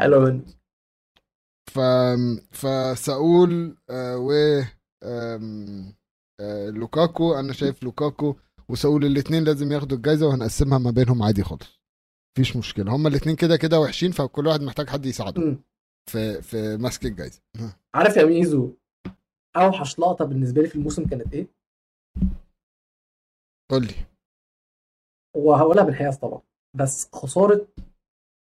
حلو 0.00 0.20
منه. 0.20 0.40
ف 1.66 1.80
فساول 2.50 3.76
آه، 3.90 4.16
و 4.16 4.32
آم، 5.04 5.94
لوكاكو 6.70 7.34
أنا 7.34 7.52
شايف 7.52 7.82
لوكاكو 7.82 8.36
وساول 8.68 9.04
الاثنين 9.04 9.44
لازم 9.44 9.72
ياخدوا 9.72 9.96
الجايزة 9.96 10.26
وهنقسمها 10.26 10.78
ما 10.78 10.90
بينهم 10.90 11.22
عادي 11.22 11.42
خالص. 11.44 11.82
مفيش 12.38 12.56
مشكلة. 12.56 12.96
هما 12.96 13.08
الاثنين 13.08 13.36
كده 13.36 13.56
كده 13.56 13.80
وحشين 13.80 14.10
فكل 14.12 14.46
واحد 14.46 14.60
محتاج 14.62 14.88
حد 14.88 15.06
يساعده. 15.06 15.58
في 16.10 16.42
في 16.42 16.76
ماسك 16.76 17.06
الجايزة. 17.06 17.40
عارف 17.94 18.16
يا 18.16 18.24
ميزو 18.24 18.72
أوحش 19.56 19.98
لقطة 19.98 20.24
بالنسبة 20.24 20.62
لي 20.62 20.68
في 20.68 20.74
الموسم 20.74 21.06
كانت 21.06 21.34
إيه؟ 21.34 21.46
قول 23.70 23.82
لي. 23.86 23.94
وهقولها 25.36 25.84
بالحياد 25.84 26.10
طبعا. 26.10 26.42
بس 26.76 27.08
خسارة 27.12 27.68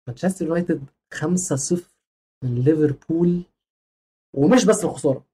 مانشستر 0.09 0.47
يونايتد 0.47 0.85
5-0 1.15 1.81
من 2.45 2.55
ليفربول 2.55 3.43
ومش 4.37 4.65
بس 4.65 4.85
الخسارة 4.85 5.25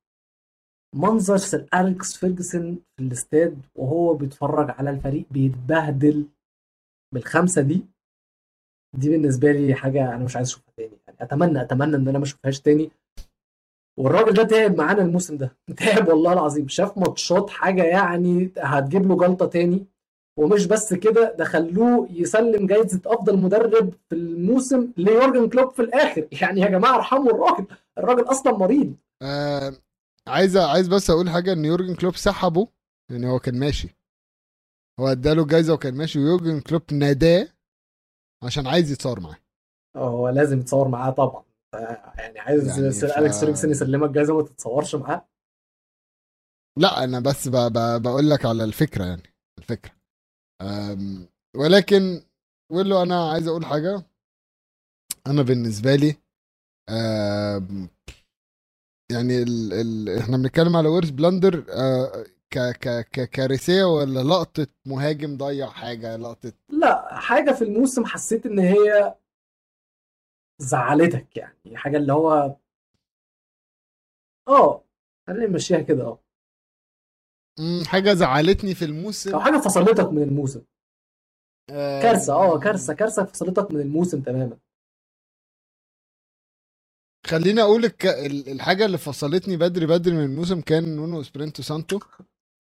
منظر 0.94 1.36
سير 1.36 1.66
أليكس 1.74 2.16
فيرجسون 2.16 2.78
في 2.96 3.02
الاستاد 3.04 3.58
وهو 3.74 4.14
بيتفرج 4.14 4.74
على 4.78 4.90
الفريق 4.90 5.24
بيتبهدل 5.30 6.26
بالخمسة 7.14 7.62
دي. 7.62 7.86
دي 8.96 9.08
بالنسبة 9.10 9.52
لي 9.52 9.74
حاجة 9.74 10.14
أنا 10.14 10.24
مش 10.24 10.36
عايز 10.36 10.48
أشوفها 10.48 10.72
تاني. 10.76 10.98
يعني 11.06 11.18
أتمنى 11.20 11.62
أتمنى 11.62 11.96
إن 11.96 12.08
أنا 12.08 12.18
ما 12.18 12.24
أشوفهاش 12.24 12.60
تاني. 12.60 12.90
والراجل 13.98 14.32
ده 14.32 14.42
تعب 14.44 14.78
معانا 14.78 15.02
الموسم 15.02 15.36
ده. 15.36 15.56
تعب 15.76 16.08
والله 16.08 16.32
العظيم. 16.32 16.68
شاف 16.68 16.98
ماتشات 16.98 17.50
حاجة 17.50 17.82
يعني 17.82 18.50
هتجيب 18.58 19.06
له 19.08 19.16
جلطة 19.16 19.46
تاني. 19.46 19.86
ومش 20.38 20.66
بس 20.66 20.94
كده 20.94 21.34
ده 21.38 21.44
خلوه 21.44 22.08
يسلم 22.10 22.66
جايزة 22.66 23.00
أفضل 23.06 23.36
مدرب 23.38 23.94
في 24.08 24.14
الموسم 24.14 24.92
ليورجن 24.96 25.48
كلوب 25.48 25.72
في 25.72 25.82
الآخر. 25.82 26.28
يعني 26.42 26.60
يا 26.60 26.68
جماعة 26.68 26.94
ارحموا 26.96 27.32
الراجل. 27.32 27.66
الراجل 27.98 28.22
أصلا 28.22 28.56
مريض. 28.58 28.94
آه 29.22 29.72
عايز 30.28 30.56
عايز 30.56 30.88
بس 30.88 31.10
أقول 31.10 31.30
حاجة 31.30 31.52
إن 31.52 31.64
يورجن 31.64 31.94
كلوب 31.94 32.16
سحبه 32.16 32.68
يعني 33.10 33.26
هو 33.26 33.38
كان 33.38 33.58
ماشي. 33.58 33.88
هو 35.00 35.08
اداله 35.08 35.42
الجايزه 35.42 35.74
وكان 35.74 35.94
ماشي 35.94 36.18
ويورجن 36.18 36.60
كلوب 36.60 36.82
ناداه 36.92 37.48
عشان 38.44 38.66
عايز 38.66 38.92
يتصور 38.92 39.20
معاه. 39.20 39.38
هو 39.96 40.28
لازم 40.28 40.58
يتصور 40.60 40.88
معاه 40.88 41.10
طبعا. 41.10 41.44
يعني 42.18 42.38
عايز 42.38 42.68
يعني 42.68 42.92
سير 42.92 43.08
ف- 43.08 43.18
أليكس 43.18 43.40
فيرجسون 43.40 43.70
يسلمك 43.70 44.10
جايزة 44.10 44.34
وما 44.34 44.42
تتصورش 44.44 44.94
معاه؟ 44.94 45.28
لا 46.78 47.04
أنا 47.04 47.20
بس 47.20 47.48
ب... 47.48 47.56
ب... 47.56 48.02
بقول 48.02 48.30
لك 48.30 48.44
على 48.46 48.64
الفكرة 48.64 49.04
يعني 49.04 49.34
الفكرة. 49.58 49.92
أم... 50.62 51.28
ولكن 51.56 52.22
ولو 52.72 53.02
أنا 53.02 53.30
عايز 53.30 53.48
أقول 53.48 53.66
حاجة. 53.66 54.02
أنا 55.26 55.42
بالنسبة 55.42 55.94
لي 55.94 56.16
أم... 56.90 57.88
يعني 59.14 59.42
ال... 59.42 59.72
ال... 59.72 60.18
إحنا 60.18 60.36
بنتكلم 60.36 60.76
على 60.76 60.88
worst 60.88 61.10
blunder 61.10 61.64
أه... 61.70 62.24
ك... 62.50 62.58
ك... 62.58 63.08
ككارثيه 63.12 63.84
ولا 63.84 64.20
لقطة 64.20 64.66
مهاجم 64.86 65.36
ضيع 65.36 65.70
حاجة 65.70 66.16
لقطة؟ 66.16 66.52
لا 66.68 67.14
حاجة 67.20 67.52
في 67.52 67.64
الموسم 67.64 68.04
حسيت 68.04 68.46
إن 68.46 68.58
هي 68.58 69.14
زعلتك 70.58 71.36
يعني 71.36 71.76
حاجة 71.76 71.96
اللي 71.96 72.12
هو 72.12 72.56
آه 74.48 74.84
خلينا 75.26 75.46
نمشيها 75.46 75.80
كده 75.80 76.04
آه. 76.04 76.18
حاجة 77.86 78.14
زعلتني 78.14 78.74
في 78.74 78.84
الموسم. 78.84 79.34
أو 79.34 79.40
حاجة 79.40 79.56
فصلتك 79.58 80.12
من 80.12 80.22
الموسم. 80.22 80.62
أم، 81.70 82.02
كارثة 82.02 82.32
آه 82.32 82.58
كارثة 82.58 82.94
كارثة 82.94 83.24
فصلتك 83.24 83.70
من 83.70 83.80
الموسم 83.80 84.20
تماما. 84.20 84.58
خليني 87.26 87.62
أقول. 87.62 87.84
ال- 88.04 88.48
الحاجة 88.48 88.84
اللي 88.84 88.98
فصلتني 88.98 89.56
بدري 89.56 89.86
بدري 89.86 90.14
من 90.14 90.24
الموسم 90.24 90.60
كان 90.60 90.96
نونو 90.96 91.20
إسبيريتو 91.20 91.62
سانتو 91.62 91.98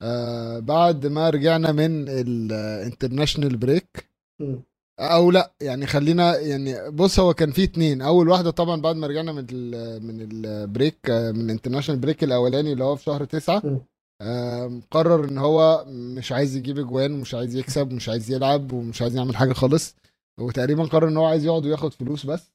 آه 0.02 0.58
بعد 0.58 1.06
ما 1.06 1.30
رجعنا 1.30 1.72
من 1.72 2.08
ال 2.08 2.19
international 2.19 3.56
break. 3.56 4.08
أو 5.00 5.30
لأ 5.30 5.52
يعني 5.60 5.86
خلينا 5.86 6.38
يعني 6.38 6.90
بص 6.90 7.20
هو 7.20 7.34
كان 7.34 7.52
في 7.52 7.64
اتنين 7.64 8.02
أول 8.02 8.28
واحدة 8.28 8.50
طبعا 8.50 8.80
بعد 8.80 8.96
ما 8.96 9.06
رجعنا 9.06 9.32
من 9.32 9.46
ال 9.52 10.02
من 10.06 10.28
ال 10.30 10.43
break 10.43 11.10
آه، 11.10 11.30
من 11.32 11.40
ال 11.40 11.45
international 11.45 12.00
break 12.00 12.24
الأولاني 12.24 12.72
اللي 12.72 12.84
هو 12.84 12.96
في 12.96 13.04
شهر 13.04 13.24
تسعة. 13.24 13.62
آم، 14.22 14.82
قرر 14.90 15.24
إن 15.28 15.38
هو 15.38 15.84
مش 15.88 16.32
عايز 16.32 16.56
يجيب 16.56 16.78
أجوان 16.78 17.12
ومش 17.12 17.34
عايز 17.34 17.56
يكسب 17.56 17.92
ومش 17.92 18.08
عايز 18.08 18.30
يلعب 18.30 18.72
ومش 18.72 19.02
عايز 19.02 19.16
يعمل 19.16 19.36
حاجة 19.36 19.52
خالص 19.52 19.94
وتقريبا 20.40 20.84
قرر 20.84 21.08
إن 21.08 21.16
هو 21.16 21.24
عايز 21.26 21.44
يقعد 21.44 21.66
وياخد 21.66 21.92
فلوس 21.92 22.26
بس 22.26 22.50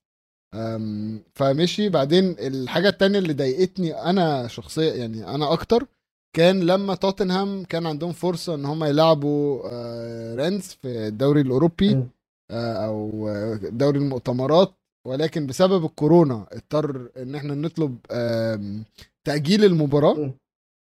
فمشي 1.36 1.90
بعدين 1.90 2.36
الحاجة 2.40 2.90
التانية 2.90 3.20
اللي 3.20 3.34
ضايقتني 3.34 3.94
أنا 4.02 4.48
شخصيا 4.48 4.94
يعني 4.96 5.28
أنا 5.36 5.54
أكتر 5.54 5.88
كان 6.36 6.60
لما 6.64 6.96
توتنهام 6.96 7.64
كان 7.64 7.86
عندهم 7.86 8.12
فرصة 8.12 8.56
إن 8.56 8.66
هم 8.66 8.84
يلعبوا 8.84 9.62
آه، 9.72 10.36
رينز 10.36 10.64
في 10.68 11.08
الدوري 11.08 11.42
الأوروبي. 11.42 11.92
آه، 12.52 12.86
أو 12.86 13.30
آه، 13.30 13.56
دوري 13.56 14.00
المؤتمرات 14.00 14.74
ولكن 15.08 15.48
بسبب 15.48 15.86
الكورونا 15.86 16.48
اضطر 16.52 17.10
إن 17.18 17.36
إحنا 17.36 17.56
نطلب 17.56 17.98
تأجيل 19.28 19.66
المباراة. 19.66 20.16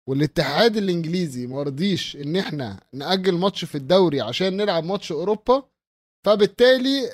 والاتحاد 0.09 0.78
الإنجليزي 0.78 1.47
ما 1.47 1.63
رضيش 1.63 2.16
إن 2.16 2.36
إحنا 2.36 2.80
نأجل 2.93 3.38
ماتش 3.38 3.66
في 3.66 3.76
الدوري 3.76 4.22
عشان 4.22 4.57
نلعب 4.57 4.84
ماتش 4.84 5.11
أوروبا 5.11 5.63
فبالتالي 6.26 7.09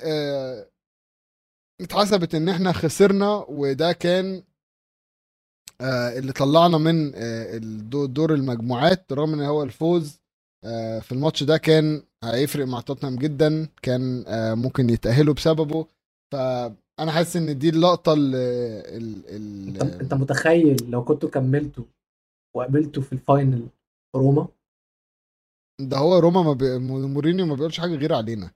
اتحسبت 1.82 2.34
إن 2.34 2.48
إحنا 2.48 2.72
خسرنا 2.72 3.44
وده 3.48 3.92
كان 3.92 4.42
آه، 5.80 6.18
اللي 6.18 6.32
طلعنا 6.32 6.78
من 6.78 7.12
آه، 7.14 7.58
دور 8.06 8.34
المجموعات 8.34 9.12
رغم 9.12 9.34
إن 9.34 9.40
هو 9.40 9.62
الفوز 9.62 10.20
آه، 10.64 10.98
في 10.98 11.12
الماتش 11.12 11.42
ده 11.42 11.56
كان 11.56 12.02
هيفرق 12.24 12.66
مع 12.66 12.80
توتنهام 12.80 13.16
جدا 13.16 13.68
كان 13.82 14.24
ممكن 14.58 14.90
يتأهلوا 14.90 15.34
بسببه. 15.34 15.86
فأنا 16.32 17.12
حاسس 17.12 17.36
إن 17.36 17.58
دي 17.58 17.68
اللقطة 17.68 18.12
ال 18.12 18.34
ال 18.34 19.66
أنت 19.68 19.82
ال 19.82 20.00
أنت 20.00 20.14
متخيل 20.14 20.90
لو 20.90 21.04
كنتوا 21.04 21.28
كملتوا 21.28 21.84
وقابلتوا 22.56 23.02
في 23.02 23.12
ال 23.12 23.21
final 23.21 23.66
روما؟ 24.16 24.48
ده 25.80 25.96
هو 25.98 26.18
روما 26.18 26.42
ما 26.42 26.52
بي... 26.52 26.78
مورينيو 26.78 27.46
ما 27.46 27.54
بيقولش 27.54 27.80
حاجة 27.80 27.94
غير 27.94 28.14
علينا. 28.14 28.50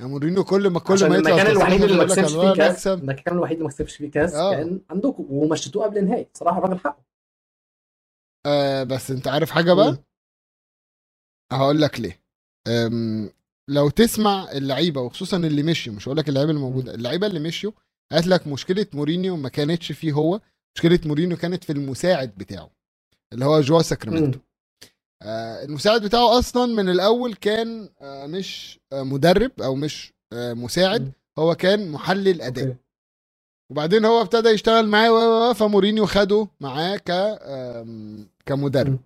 يعني 0.00 0.10
مورينيو 0.12 0.44
كل 0.44 0.68
ما 0.70 0.80
كل 0.80 1.08
ما 1.08 1.16
يطلع 1.16 1.30
المكان 1.30 1.46
الوحيد 1.46 1.82
اللي 1.82 1.96
ما 1.96 2.04
كسبش 2.04 2.32
فيه 2.32 2.52
كاس. 2.52 2.86
المكان 2.86 3.34
الوحيد 3.34 3.52
اللي 3.56 3.64
ما 3.64 3.70
كسبش 3.70 3.96
فيه 3.96 4.10
كاس 4.10 4.34
آه. 4.34 4.54
كان 4.54 4.80
عندكم 4.90 5.26
ومشيتوه 5.30 5.84
قبل 5.84 5.98
النهائي. 5.98 6.26
صراحة 6.34 6.58
الراجل 6.58 6.78
حقه. 6.78 7.04
آه 8.46 8.82
بس 8.82 9.10
انت 9.10 9.28
عارف 9.28 9.50
حاجة 9.50 9.72
بقى. 9.72 9.98
هقول 11.52 11.80
لك 11.82 12.00
ليه. 12.00 12.22
أم... 12.68 13.30
لو 13.70 13.88
تسمع 13.90 14.52
اللعيبة 14.52 15.00
وخصوصا 15.00 15.36
اللي 15.36 15.62
مشيوا 15.62 15.94
مش 15.94 16.08
هقول 16.08 16.16
لك 16.18 16.28
اللعيبة 16.28 16.50
اللي 16.50 16.60
موجوده 16.60 16.94
اللعيبة 16.94 17.26
اللي 17.26 17.40
مشيوا 17.40 17.72
قالت 18.12 18.26
لك 18.26 18.46
مشكلة 18.46 18.86
مورينيو 18.94 19.36
ما 19.36 19.48
كانتش 19.48 19.92
فيه 19.92 20.12
هو 20.12 20.40
مشكلة 20.76 21.00
مورينيو 21.06 21.36
كانت 21.36 21.64
في 21.64 21.72
المساعد 21.72 22.34
بتاعه 22.36 22.70
اللي 23.32 23.44
هو 23.44 23.60
جوا 23.60 23.82
ساكرامنتو. 23.82 24.38
المساعد 25.64 26.02
بتاعه 26.02 26.38
أصلا 26.38 26.74
من 26.74 26.88
الأول 26.88 27.34
كان 27.34 27.88
آه 28.00 28.26
مش 28.26 28.80
آه 28.92 29.02
مدرب 29.02 29.50
أو 29.62 29.74
مش 29.74 30.12
آه 30.32 30.52
مساعد. 30.52 31.12
هو 31.38 31.54
كان 31.54 31.88
محلل 31.88 32.42
أداء. 32.42 32.76
وبعدين 33.70 34.04
هو 34.04 34.20
ابتدى 34.20 34.48
يشتغل 34.48 34.86
معاه 34.88 35.52
فمورينيو 35.52 36.06
خده 36.06 36.48
معاه 36.60 36.96
ك 36.96 37.10
كمدرب. 38.46 38.98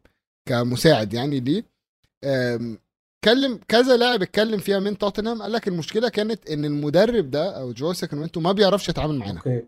كمساعد 0.48 1.14
يعني 1.14 1.40
ليه 1.40 1.64
اتكلم 2.24 3.60
كذا 3.68 3.96
لاعب 3.96 4.22
اتكلم 4.22 4.58
فيها 4.58 4.78
من 4.78 4.98
توتنهام 4.98 5.42
قال 5.42 5.52
لك 5.52 5.68
المشكلة 5.68 6.08
كانت 6.08 6.50
إن 6.50 6.64
المدرب 6.64 7.30
ده 7.30 7.60
أو 7.60 7.72
جو 7.72 7.92
ساكرامنتو 7.92 8.40
ما 8.40 8.52
بيعرفش 8.52 8.88
يتعامل 8.88 9.14
معانا 9.18 9.38
okay 9.38 9.62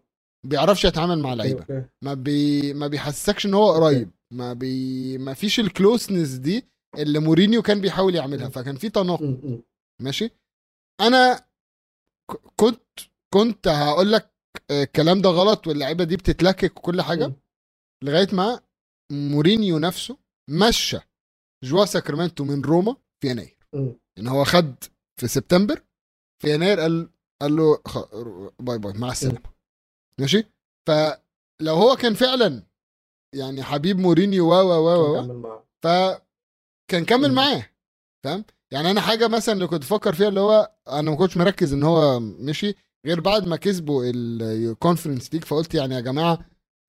بيعرفش 0.46 0.84
يتعامل 0.84 1.18
مع 1.18 1.34
لعيبة. 1.34 1.64
ما 2.04 2.14
بي 2.14 2.72
ما 2.74 2.86
بيحسسكش 2.86 3.46
إن 3.46 3.54
هو 3.54 3.72
قريب. 3.72 4.10
ما 4.32 4.52
بي 4.52 5.18
ما 5.18 5.34
فيش 5.34 5.60
ال 5.60 5.67
closeness 5.67 6.28
دي 6.28 6.68
اللي 6.98 7.18
مورينيو 7.18 7.62
كان 7.62 7.80
بيحاول 7.80 8.14
يعملها. 8.14 8.48
فكان 8.48 8.76
في 8.76 8.88
تناقض. 8.90 9.24
ماشي؟ 10.02 10.30
أنا 11.00 11.46
ك- 12.30 12.40
كنت 12.56 12.82
كنت 13.34 13.68
هقول 13.68 14.12
لك 14.12 14.32
آه، 14.70 14.82
الكلام 14.82 15.20
ده 15.22 15.30
غلط 15.30 15.66
واللعيبة 15.66 16.04
دي 16.04 16.16
بتتلكك 16.16 16.76
وكل 16.78 17.02
حاجة. 17.02 17.24
لغاية 18.04 18.28
ما 18.32 18.60
مورينيو 19.12 19.78
نفسه 19.78 20.16
مشى 20.50 20.98
جو 21.64 21.84
ساكرامنتو 21.84 22.44
من 22.44 22.62
روما 22.62 22.96
في 23.22 23.30
يناير. 23.30 23.58
إن 24.18 24.26
هو 24.28 24.44
خد 24.44 24.74
في 25.20 25.28
سبتمبر 25.28 25.82
في 26.42 26.54
يناير 26.54 26.80
قال 26.80 27.10
قال 27.42 27.56
له. 27.56 27.78
bye 28.60 28.78
bye 28.78 28.92
مع 28.92 29.10
السلامة. 29.10 29.57
ماشي 30.20 30.44
فلو 30.86 31.74
هو 31.74 31.96
كان 31.96 32.14
فعلا 32.14 32.62
يعني 33.34 33.62
حبيب 33.62 33.98
مورينيو 33.98 34.48
و 34.48 34.54
و 34.54 34.88
و 34.88 35.18
و. 35.20 35.60
فكان 35.82 37.04
كمل. 37.06 37.32
معاه 37.32 37.66
فاهم 38.24 38.44
يعني 38.70 38.90
أنا 38.90 39.00
حاجة 39.00 39.28
مثلا 39.28 39.54
اللي 39.54 39.66
كنت 39.66 39.82
بفكر 39.82 40.14
فيها 40.14 40.28
اللي 40.28 40.40
هو 40.40 40.72
أنا 40.88 41.10
ما 41.10 41.16
كنتش 41.16 41.36
مركز 41.36 41.72
إن 41.72 41.82
هو 41.82 42.20
مشي 42.20 42.74
غير 43.06 43.20
بعد 43.20 43.46
ما 43.48 43.56
كسبوا 43.56 44.04
ال 44.14 44.25
Conference 44.25 45.34
League 45.34 45.44
فقلت 45.44 45.74
يعني 45.74 45.94
يا 45.94 46.00
جماعة 46.00 46.38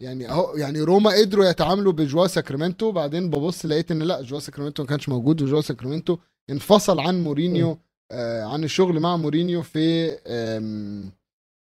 يعني 0.01 0.29
أهو 0.29 0.55
يعني 0.55 0.81
روما 0.81 1.11
قدروا 1.11 1.45
يتعاملوا 1.45 1.91
بجو 1.93 2.27
ساكرامنتو 2.27 2.91
بعدين 2.91 3.29
ببص 3.29 3.65
لقيت 3.65 3.91
إن 3.91 4.03
لأ 4.03 4.21
جو 4.21 4.39
ساكرامنتو 4.39 4.83
ما 4.83 4.89
كانش 4.89 5.09
موجود 5.09 5.41
وجو 5.41 5.61
ساكرامنتو 5.61 6.17
انفصل 6.49 6.99
عن 6.99 7.23
مورينيو 7.23 7.77
آه 8.11 8.43
عن 8.43 8.63
الشغل 8.63 8.99
مع 8.99 9.17
مورينيو 9.17 9.61
في 9.61 10.11
آم، 10.27 11.11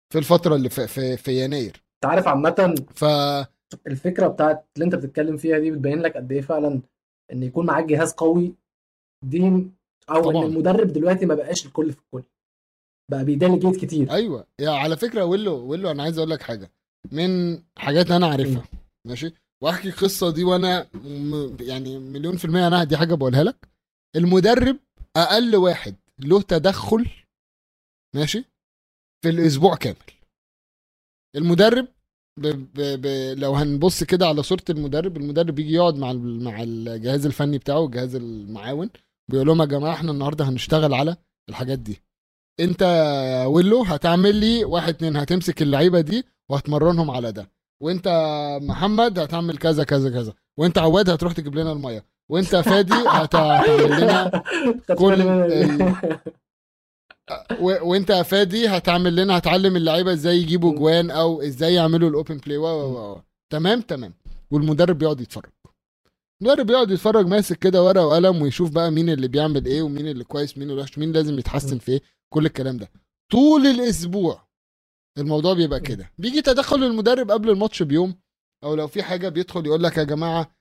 في 0.09 0.17
الفترة 0.19 0.55
اللي 0.55 0.69
في 0.69 0.87
في, 0.87 1.17
في 1.17 1.43
يناير. 1.43 1.83
أنت 1.95 2.11
عارف 2.11 2.27
عامة 2.27 2.75
ف 2.95 3.05
الفكرة 3.87 4.27
بتاعت 4.27 4.65
اللي 4.75 4.85
أنت 4.85 4.95
بتتكلم 4.95 5.37
فيها 5.37 5.59
دي 5.59 5.71
بتبين 5.71 5.99
لك 6.01 6.17
قد 6.17 6.31
إيه 6.31 6.41
فعلا 6.41 6.81
إن 7.31 7.43
يكون 7.43 7.65
معاك 7.65 7.83
جهاز 7.85 8.11
قوي 8.13 8.55
دي 9.25 9.67
أو 10.09 10.21
طبعاً. 10.23 10.45
ان 10.45 10.49
المدرب 10.51 10.87
دلوقتي 10.87 11.25
ما 11.25 11.35
بقاش 11.35 11.65
الكل 11.65 11.93
في 11.93 11.99
الكل. 11.99 12.23
بقى 13.11 13.25
بيديليجيت 13.25 13.75
كتير. 13.85 14.11
أيوه. 14.11 14.47
يا 14.59 14.69
على 14.69 14.97
فكرة 14.97 15.25
ويلو 15.25 15.55
ويلو 15.69 15.91
أنا 15.91 16.03
عايز 16.03 16.17
أقول 16.17 16.29
لك 16.29 16.41
حاجة. 16.41 16.71
من 17.11 17.61
حاجات 17.77 18.11
أنا 18.11 18.27
عارفها. 18.27 18.63
ماشي؟ 19.07 19.33
وأحكي 19.63 19.87
القصة 19.89 20.31
دي 20.31 20.43
وأنا 20.43 20.87
م- 20.93 21.57
يعني 21.59 21.99
مليون 21.99 22.37
في 22.37 22.45
المية 22.45 22.67
أنا 22.67 22.83
دي 22.83 22.97
حاجة 22.97 23.13
بقولها 23.13 23.43
لك. 23.43 23.67
المدرب 24.15 24.77
أقل 25.17 25.55
واحد 25.55 25.95
له 26.19 26.41
تدخل. 26.41 27.09
ماشي؟ 28.15 28.45
في 29.23 29.29
الأسبوع 29.29 29.75
كامل. 29.75 29.95
المدرب 31.35 31.87
ب 32.39 32.47
ب 32.47 33.01
ب 33.01 33.05
لو 33.39 33.53
هنبص 33.53 34.03
كده 34.03 34.27
على 34.27 34.43
صورة 34.43 34.63
المدرب 34.69 35.17
المدرب 35.17 35.55
بيجي 35.55 35.73
يقعد 35.73 35.95
مع 35.95 36.11
ال- 36.11 36.43
مع 36.43 36.63
الجهاز 36.63 37.25
الفني 37.25 37.57
بتاعه 37.57 37.85
الجهاز 37.85 38.15
المعاون 38.15 38.89
بيقول 39.31 39.47
لهم 39.47 39.61
يا 39.61 39.65
جماعة 39.65 39.93
إحنا 39.93 40.11
النهارده 40.11 40.45
هنشتغل 40.49 40.93
على 40.93 41.17
الحاجات 41.49 41.79
دي. 41.79 42.01
أنت 42.59 42.83
ويلو 43.47 43.83
هتعمل 43.83 44.35
لي 44.35 44.65
واحد 44.65 44.89
اتنين 44.89 45.17
هتمسك 45.17 45.61
اللعيبة 45.61 46.01
دي 46.01 46.25
وهتمرنهم 46.51 47.11
على 47.11 47.31
ده. 47.31 47.51
وأنت 47.83 48.07
محمد 48.61 49.19
هتعمل 49.19 49.57
كذا 49.57 49.83
كذا 49.83 50.09
كذا. 50.09 50.33
وأنت 50.59 50.77
عواد 50.77 51.09
هتروح 51.09 51.33
تجيب 51.33 51.55
لنا 51.55 51.71
المية. 51.71 52.05
وأنت 52.31 52.55
فادي 52.55 52.93
هت- 52.93 53.35
هتعمل 53.35 54.01
لنا 54.01 54.43
كل 54.99 55.21
و... 57.59 57.89
وانت 57.89 58.09
يا 58.09 58.23
فادي 58.23 58.67
هتعمل 58.67 59.15
لنا 59.15 59.37
هتعلم 59.37 59.75
اللعيبة 59.75 60.13
إزاي 60.13 60.37
يجيبوا. 60.37 60.75
جوان 60.75 61.11
أو 61.11 61.41
إزاي 61.41 61.73
يعملوا 61.73 62.09
ال 62.09 62.15
open 62.15 62.37
play 62.37 62.57
و 62.57 63.21
تمام 63.51 63.81
تمام. 63.81 64.13
والمدرب 64.51 64.97
بيقعد 64.97 65.21
يتفرج. 65.21 65.49
المدرب 66.41 66.65
بيقعد 66.67 66.91
يتفرج 66.91 67.27
ماسك 67.27 67.59
كده 67.59 67.83
ورقة 67.83 68.05
وقلم 68.07 68.41
ويشوف 68.41 68.71
بقى 68.71 68.91
مين 68.91 69.09
اللي 69.09 69.27
بيعمل 69.27 69.65
إيه 69.65 69.81
ومين 69.81 70.07
اللي 70.07 70.23
كويس 70.23 70.57
مين 70.57 70.69
اللي 70.69 70.81
وحش 70.81 70.97
مين 70.97 71.11
لازم 71.11 71.39
يتحسن 71.39 71.77
في 71.77 71.91
إيه 71.91 72.01
كل 72.33 72.45
الكلام 72.45 72.77
ده. 72.77 72.91
طول 73.31 73.67
الأسبوع 73.67 74.47
الموضوع 75.17 75.53
بيبقى 75.53 75.79
كده. 75.79 76.11
بيجي 76.17 76.41
تدخل 76.41 76.83
المدرب 76.83 77.31
قبل 77.31 77.49
الماتش 77.49 77.83
بيوم 77.83 78.15
أو 78.63 78.75
لو 78.75 78.87
في 78.87 79.03
حاجة 79.03 79.29
بيدخل 79.29 79.65
يقول 79.65 79.83
لك 79.83 79.97
يا 79.97 80.03
جماعة 80.03 80.51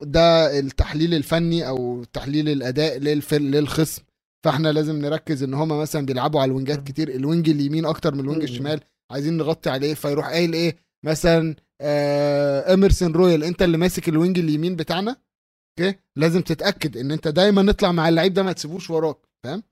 ده 0.00 0.58
التحليل 0.58 1.14
الفني 1.14 1.68
أو 1.68 2.04
تحليل 2.04 2.48
الاداء 2.48 2.98
للخصم. 3.32 4.02
فاحنا 4.44 4.68
لازم 4.72 4.96
نركز 5.00 5.42
ان 5.42 5.54
هما 5.54 5.76
مثلا 5.76 6.06
بيلعبوا 6.06 6.40
على 6.40 6.48
ال 6.50 6.56
wingات 6.56 6.86
كتير 6.86 7.08
ال 7.08 7.16
wing 7.16 7.48
اليمين 7.48 7.86
أكتر 7.86 8.14
من 8.14 8.20
ال 8.20 8.24
wing. 8.24 8.42
الشمال 8.42 8.80
عايزين 9.12 9.36
نغطي 9.36 9.70
عليه 9.70 9.94
فيروح 9.94 10.28
قايل 10.28 10.52
إيه؟ 10.52 10.76
مثلا 11.04 11.54
آه 11.80 12.74
اميرسون 12.74 13.12
رويال 13.12 13.44
انت 13.44 13.62
اللي 13.62 13.78
ماسك 13.78 14.08
ال 14.08 14.14
wing 14.14 14.38
اليمين 14.38 14.76
بتاعنا 14.76 15.16
okay؟ 15.80 15.98
لازم 16.16 16.40
تتأكد 16.40 16.96
إن 16.96 17.12
انت 17.12 17.28
دايما 17.28 17.62
تطلع 17.62 17.92
مع 17.92 18.08
اللعيب 18.08 18.34
ده 18.34 18.42
ما 18.42 18.52
تسيبوش 18.52 18.90
وراك 18.90 19.16
فاهم. 19.44 19.62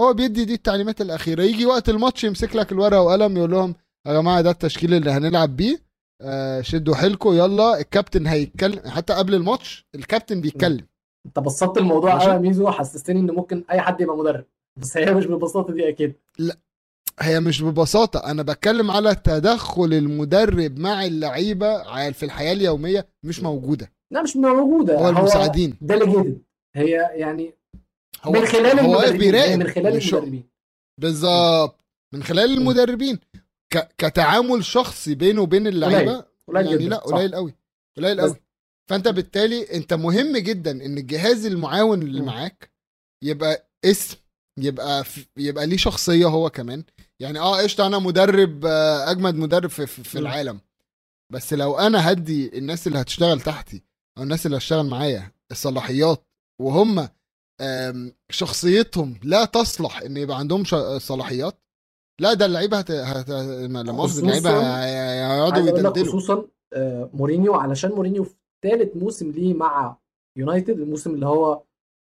هو 0.00 0.12
بيدي 0.14 0.44
دي 0.44 0.54
التعليمات 0.54 1.00
الأخيرة. 1.00 1.42
يجي 1.42 1.66
وقت 1.66 1.88
الماتش 1.88 2.24
يمسك 2.24 2.56
لك 2.56 2.72
الورقة 2.72 3.00
وقلم 3.02 3.36
يقول 3.36 3.50
لهم 3.50 3.74
يا 4.06 4.12
جماعة 4.12 4.40
ده 4.40 4.50
التشكيل 4.50 4.94
اللي 4.94 5.10
هنلعب 5.10 5.56
بيه 5.56 5.78
آه 6.22 6.60
شدوا 6.60 6.94
حيلكم 6.94 7.32
يلا 7.32 7.80
الكابتن 7.80 8.26
هيتكلم. 8.26 8.80
حتى 8.90 9.12
قبل 9.12 9.34
الماتش 9.34 9.86
الكابتن 9.94 10.40
بيتكلم. 10.40 10.86
انت 11.26 11.38
بسطت 11.38 11.78
الموضوع. 11.78 12.22
قوي 12.22 12.32
يا 12.32 12.38
ميزو 12.38 12.70
حسستني 12.70 13.20
إن 13.20 13.30
ممكن 13.30 13.64
أي 13.70 13.80
حد 13.80 14.00
يبقى 14.00 14.16
مدرب. 14.16 14.44
بس 14.76 14.96
هي 14.96 15.14
مش 15.14 15.26
بالبساطه 15.26 15.72
دي 15.72 15.88
أكيد. 15.88 16.14
هي 17.20 17.40
مش 17.40 17.62
ببساطة. 17.62 18.30
أنا 18.30 18.42
بتكلم 18.42 18.90
على 18.90 19.14
تدخل 19.14 19.92
المدرب 19.92 20.78
مع 20.78 21.04
اللعيبة 21.04 21.82
على- 21.82 22.12
في 22.12 22.22
الحياة 22.22 22.52
اليومية 22.52 23.06
مش 23.22 23.40
موجودة. 23.40 23.92
لا 24.10 24.22
مش 24.22 24.36
موجودة. 24.36 24.98
هو 24.98 25.08
المساعدين. 25.08 25.76
ديليجيتد 25.80 26.42
هي 26.74 26.90
يعني 27.14 27.54
هو 28.24 28.32
من 28.32 28.46
خلال 28.46 28.80
هو 28.80 29.00
المدربين 29.00 29.18
بيراقب. 29.18 29.58
من 29.58 29.66
خلال 29.66 29.86
المدربين. 29.96 30.44
بالظبط. 31.00 31.80
من 32.14 32.22
خلال 32.22 32.58
المدربين. 32.58 33.18
ك... 33.72 33.88
كتعامل 33.98 34.64
شخصي 34.64 35.14
بينه 35.14 35.42
وبين 35.42 35.66
اللعيبة 35.66 36.24
قليل. 36.48 36.66
يعني 36.66 36.88
لا. 36.88 36.96
قليل 36.96 37.34
قوي. 37.34 37.54
قليل 37.96 38.20
قوي. 38.20 38.34
فانت 38.90 39.08
بالتالي 39.08 39.74
انت 39.76 39.94
مهم 39.94 40.36
جدا 40.36 40.70
ان 40.70 40.98
الجهاز 40.98 41.46
المعاون 41.46 42.02
اللي. 42.02 42.22
معاك 42.22 42.70
يبقى 43.24 43.68
اسم 43.84 44.16
يبقى 44.58 45.04
في 45.04 45.26
يبقى 45.36 45.66
ليه 45.66 45.76
شخصية 45.76 46.26
هو 46.26 46.50
كمان 46.50 46.84
يعني 47.20 47.38
آه 47.38 47.62
قشطة 47.62 47.86
أنا 47.86 47.98
مدرب 47.98 48.66
آه، 48.66 49.10
أجمد 49.10 49.34
مدرب 49.34 49.70
في, 49.70 49.86
في. 49.86 50.18
العالم 50.18 50.60
بس 51.32 51.52
لو 51.52 51.78
أنا 51.78 52.12
هدي 52.12 52.58
الناس 52.58 52.86
اللي 52.86 53.00
هتشتغل 53.00 53.40
تحتي 53.40 53.82
أو 54.18 54.22
الناس 54.22 54.46
اللي 54.46 54.56
هتشتغل 54.56 54.86
معايا 54.86 55.32
الصلاحيات 55.50 56.24
وهم 56.62 57.08
شخصيتهم 58.30 59.20
لا 59.22 59.44
تصلح 59.44 60.02
إن 60.02 60.16
يبقى 60.16 60.38
عندهم 60.38 60.64
ش- 60.64 60.74
صلاحيات 60.98 61.58
لا 62.20 62.34
ده 62.34 62.46
اللعيبة 62.46 62.78
هت... 62.78 62.90
هت... 62.90 63.30
ما 63.70 63.82
لا 63.82 63.92
مؤاخذة، 63.92 64.20
اللعيبة 64.20 64.50
هيقعدوا 64.84 65.68
يدلدلوا 65.68 66.06
خصوصا 66.06 66.48
آه، 66.72 67.10
مورينيو 67.14 67.54
علشان 67.54 67.90
مورينيو 67.90 68.24
في 68.24 68.34
ثالث 68.62 68.96
موسم 68.96 69.30
ليه 69.30 69.54
مع 69.54 69.96
يونايتد 70.36 70.80
الموسم 70.80 71.14
اللي 71.14 71.26
هو 71.26 71.62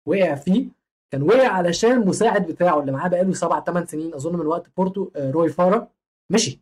وقع 0.06 0.34
فيه. 0.34 0.66
كان 1.12 1.22
وقع 1.22 1.48
علشان 1.48 1.92
المساعد 1.92 2.46
بتاعه 2.46 2.80
اللي 2.80 2.92
معاه 2.92 3.08
بقاله 3.08 3.32
سبع 3.32 3.60
ثمان 3.60 3.86
سنين 3.86 4.14
أظن 4.14 4.36
من 4.38 4.46
وقت 4.46 4.66
بورتو 4.76 5.10
آه، 5.16 5.30
روي 5.30 5.48
فاريا. 5.48 5.88
مشي. 6.32 6.60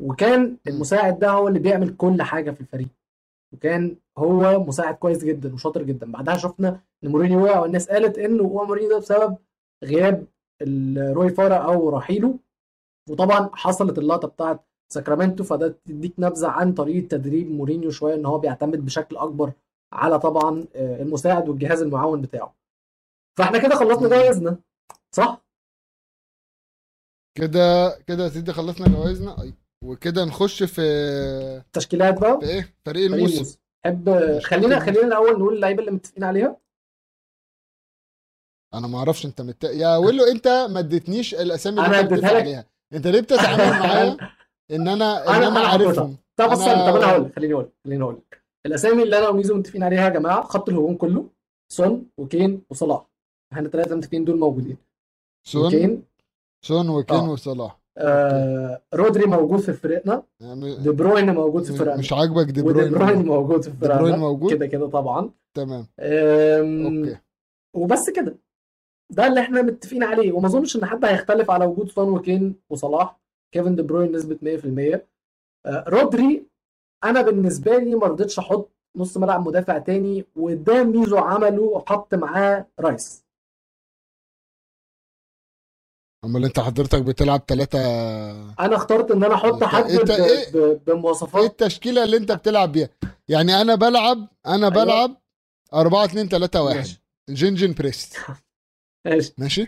وكان 0.00 0.56
المساعد 0.66 1.18
ده 1.18 1.30
هو 1.30 1.48
اللي 1.48 1.58
بيعمل 1.58 1.96
كل 1.96 2.22
حاجة 2.22 2.50
في 2.50 2.60
الفريق. 2.60 2.88
وكان 3.54 3.96
هو 4.18 4.64
مساعد 4.64 4.94
كويس 4.94 5.24
جدا 5.24 5.54
وشاطر 5.54 5.82
جدا. 5.82 6.12
بعدها 6.12 6.36
شفنا 6.36 6.80
إن 7.04 7.08
مورينيو 7.08 7.44
وقع 7.44 7.60
والناس 7.60 7.88
قالت 7.90 8.18
إنه 8.18 8.42
هو 8.44 8.64
مورينيو 8.66 8.90
ده 8.90 8.98
بسبب 8.98 9.36
غياب 9.84 10.26
روي 10.98 11.28
فارا 11.30 11.56
أو 11.56 11.88
رحيله. 11.90 12.38
وطبعا 13.10 13.50
حصلت 13.52 13.98
اللقطة 13.98 14.28
بتاعت 14.28 14.60
ساكرامنتو 14.92 15.44
فده 15.44 15.78
تديك 15.84 16.14
نبذة 16.18 16.48
عن 16.48 16.72
طريقة 16.74 17.08
تدريب 17.08 17.50
مورينيو 17.50 17.90
شوية 17.90 18.14
إن 18.14 18.26
هو 18.26 18.38
بيعتمد 18.38 18.84
بشكل 18.84 19.16
أكبر 19.16 19.52
على 19.92 20.18
طبعا 20.18 20.66
آه، 20.74 21.02
المساعد 21.02 21.48
والجهاز 21.48 21.82
المعاون 21.82 22.22
بتاعه. 22.22 22.56
فإحنا 23.38 23.58
كده 23.58 23.74
خلصنا. 23.74 24.08
جوائزنا 24.08 24.58
صح؟ 25.16 25.46
كده 27.38 27.90
كده 28.06 28.24
يا 28.24 28.28
سيدي 28.28 28.52
خلصنا 28.52 28.88
جوائزنا. 28.88 29.52
وكده 29.84 30.24
نخش 30.24 30.62
في 30.62 31.62
تشكيلات 31.72 32.20
بقى؟ 32.20 32.40
في 32.40 32.46
إيه؟ 32.46 32.74
فريق 32.86 33.12
الموسم. 33.12 33.34
الموسم. 33.34 33.58
حب 33.86 34.38
خلينا 34.38 34.80
خلينا 34.80 35.06
الأول 35.06 35.38
نقول 35.38 35.54
اللعيبة 35.54 35.80
اللي 35.80 35.90
متفقين 35.90 36.24
عليها. 36.24 36.56
أنا 38.74 38.86
ما 38.86 38.98
أعرفش 38.98 39.26
أنت 39.26 39.40
مت... 39.40 39.64
يا 39.64 39.96
ويلو 39.96 40.24
أنت 40.24 40.48
ما 40.48 40.78
اديتنيش 40.78 41.34
الأسامي 41.34 41.86
اللي 41.86 42.00
أنت 42.00 42.12
لك. 42.12 42.24
عليها. 42.24 42.66
أنت 42.92 43.06
ليه 43.06 43.20
بتتعامل 43.20 43.70
معايا؟ 43.80 44.16
إن 44.70 44.88
أنا 44.88 45.28
إن 45.28 45.34
أنا 45.34 45.48
أنا 45.48 45.68
عارفهم. 45.68 46.16
طب 46.36 46.48
أنا- 46.50 46.54
طب 46.54 46.96
أنا 46.96 47.10
هقول 47.10 47.24
لك 47.24 47.32
خليني 47.36 47.54
أقول 47.54 47.68
خليني 47.84 48.02
أقول 48.02 48.14
لك. 48.14 48.42
الأسامي 48.66 49.02
اللي 49.02 49.18
أنا 49.18 49.28
وميزو 49.28 49.54
متفقين 49.54 49.82
عليها 49.82 50.04
يا 50.04 50.08
جماعة 50.08 50.42
خط 50.42 50.68
الهجوم 50.68 50.94
كله 50.96 51.26
سون 51.72 52.06
وكين 52.18 52.62
وصلاح. 52.70 53.06
إحنا 53.52 53.66
الثلاثه 53.66 53.92
المتفقين 53.92 54.24
دول 54.24 54.38
موجودين. 54.38 54.76
سون؟ 55.46 55.66
وكين؟ 55.66 56.02
سون 56.64 56.88
وكين 56.88 57.16
آه. 57.16 57.30
وصلاح. 57.30 57.78
آه 57.98 58.82
رودري 58.94 59.24
موجود 59.26 59.60
في 59.60 59.72
فرقنا. 59.72 60.22
يعني 60.40 60.76
دي 60.76 60.90
بروين 60.90 61.34
موجود 61.34 61.64
في 61.64 61.72
فرقنا. 61.72 61.96
مش 61.98 62.12
عاجبك 62.12 62.44
دي 62.50 62.62
ودي 62.62 62.72
بروين؟ 62.72 62.92
بروين 62.92 63.26
موجود 63.26 63.62
في 63.64 63.70
دي 63.70 63.76
بروين 63.76 63.98
فرقنا 63.98 64.16
موجود؟ 64.16 64.50
كده 64.50 64.66
كده 64.66 64.86
طبعا. 64.86 65.30
تمام. 65.54 65.86
أوكي. 66.00 67.16
وبس 67.74 68.10
كده. 68.10 68.36
ده 69.10 69.26
اللي 69.26 69.40
إحنا 69.40 69.62
متفقين 69.62 70.02
عليه. 70.04 70.32
وما 70.32 70.46
أظنش 70.46 70.76
إن 70.76 70.84
حد 70.86 71.04
هيختلف 71.04 71.50
على 71.50 71.66
وجود 71.66 71.88
سون 71.90 72.08
وكين 72.08 72.54
وصلاح. 72.70 73.20
كيفن 73.52 73.76
دي 73.76 73.82
بروين 73.82 74.12
نسبة 74.12 74.38
100% 74.42 75.06
آه، 75.66 75.84
رودري 75.88 76.46
أنا 77.04 77.22
بالنسبة 77.22 77.76
لي 77.78 77.94
ما 77.94 78.06
رضيتش 78.06 78.38
أحط 78.38 78.70
نص 78.96 79.16
ملعب 79.16 79.48
مدافع 79.48 79.78
تاني 79.78 80.24
وده 80.36 80.84
ميزو 80.84 81.16
عمله 81.18 81.62
وحط 81.62 82.14
معاه 82.14 82.66
رايس. 82.80 83.24
أمال 86.24 86.44
أنت 86.44 86.60
حضرتك 86.60 87.02
بتلعب 87.02 87.42
ثلاثة 87.48 87.78
أنا 88.60 88.76
اخترت 88.76 89.10
إن 89.10 89.24
أنا 89.24 89.34
أحط 89.34 89.64
حد 89.64 89.84
إنت 89.90 90.10
ب- 90.10 90.14
إيه؟ 90.14 90.50
ب- 90.52 90.56
إيه 90.56 90.80
بمواصفات 90.86 91.44
التشكيلة 91.50 92.04
اللي 92.04 92.16
أنت 92.16 92.32
بتلعب 92.32 92.72
بيها؟ 92.72 92.88
يعني 93.28 93.60
أنا 93.60 93.74
بلعب 93.74 94.28
أنا 94.46 94.68
أيوة. 94.68 94.84
بلعب 94.84 95.16
4 95.74 96.04
2 96.04 96.28
3 96.28 96.62
1 96.62 96.76
ماشي. 96.76 97.02
جنجن 97.28 97.72
بريس 97.72 98.12
ماشي. 99.06 99.34
ماشي؟ 99.38 99.66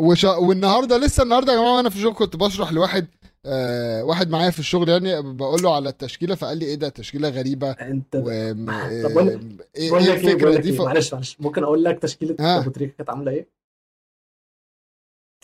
وش... 0.00 0.24
والنهارده 0.24 0.96
لسه 0.98 1.22
النهارده 1.22 1.52
يا 1.52 1.58
جماعة 1.58 1.76
وأنا 1.76 1.90
في 1.90 1.96
الشغل 1.96 2.14
كنت 2.14 2.36
بشرح 2.36 2.72
لواحد 2.72 3.06
آه 3.46 4.04
واحد 4.04 4.30
معايا 4.30 4.50
في 4.50 4.58
الشغل 4.58 4.88
يعني 4.88 5.22
بقول 5.32 5.62
له 5.62 5.74
على 5.74 5.88
التشكيلة 5.88 6.34
فقال 6.34 6.58
لي 6.58 6.64
إيه 6.64 6.74
ده 6.74 6.88
تشكيلة 6.88 7.28
غريبة 7.28 7.70
أنت 7.70 8.16
و 8.16 8.20
طب 9.04 9.12
بقول 9.12 9.26
لك- 9.26 9.68
إيه, 9.76 9.82
إيه 9.82 9.90
بقول 9.90 10.02
الفكرة 10.02 10.56
دي 10.60 10.72
ف... 10.72 10.80
معلش 10.80 11.14
معلش 11.14 11.36
ممكن 11.40 11.64
أقول 11.64 11.84
لك 11.84 11.98
تشكيلة. 11.98 12.36
ابو 12.40 12.70
تريكه 12.70 12.92
كانت 12.96 13.10
عاملة 13.10 13.32
إيه؟ 13.32 13.48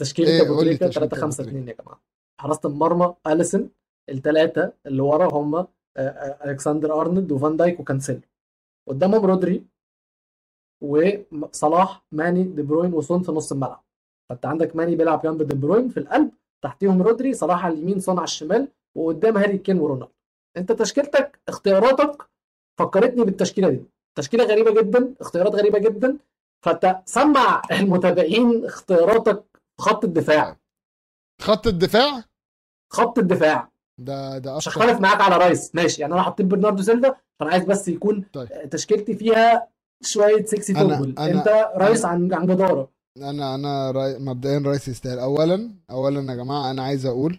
تشكيلة 0.01 0.29
إيه؟ 0.31 0.43
ابو 0.43 0.61
تريكه 0.61 0.87
تشكيلة 0.89 1.07
3 1.07 1.17
أبو 1.17 1.23
5 1.27 1.37
تريكة. 1.45 1.51
2 1.59 1.69
يا 1.69 1.75
جماعة 1.83 2.01
حراسه 2.41 2.69
المرمى 2.69 3.15
اليسون 3.27 3.71
الثلاثه 4.09 4.73
اللي 4.87 5.03
ورا 5.03 5.35
هم 5.35 5.55
آه، 5.55 5.67
آه، 5.97 6.51
ألكسندر 6.51 7.01
أرنولد 7.01 7.33
وفان 7.33 7.57
دايك 7.57 7.81
وكانسيلو 7.81 8.21
قدامهم 8.89 9.25
رودري 9.27 9.65
وصلاح 10.83 12.05
ماني 12.13 12.45
دي 12.45 12.63
بروين 12.63 12.95
وسون 12.95 13.23
في 13.23 13.33
نص 13.33 13.53
الملعب 13.53 13.85
فانت 14.29 14.47
عندك 14.47 14.77
ماني 14.77 14.97
بيلعب 14.97 15.23
جنب 15.23 15.43
دي 15.43 15.55
بروين 15.55 15.89
في 15.89 15.97
القلب 16.01 16.31
تحتيهم 16.63 17.03
رودري 17.03 17.35
صلاح 17.35 17.65
على 17.65 17.75
اليمين 17.75 18.01
على 18.09 18.25
الشمال 18.25 18.69
وقدام 18.95 19.37
هاري 19.37 19.59
كين 19.59 19.79
ورونالدو. 19.79 20.09
انت 20.57 20.73
تشكيلتك 20.73 21.39
اختياراتك 21.49 22.23
فكرتني 22.79 23.25
بالتشكيلة 23.25 23.69
دي. 23.71 23.83
تشكيلة 24.15 24.45
غريبة 24.45 24.81
جدا 24.83 25.15
اختيارات 25.21 25.55
غريبة 25.55 25.79
جدا. 25.79 26.17
فانت 26.65 27.03
سمع 27.05 27.63
المتابعين 27.81 28.65
اختياراتك 28.65 29.45
خط 29.79 30.05
الدفاع. 30.05 30.57
خط 31.43 31.67
الدفاع؟ 31.67 32.25
خط 32.93 33.19
الدفاع. 33.19 33.69
ده 33.99 34.39
ده 34.39 34.57
مش 34.57 34.69
هختلف 34.69 35.01
معاك 35.01 35.21
على 35.21 35.37
رايس. 35.37 35.75
ماشي 35.75 36.03
يعني 36.03 36.15
أنا 36.15 36.23
حطيت 36.23 36.47
برناردو 36.47 36.83
سيلفا 36.83 37.17
فأنا 37.41 37.51
عايز 37.51 37.65
بس 37.65 37.89
يكون 37.89 38.25
طيب. 38.33 38.69
تشكيلتي 38.71 39.15
فيها 39.15 39.69
شوية 40.03 40.45
sexy 40.45 40.75
football 40.75 41.15
أنت 41.19 41.49
رايس 41.75 42.05
عن 42.05 42.35
عن 42.35 42.47
جدارة. 42.47 42.96
أنا 43.17 43.55
أنا 43.55 43.91
راي... 43.91 44.19
مبدئيا 44.19 44.59
رايس 44.59 44.89
يستاهل. 44.89 45.19
اولا 45.19 45.75
اولا 45.91 46.33
يا 46.33 46.37
جماعة 46.37 46.71
أنا 46.71 46.83
عايز 46.83 47.07
أقول 47.07 47.39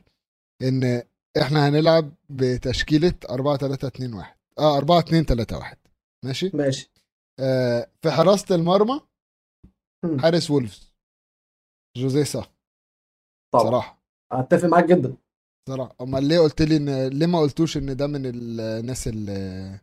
إن 0.61 1.03
إحنا 1.41 1.69
هنلعب 1.69 2.11
بتشكيلة 2.29 3.13
4 3.29 3.57
3 3.57 3.87
2 3.87 4.13
1 4.13 4.35
آه 4.59 4.77
4 4.77 4.99
2 4.99 5.23
3 5.25 5.57
1 5.57 5.77
ماشي؟ 6.25 6.51
ماشي. 6.53 6.91
آه 7.39 7.91
في 8.01 8.11
حراسة 8.11 8.55
المرمى. 8.55 9.01
حارس 10.19 10.51
وولفز. 10.51 10.93
جوزيه 11.97 12.23
سا. 12.23 12.45
طبعا. 13.53 13.63
صراحة. 13.63 14.03
أتفق 14.31 14.65
معاك 14.67 14.85
جدا. 14.85 15.17
صراحة. 15.69 15.95
أمال 16.01 16.23
ليه 16.27 16.39
قلت 16.39 16.61
لي 16.61 16.77
ان 16.77 17.07
ليه 17.07 17.25
ما 17.25 17.39
قلتوش 17.39 17.77
إن 17.77 17.95
ده 17.97 18.07
من 18.07 18.21
الناس 18.25 19.07
اللي 19.07 19.79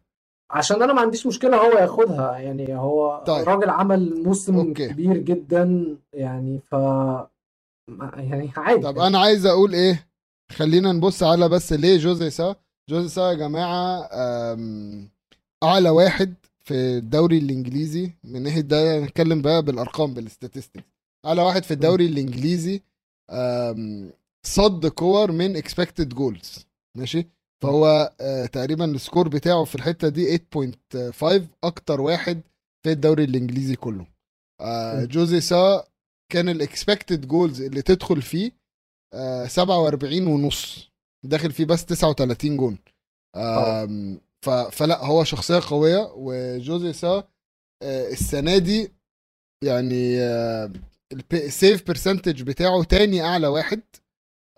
عشان 0.55 0.83
أنا 0.83 0.93
ما 0.93 1.01
عنديش 1.01 1.27
مشكلة 1.27 1.57
هو 1.57 1.79
ياخدها. 1.79 2.39
يعني 2.39 2.75
هو 2.77 3.25
طيب. 3.27 3.49
راجل 3.49 3.71
عمل 3.71 4.23
موسم 4.23 4.57
أوكي. 4.57 4.89
كبير 4.89 5.17
جدا 5.19 5.97
يعني 6.13 6.59
ف 6.71 6.73
يعني 8.17 8.51
عادي. 8.57 8.83
طب 8.83 8.99
أنا 8.99 9.19
عايز 9.19 9.47
أقول 9.47 9.75
إيه؟ 9.75 10.07
خلينا 10.53 10.93
نبص 10.93 11.23
على 11.23 11.49
بس 11.49 11.73
ليه 11.73 11.97
جوزيه 11.99 12.31
سا. 12.31 12.57
جوزيه 12.91 13.09
سا 13.09 13.23
يا 13.31 13.35
جماعة 13.35 14.09
أعلى 15.65 15.91
واحد 15.91 16.35
في 16.65 16.75
الدوري 16.75 17.39
الإنجليزي. 17.39 18.13
من 18.25 18.43
ناحية 18.43 18.61
ده 18.61 19.01
نتكلم 19.01 19.43
بقى 19.43 19.63
بالأرقام 19.63 20.15
بال 20.15 20.26
statistics 20.26 20.85
أعلى 21.27 21.43
واحد 21.43 21.63
في 21.63 21.71
الدوري 21.71 22.07
الإنجليزي 22.07 22.83
صد 24.47 24.87
كور 24.87 25.33
من 25.33 25.57
expected 25.57 26.09
goals 26.15 26.67
ماشي؟ 26.99 27.29
فهو 27.67 28.13
آه، 28.21 28.47
تقريبا 28.47 28.85
ال 28.85 28.92
score 28.92 29.29
بتاعه 29.29 29.65
في 29.65 29.75
الحتة 29.75 30.09
دي 30.09 30.39
8.5 30.39 31.49
أكتر 31.65 32.01
واحد 32.01 32.41
في 32.85 32.93
الدوري 32.93 33.25
الإنجليزي 33.25 33.77
كله. 33.77 34.07
آه،. 34.61 35.05
جوزيه 35.05 35.41
سا 35.41 35.85
كان 36.33 36.49
ال 36.49 36.57
expected 36.57 37.29
goals 37.29 37.63
اللي 37.63 37.83
تدخل 37.83 38.23
فيه 38.23 38.53
آه 39.15 39.47
47 39.47 40.27
ونص. 40.27 40.91
داخل 41.25 41.53
فيه 41.53 41.65
بس 41.65 41.85
39 41.85 42.57
جون. 42.57 42.79
فلا 44.73 45.05
هو 45.05 45.25
شخصية 45.25 45.61
قوية 45.71 46.13
وجوزيه 46.15 46.93
سا 46.93 47.25
آه 47.83 48.09
السنة 48.09 48.59
دي 48.59 48.93
يعني 49.65 50.21
آه 50.21 50.73
ال 51.33 51.43
save 51.43 51.87
percentage 51.87 52.43
بتاعه 52.43 52.83
تاني 52.85 53.23
أعلى 53.23 53.47
واحد. 53.47 53.83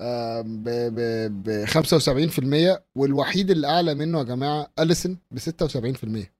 ب 0.00 0.68
ب- 0.68 1.42
ب 1.42 1.64
75% 1.64 2.82
والوحيد 2.96 3.50
اللي 3.50 3.66
أعلى 3.66 3.94
منه 3.94 4.18
يا 4.18 4.22
جماعة 4.24 4.70
اليسون 4.78 5.18
ب 5.30 5.38
76% 5.38 6.30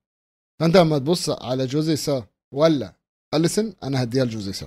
فأنت 0.61 0.77
لما 0.77 0.99
تبص 0.99 1.31
على 1.31 1.67
جوزيه 1.67 1.97
سا 1.97 2.27
ولا 2.55 2.93
اليسون 3.35 3.75
أنا 3.83 4.03
هديها 4.03 4.25
لجوزيه 4.25 4.53
سا. 4.53 4.67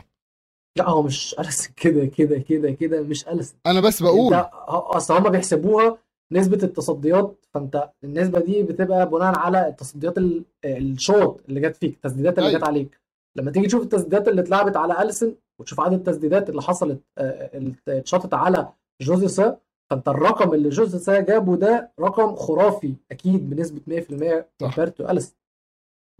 لا 0.77 0.89
هو 0.89 1.01
مش 1.01 1.35
اليسون 1.39 1.73
كده 1.77 2.05
كده 2.05 2.39
كده 2.39 2.71
كده 2.71 3.01
مش 3.01 3.27
اليسون 3.27 3.59
أنا 3.65 3.79
بس 3.81 4.03
بقول. 4.03 4.33
أصل 4.67 5.13
هم 5.13 5.29
بيحسبوها 5.29 5.97
نسبة 6.31 6.63
التصديات 6.63 7.45
فأنت 7.53 7.89
النسبة 8.03 8.39
دي 8.39 8.63
بتبقى 8.63 9.09
بناء 9.09 9.35
على 9.39 9.67
التصديات 9.67 10.17
ال- 10.17 10.43
الشوط 10.65 11.41
اللي 11.49 11.59
جت 11.61 11.75
فيك 11.75 11.93
التسديدات 11.95 12.37
اللي 12.37 12.49
أيوة. 12.49 12.59
جت 12.59 12.65
عليك. 12.67 12.99
لما 13.35 13.51
تيجي 13.51 13.67
تشوف 13.67 13.83
التسديدات 13.83 14.27
اللي 14.27 14.41
اتلعبت 14.41 14.77
على 14.77 15.01
اليسون 15.01 15.35
وتشوف 15.59 15.79
عدد 15.79 15.93
التسديدات 15.93 16.49
اللي 16.49 16.61
حصلت 16.61 17.01
آه، 17.17 17.57
اللي 17.57 17.75
اتشاطت 17.87 18.33
على 18.33 18.73
جوزي 19.01 19.27
سا 19.27 19.57
فانت 19.89 20.07
الرقم 20.07 20.53
اللي 20.53 20.69
جوزي 20.69 20.99
سا 20.99 21.19
جابه 21.19 21.55
ده 21.55 21.91
رقم 21.99 22.35
خرافي 22.35 22.95
أكيد 23.11 23.49
بنسبة 23.49 23.81
100% 24.01 24.45
صح. 24.61 24.75
compared 24.75 24.89
to 24.89 25.09
اليسون 25.09 25.35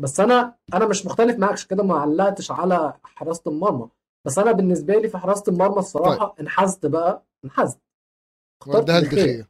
بس 0.01 0.19
أنا 0.19 0.55
أنا 0.73 0.85
مش 0.87 1.05
مختلف 1.05 1.37
معاك 1.39 1.51
عشان 1.51 1.67
كده 1.67 1.83
ما 1.83 1.95
علقتش 1.95 2.51
على 2.51 2.93
حراسة 3.03 3.41
المرمى. 3.47 3.89
بس 4.25 4.37
أنا 4.39 4.51
بالنسبة 4.51 4.95
لي 4.95 5.09
في 5.09 5.17
حراسة 5.17 5.43
المرمى 5.51 5.77
الصراحة 5.79 6.35
انحازت 6.39 6.85
بقى 6.85 7.25
انحازت 7.45 7.79
اخترت 8.61 8.81
وديها 8.89 9.45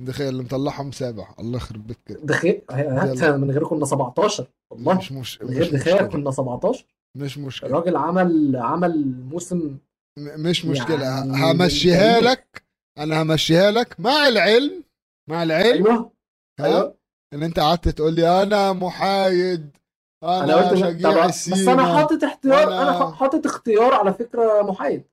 دخيا 0.00 0.28
اللي 0.28 0.42
مطلعهم 0.42 0.92
سابع. 0.92 1.34
الله 1.38 1.56
يخرب 1.56 1.86
بيت 1.86 1.98
كده. 2.06 2.20
دخيا 2.20 2.62
هات 2.70 3.16
يلا. 3.22 3.36
من 3.36 3.50
غير 3.50 3.64
كنا 3.64 3.84
17 3.84 4.46
والله. 4.70 4.94
مش 4.98 5.12
مش 5.12 5.42
من 5.42 5.48
غير 5.48 5.74
مشكلة. 5.74 6.02
كنا 6.06 6.30
17 6.30 6.86
مش 7.16 7.38
مشكلة. 7.38 7.70
الراجل 7.70 7.96
عمل 7.96 8.56
عمل 8.56 9.06
موسم 9.24 9.78
مش 10.18 10.64
مشكلة. 10.64 11.04
يعني 11.04 11.32
همشيها. 11.44 12.20
لك. 12.20 12.64
أنا 12.98 13.22
همشيها 13.22 13.70
لك 13.70 14.00
مع 14.00 14.28
العلم 14.28 14.84
مع 15.30 15.42
العلم. 15.42 15.86
أيوه. 15.86 16.12
ها؟ 16.60 16.66
أيوه. 16.66 16.98
ان 17.34 17.42
أنت 17.42 17.60
قعدت 17.60 17.88
تقول 17.88 18.14
لي 18.14 18.42
أنا 18.42 18.72
محايد 18.72 19.76
أنا, 20.24 20.44
أنا 20.44 20.68
قلت 20.70 20.80
شجع 20.80 21.26
بس 21.26 21.48
أنا 21.68 21.96
حاطط 21.96 22.24
اختيار 22.24 22.82
أنا 22.82 22.92
ح- 22.92 23.14
حاطط 23.14 23.46
اختيار 23.46 23.94
على 23.94 24.14
فكرة 24.14 24.62
محايد. 24.62 25.04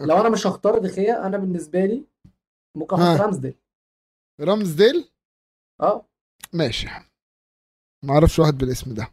لو 0.00 0.20
أنا 0.20 0.28
مش 0.28 0.46
هختار 0.46 0.78
دخيا 0.78 1.26
أنا 1.26 1.38
بالنسبة 1.38 1.84
لي 1.84 2.04
ممكن 2.76 2.96
أحط. 2.96 3.20
رامزديل. 3.20 3.54
رامزديل؟ 4.40 5.10
آه. 5.80 6.06
ماشي. 6.52 6.86
ما 8.04 8.14
أعرفش 8.14 8.38
واحد 8.38 8.58
بالاسم 8.58 8.94
ده. 8.94 9.08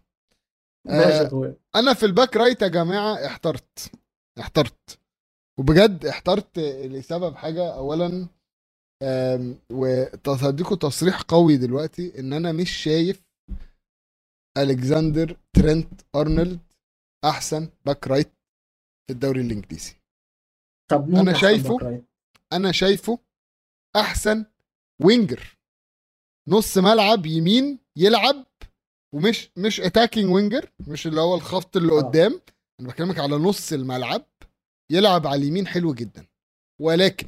آه، 0.88 1.56
أنا 1.76 1.94
في 1.94 2.06
ال 2.06 2.12
back 2.12 2.36
right 2.36 2.62
يا 2.62 2.68
جماعة 2.68 3.26
احترت 3.26 3.92
احترت. 4.40 5.00
وبجد 5.60 6.06
احترت 6.06 6.60
لسبب 6.60 7.36
حاجة 7.36 7.74
اولا 7.76 8.28
وهديكوا 9.72 10.76
تصريح 10.76 11.22
قوي 11.22 11.58
دلوقتي 11.58 12.20
إن 12.20 12.34
أنا 12.34 12.52
مش 12.52 12.72
شايف 12.72 13.24
الكسندر 14.58 15.38
ترينت 15.56 16.02
أرنولد 16.16 16.60
أحسن 17.26 17.70
back 17.86 18.08
right 18.08 18.32
في 19.08 19.14
الدوري 19.14 19.42
الإنجليزي. 19.42 19.96
طب 20.92 21.10
أحسن 21.16 21.34
شايفه؟ 21.34 22.04
أنا 22.54 22.72
شايفه 22.72 23.20
أحسن 23.96 24.46
winger 25.02 25.58
نص 26.50 26.78
ملعب 26.78 27.26
يمين 27.26 27.80
يلعب 27.98 28.46
ومش 29.16 29.52
مش 29.58 29.82
attacking 29.82 30.30
winger 30.32 30.72
مش 30.88 31.08
اللي 31.08 31.22
هو 31.22 31.36
الخط 31.36 31.78
اللي 31.78 31.94
آه. 31.94 32.02
قدام. 32.02 32.42
أنا 32.80 32.88
بكلمك 32.90 33.20
على 33.20 33.36
نص 33.36 33.74
الملعب 33.74 34.26
يلعب 34.92 35.28
على 35.28 35.42
اليمين 35.42 35.68
حلو 35.68 35.94
جدا. 35.94 36.28
ولكن 36.82 37.28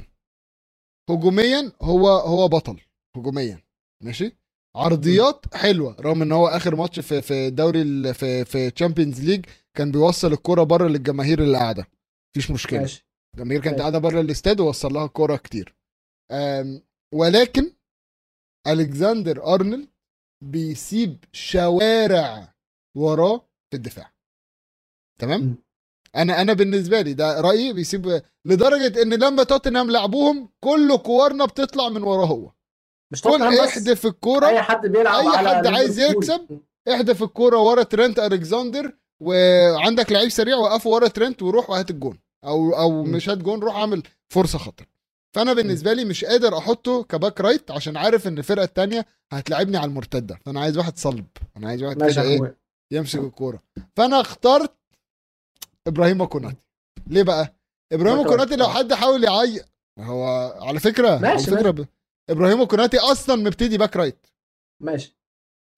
هجوميا 1.10 1.72
هو 1.82 2.08
هو 2.08 2.48
بطل 2.48 2.80
هجوميا. 3.16 3.62
ماشي؟ 4.04 4.36
عرضيات 4.76 5.54
حلوة 5.54 5.96
رغم 6.00 6.22
إن 6.22 6.32
هو 6.32 6.46
آخر 6.48 6.76
ماتش 6.76 7.00
في 7.00 7.22
في 7.22 7.48
الدوري 7.48 7.82
ال- 7.82 8.14
في 8.14 8.44
في 8.44 8.70
Champions 8.70 9.20
League 9.20 9.46
كان 9.76 9.90
بيوصل 9.92 10.32
الكرة 10.32 10.62
بره 10.62 10.88
للجماهير 10.88 11.42
اللي 11.42 11.58
قاعدة. 11.58 11.86
مفيش 12.36 12.50
مشكلة. 12.50 12.80
ماشي. 12.80 13.06
الجماهير 13.34 13.62
كانت. 13.62 13.78
قاعدة 13.80 13.98
بره 13.98 14.20
الاستاد 14.20 14.60
ووصل 14.60 14.92
لها 14.92 15.06
كوره 15.06 15.36
كتير. 15.36 15.76
ولكن 17.14 17.72
الكسندر 18.66 19.46
أرنولد 19.54 19.88
بيسيب 20.42 21.24
شوارع 21.32 22.54
وراه 22.96 23.48
في 23.70 23.76
الدفاع 23.76 24.12
تمام. 25.20 25.56
أنا 26.16 26.40
أنا 26.40 26.52
بالنسبة 26.52 27.00
لي 27.00 27.14
ده 27.14 27.40
رأيي 27.40 27.72
بيسيب 27.72 28.22
لدرجة 28.44 29.02
إن 29.02 29.14
لما 29.14 29.42
توتنهام 29.42 29.90
لعبوهم 29.90 30.48
كل 30.60 30.96
كورة 30.96 31.44
بتطلع 31.44 31.88
من 31.88 32.02
وراه 32.02 32.26
هو 32.26 32.52
مش 33.12 33.22
كل 33.22 33.30
توتنهام 33.30 33.52
بس 33.52 33.58
احدف 33.60 34.06
الكورة 34.06 34.46
أي 34.46 34.62
حد 34.62 34.86
بيلعب 34.86 35.26
على 35.26 35.48
حد 35.48 35.66
عايز. 35.66 36.00
يكسب. 36.00 36.60
احدف 36.92 37.22
الكورة 37.22 37.58
ورا 37.58 37.82
ترنت 37.82 38.18
الكسندر 38.18 38.96
وعندك 39.22 40.12
لعيب 40.12 40.28
سريع 40.28 40.56
وقفه 40.56 40.90
ورا 40.90 41.08
ترنت 41.08 41.42
وروح 41.42 41.70
وهات 41.70 41.90
الجون 41.90 42.18
أو 42.44 42.70
أو. 42.78 43.02
مش 43.02 43.28
هات 43.28 43.38
جون 43.38 43.60
روح 43.60 43.76
اعمل 43.76 44.02
فرصة 44.32 44.58
خطر 44.58 44.86
فأنا 45.34 45.52
بالنسبة 45.52 45.92
لي 45.92 46.04
مش 46.04 46.24
قادر 46.24 46.58
أحطه 46.58 47.04
ك 47.04 47.11
back 47.11 47.40
right 47.40 47.70
عشان 47.70 47.96
عارف 47.96 48.26
إن 48.28 48.38
الفرقة 48.38 48.64
التانية 48.64 49.06
هتلاعبني 49.32 49.76
على 49.76 49.86
المرتدة. 49.88 50.38
فأنا 50.46 50.60
عايز 50.60 50.78
واحد 50.78 50.98
صلب. 50.98 51.26
أنا 51.56 51.68
عايز 51.68 51.82
واحد 51.82 52.02
ماشي 52.02 52.14
كده 52.14 52.22
إيه 52.22 52.56
يمسك 52.90 53.18
الكورة. 53.18 53.62
فأنا 53.96 54.20
اخترت 54.20 54.72
إبراهيم 55.86 56.24
كوناتي. 56.24 56.66
ليه 57.06 57.22
بقى؟ 57.22 57.54
إبراهيم 57.92 58.28
كوناتي. 58.28 58.56
لو 58.56 58.64
آه. 58.66 58.68
حد 58.68 58.92
حاول 58.92 59.24
يعيق 59.24 59.64
هو 59.98 60.24
على 60.60 60.80
فكرة 60.80 61.08
على 61.08 61.20
ماشي، 61.20 61.50
فكرة 61.50 61.70
ب... 61.70 61.86
إبراهيم 62.30 62.64
كوناتي 62.64 62.98
أصلا 62.98 63.36
مبتدي 63.36 63.78
back 63.78 63.96
right. 63.96 64.26
ماشي. 64.82 65.16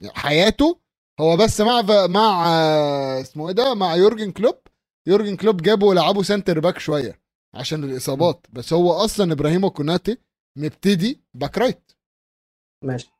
حياته 0.08 0.80
هو 1.20 1.36
بس 1.36 1.60
مع 1.60 1.82
مع 2.06 2.46
آه، 2.48 3.20
اسمه 3.20 3.48
إيه 3.48 3.54
ده؟ 3.54 3.74
مع 3.74 3.96
يورجن 3.96 4.30
كلوب. 4.32 4.56
يورجن 5.06 5.36
كلوب 5.36 5.62
جابه 5.62 5.86
ولعبه 5.86 6.22
center 6.22 6.60
back 6.60 6.78
شوية. 6.78 7.23
عشان 7.54 7.84
الإصابات. 7.84 8.46
بس 8.52 8.72
هو 8.72 8.92
أصلا 8.92 9.32
إبراهيم 9.32 9.68
كوناتي 9.68 10.18
مبتدي 10.58 11.20
back 11.34 11.58
right. 11.58 11.92
ماشي. 12.84 13.10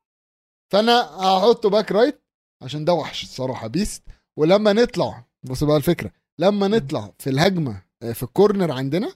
فأنا 0.72 1.00
هحطه 1.02 1.70
back 1.70 1.92
right 1.92 2.20
عشان 2.62 2.84
ده 2.84 2.92
وحش 2.92 3.22
الصراحة 3.22 3.66
beast 3.66 4.02
ولما 4.38 4.72
نطلع 4.72 5.24
بص 5.42 5.64
بقى 5.64 5.76
الفكرة. 5.76 6.12
لما 6.38 6.68
نطلع 6.68 7.12
في 7.18 7.30
الهجمة 7.30 7.82
آه، 8.02 8.12
في 8.12 8.22
ال 8.22 8.29
corner 8.29 8.72
عندنا 8.72 9.14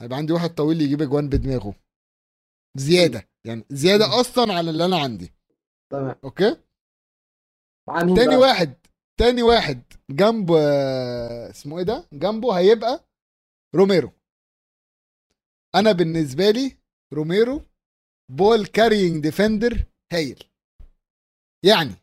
هيبقى 0.00 0.18
عندي 0.18 0.32
واحد 0.32 0.54
طويل 0.54 0.80
يجيب 0.80 1.02
اجوان 1.02 1.28
بدماغه. 1.28 1.74
زيادة. 2.78 3.28
يعني 3.46 3.64
زيادة 3.70 4.20
أصلا 4.20 4.54
على 4.54 4.70
اللي 4.70 4.84
أنا 4.84 4.98
عندي. 4.98 5.32
تمام. 5.92 6.14
okay؟ 6.24 6.56
تاني 8.16 8.26
بقى؟ 8.26 8.36
واحد 8.36 8.74
تاني 9.20 9.42
واحد 9.42 9.82
جنب 10.10 10.52
آه، 10.52 11.50
اسمه 11.50 11.78
إيه 11.78 11.84
ده؟ 11.84 12.08
جنبه 12.12 12.58
هيبقى 12.58 13.04
روميرو. 13.74 14.12
أنا 15.76 15.92
بالنسبة 15.92 16.50
لي 16.50 16.76
روميرو 17.12 17.62
ball 18.32 18.66
carrying 18.66 19.22
defender 19.22 19.84
هايل 20.12 20.44
يعني 21.64 21.94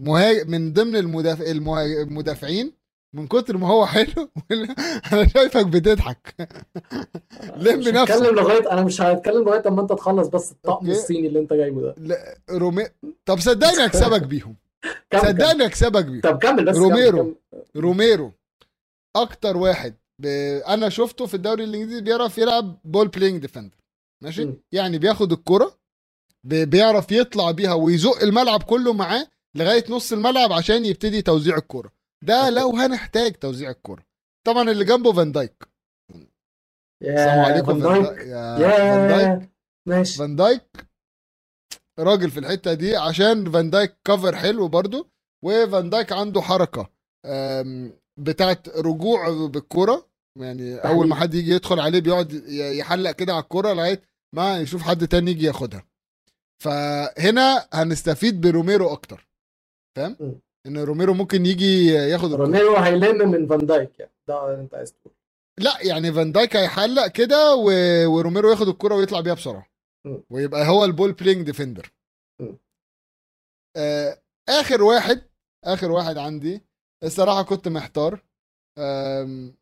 مهاج... 0.00 0.48
من 0.48 0.72
ضمن 0.72 0.96
المدافع. 0.96 1.44
المدافعين 1.50 2.72
من 3.14 3.26
كتر 3.26 3.56
ما 3.56 3.68
هو 3.68 3.86
حلو 3.86 4.28
أنا 5.12 5.28
شايفك 5.28 5.66
بتضحك 5.66 6.34
لم 7.56 7.78
نفسك. 7.80 7.96
هتكلم 7.96 8.34
لغايه 8.34 8.72
أنا 8.72 8.84
مش 8.84 9.00
هتكلم 9.00 9.44
لغاية 9.44 9.62
أما 9.68 9.82
أنت 9.82 9.92
تخلص 9.92 10.28
بس 10.28 10.52
الطقم. 10.52 10.90
الصيني 10.90 11.28
اللي 11.28 11.38
أنت 11.38 11.52
جايبه 11.52 11.80
ده 11.82 11.94
لا 11.98 12.38
رومي... 12.50 12.84
طب 13.26 13.38
صدقني 13.40 13.84
أكسبك 13.84 14.22
بيهم. 14.22 14.56
صدقني 15.22 15.66
أكسبك 15.66 16.04
بيهم 16.04 16.20
طب 16.20 16.38
كمل 16.38 16.64
بس 16.64 16.76
روميرو. 16.76 17.24
كمل. 17.24 17.62
روميرو 17.76 18.32
أكتر 19.16 19.56
واحد 19.56 19.94
ب... 20.22 20.26
أنا 20.66 20.88
شفته 20.88 21.26
في 21.26 21.34
الدوري 21.34 21.64
الإنجليزي 21.64 22.00
بيعرف 22.00 22.38
يلعب 22.38 22.80
ball 22.84 23.08
playing 23.08 23.40
defender 23.40 23.76
ماشي؟ 24.24 24.44
مم. 24.44 24.56
يعني 24.72 24.98
بياخد 24.98 25.32
الكرة 25.32 25.78
ب... 26.44 26.54
بيعرف 26.54 27.12
يطلع 27.12 27.50
بيها 27.50 27.72
ويزق 27.72 28.22
الملعب 28.22 28.62
كله 28.62 28.92
معاه 28.92 29.26
لغاية 29.56 29.84
نص 29.90 30.12
الملعب 30.12 30.52
عشان 30.52 30.84
يبتدي 30.84 31.22
توزيع 31.22 31.56
الكرة. 31.56 31.92
ده. 32.24 32.50
لو 32.50 32.70
هنحتاج 32.70 33.32
توزيع 33.32 33.70
الكرة. 33.70 34.04
طبعا 34.46 34.70
اللي 34.70 34.84
جنبه 34.84 35.12
فان 35.12 35.32
دايك 35.32 35.68
يا 37.02 37.14
السلام 37.14 37.44
عليكم 37.44 37.80
فان 37.80 38.02
دايك 38.02 38.18
يا 38.26 38.58
فان 38.68 39.08
دايك 39.08 39.50
ماشي. 39.88 40.18
فان 40.18 40.36
دايك 40.36 40.86
راجل 41.98 42.30
في 42.30 42.40
الحتة 42.40 42.74
دي 42.74 42.96
عشان 42.96 43.50
فان 43.52 43.70
دايك 43.70 43.96
كفر 44.04 44.36
حلو 44.36 44.68
برضو 44.68 45.10
وفان 45.44 45.90
دايك 45.90 46.12
عنده 46.12 46.40
حركة. 46.40 46.90
بتاعت 48.18 48.68
رجوع 48.68 49.46
بالكرة. 49.46 50.08
يعني 50.38 50.76
أول 50.76 51.08
ما 51.08 51.14
حد 51.14 51.34
يجي 51.34 51.50
يدخل 51.50 51.80
عليه 51.80 52.00
بيقعد 52.00 52.32
يحلق 52.48 53.10
كده 53.10 53.32
على 53.32 53.42
الكرة 53.42 53.72
لغاية 53.72 54.02
ما 54.34 54.60
يشوف 54.60 54.82
حد 54.82 55.08
تاني 55.08 55.30
يجي 55.30 55.46
ياخدها. 55.46 55.86
فهنا 56.62 57.68
هنستفيد 57.72 58.40
بروميرو 58.40 58.92
أكتر. 58.92 59.28
فاهم. 59.96 60.40
إن 60.66 60.78
روميرو 60.78 61.14
ممكن 61.14 61.46
يجي 61.46 61.86
ياخد 61.86 62.30
الكرة. 62.30 62.44
روميرو 62.44 62.76
هيلم 62.76 63.30
من 63.30 63.46
فان 63.46 63.66
دايك 63.66 63.98
يعني. 63.98 64.12
ده 64.28 64.60
أنت 64.60 64.74
عايز 64.74 64.92
تقول 64.92 65.14
لا 65.58 65.78
يعني 65.82 66.12
فان 66.12 66.32
دايك 66.32 66.56
هيحلق 66.56 67.06
كده 67.06 67.54
و... 67.54 67.70
وروميرو 68.06 68.50
ياخد 68.50 68.68
الكرة 68.68 68.94
ويطلع 68.94 69.20
بيها 69.20 69.34
بسرعة. 69.34 69.66
ويبقى 70.30 70.68
هو 70.68 70.84
ال 70.84 70.90
ball 70.90 71.12
playing 71.12 71.42
defender. 71.42 71.92
آه 73.76 74.18
آخر 74.48 74.82
واحد 74.82 75.22
آخر 75.64 75.90
واحد 75.90 76.18
عندي 76.18 76.62
الصراحة 77.04 77.42
كنت 77.42 77.68
محتار. 77.68 78.22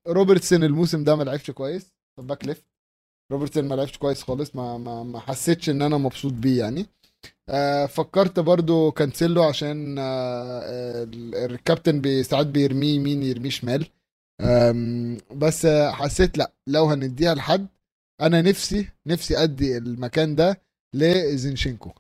روبرتسون 0.09 0.65
الموسم 0.65 1.05
ده 1.05 1.17
ما 1.17 1.23
لعبش 1.23 1.51
كويس. 1.51 1.93
ال 2.19 2.24
back 2.24 2.45
left. 2.45 2.65
روبرتسون 3.33 3.69
ما 3.69 3.75
لعبش 3.75 3.99
كويس 3.99 4.23
خالص 4.23 4.57
ما 4.57 4.79
ما 4.79 5.03
ما 5.03 5.21
حسيتش 5.21 5.71
إن 5.71 5.83
أنا 5.83 5.97
مبسوط 5.97 6.33
بيه 6.33 6.59
يعني. 6.59 6.87
آه 7.49 7.87
فكرت 7.87 8.41
برضو 8.41 8.91
كانسيلو 8.91 9.43
عشان 9.43 9.97
آه 9.99 11.09
الكابتن 11.35 12.23
ساعات 12.23 12.47
بيرميه 12.47 12.95
يمين 12.95 13.23
يرميه 13.23 13.51
شمال. 13.51 13.87
بس 15.37 15.65
آه، 15.67 15.91
حسيت 15.91 16.39
لأ 16.39 16.53
لو 16.67 16.85
هنديها 16.87 17.35
لحد 17.35 17.67
أنا 18.21 18.43
نفسي 18.43 18.89
نفسي 19.07 19.43
أدي 19.43 19.77
المكان 19.77 20.35
ده 20.35 20.61
لزينشينكو. 20.95 21.91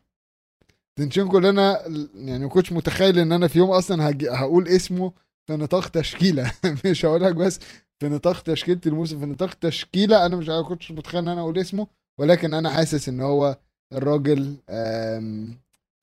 زينشينكو 0.98 1.38
اللي 1.38 1.48
أنا 1.50 1.82
يعني 2.14 2.44
ما 2.44 2.48
كنتش 2.48 2.72
متخيل 2.72 3.18
إن 3.18 3.32
أنا 3.32 3.48
في 3.48 3.58
يوم 3.58 3.70
أصلا 3.70 4.14
هقول 4.30 4.68
اسمه 4.68 5.12
في 5.46 5.56
نطاق 5.56 5.88
تشكيلة. 5.88 6.52
مش 6.84 7.04
هقول 7.04 7.22
لك 7.22 7.34
بس 7.34 7.60
في 8.00 8.08
نطاق 8.08 8.40
تشكيلة 8.42 8.80
الموسم 8.86 9.20
في 9.20 9.26
نطاق 9.26 9.54
تشكيلة 9.54 10.26
أنا 10.26 10.36
مش 10.36 10.50
كنتش 10.68 10.90
متخيل 10.90 11.20
إن 11.22 11.28
أنا 11.28 11.40
أقول 11.40 11.58
اسمه 11.58 11.86
ولكن 12.20 12.54
أنا 12.54 12.70
حاسس 12.70 13.08
إن 13.08 13.20
هو 13.20 13.56
الراجل 13.92 14.56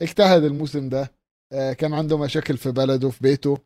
اجتهد 0.02 0.44
الموسم 0.44 0.90
ده. 0.90 1.12
آه، 1.54 1.74
كان 1.74 1.94
عنده 1.94 2.18
مشاكل 2.18 2.58
في 2.58 2.72
بلده 2.72 3.10
في 3.10 3.20
بيته 3.22 3.58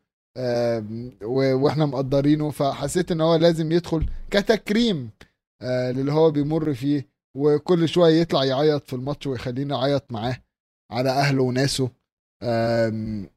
وإحنا 1.24 1.86
مقدرينه 1.86 2.52
فحسيت 2.52 3.12
إن 3.12 3.22
هو 3.22 3.36
لازم 3.36 3.72
يدخل 3.72 4.06
كتكريم 4.32 5.10
آه، 5.62 5.92
للي 5.92 6.12
هو 6.12 6.32
بيمر 6.32 6.74
فيه 6.74 7.08
وكل 7.38 7.90
شوية 7.90 8.22
يطلع 8.22 8.44
يعيط 8.44 8.88
في 8.88 8.94
الماتش 8.94 9.28
ويخليني 9.28 9.74
أعيط 9.76 10.12
معاه 10.12 10.38
على 10.92 11.10
أهله 11.10 11.44
وناسه. 11.44 11.90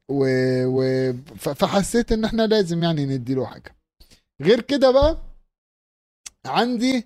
و... 0.09 0.25
و... 0.65 1.13
فحسيت 1.37 2.11
إن 2.11 2.25
إحنا 2.25 2.47
لازم 2.47 2.83
يعني 2.83 3.05
نديله 3.05 3.45
حاجة. 3.45 3.75
غير 4.41 4.61
كده 4.61 4.91
بقى 4.91 5.17
عندي 6.45 7.03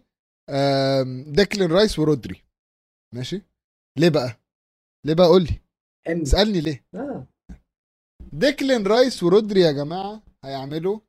ديكلين 1.31 1.71
رايس 1.71 1.99
ورودري. 1.99 2.41
ماشي؟ 3.15 3.41
ليه 3.99 4.09
بقى؟ 4.09 4.39
ليه 5.05 5.13
بقى؟ 5.13 5.27
قول 5.27 5.43
لي. 5.43 5.59
اسألني 6.21 6.61
ليه. 6.61 6.85
آه. 6.95 7.27
ديكلين 8.33 8.87
رايس 8.87 9.23
ورودري 9.23 9.61
يا 9.61 9.71
جماعة 9.71 10.23
هيعملوا 10.45 10.99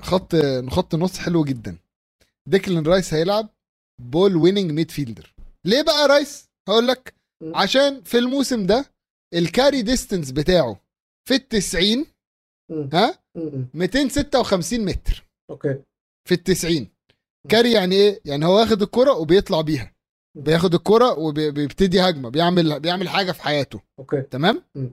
خط 0.00 0.36
خط 0.70 0.94
نص 0.94 1.18
حلو 1.18 1.44
جدا. 1.44 1.78
ديكلين 2.48 2.86
رايس 2.86 3.14
هيلعب 3.14 3.48
ball 4.00 4.36
winning 4.36 4.70
midfielder 4.70 5.34
ليه 5.66 5.82
بقى 5.82 6.08
رايس؟ 6.08 6.50
هقول 6.68 6.86
لك. 6.88 7.14
عشان 7.42 8.02
في 8.02 8.18
الموسم 8.18 8.66
ده 8.66 8.84
ال 9.34 9.42
carry 9.42 9.82
distance 9.82 10.30
بتاعه 10.30 10.80
في 11.28 11.34
التسعين 11.34 12.06
م. 12.70 12.88
ها؟ 12.92 13.18
م- 13.34 13.40
م. 13.40 13.66
256 13.74 14.84
متر. 14.84 15.24
okay. 15.50 15.82
في 16.28 16.34
التسعين. 16.34 16.88
carry 17.48 17.72
يعني 17.72 17.94
إيه؟ 17.94 18.20
يعني 18.24 18.46
هو 18.46 18.56
واخد 18.58 18.82
الكرة 18.82 19.12
وبيطلع 19.12 19.60
بيها. 19.60 19.92
بياخد 20.38 20.74
الكرة 20.74 21.18
وبيبتدي 21.18 22.00
هجمة 22.00 22.28
بيعمل 22.28 22.80
بيعمل 22.80 23.08
حاجة 23.08 23.32
في 23.32 23.42
حياته. 23.42 23.80
okay. 23.98 24.22
تمام؟ 24.22 24.62
م. 24.74 24.86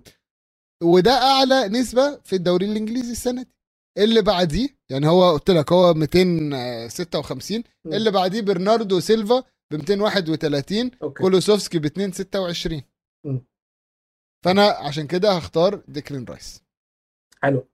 وده 0.84 1.12
أعلى 1.12 1.68
نسبة 1.68 2.16
في 2.24 2.36
الدوري 2.36 2.66
الإنجليزي 2.66 3.12
السنة 3.12 3.44
دي. 3.44 3.50
اللي 3.98 4.22
بعديه 4.22 4.70
يعني 4.92 5.08
هو 5.08 5.32
قلت 5.34 5.50
لك 5.52 5.72
هو 5.72 5.94
256 5.94 7.64
مم. 7.86 7.94
اللي 7.94 8.12
بعديه 8.12 8.42
برناردو 8.42 9.00
سيلفا 9.00 9.44
ب 9.72 9.76
231 9.76 10.92
okay 11.04 11.22
كولوسيفسكي 11.24 11.80
ب 11.80 11.84
226 11.84 12.82
مم. 13.26 13.46
فأنا 14.46 14.68
عشان 14.70 15.08
كده 15.08 15.32
هختار 15.32 15.76
ديكلين 15.88 16.26
رايس 16.26 16.64
حلو 17.42 17.68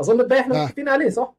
أظن 0.00 0.20
الباقي 0.20 0.40
إحنا 0.40 0.62
آه. 0.62 0.64
متفقين 0.64 0.88
عليه 0.88 1.10
صح؟ 1.10 1.34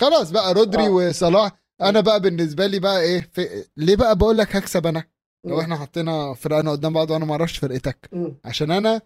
خلاص 0.00 0.30
بقى 0.30 0.54
رودري 0.54 0.86
آه. 0.86 0.90
وصلاح 0.90 1.60
أنا 1.80 2.00
بقى 2.00 2.20
بالنسبة 2.20 2.66
لي 2.66 2.78
بقى 2.80 3.00
إيه 3.00 3.20
في... 3.20 3.64
ليه 3.76 3.96
بقى 3.96 4.16
بقول 4.18 4.38
لك 4.38 4.56
هكسب 4.56 4.86
أنا 4.86 5.04
لو. 5.46 5.60
إحنا 5.60 5.76
حطينا 5.76 6.34
فرقنا 6.34 6.70
قدام 6.70 6.92
بعض 6.92 7.10
وأنا 7.10 7.24
ما 7.24 7.32
أعرفش 7.32 7.58
فرقتك 7.58 8.08
مم. 8.12 8.36
عشان 8.44 8.70
أنا 8.70 9.02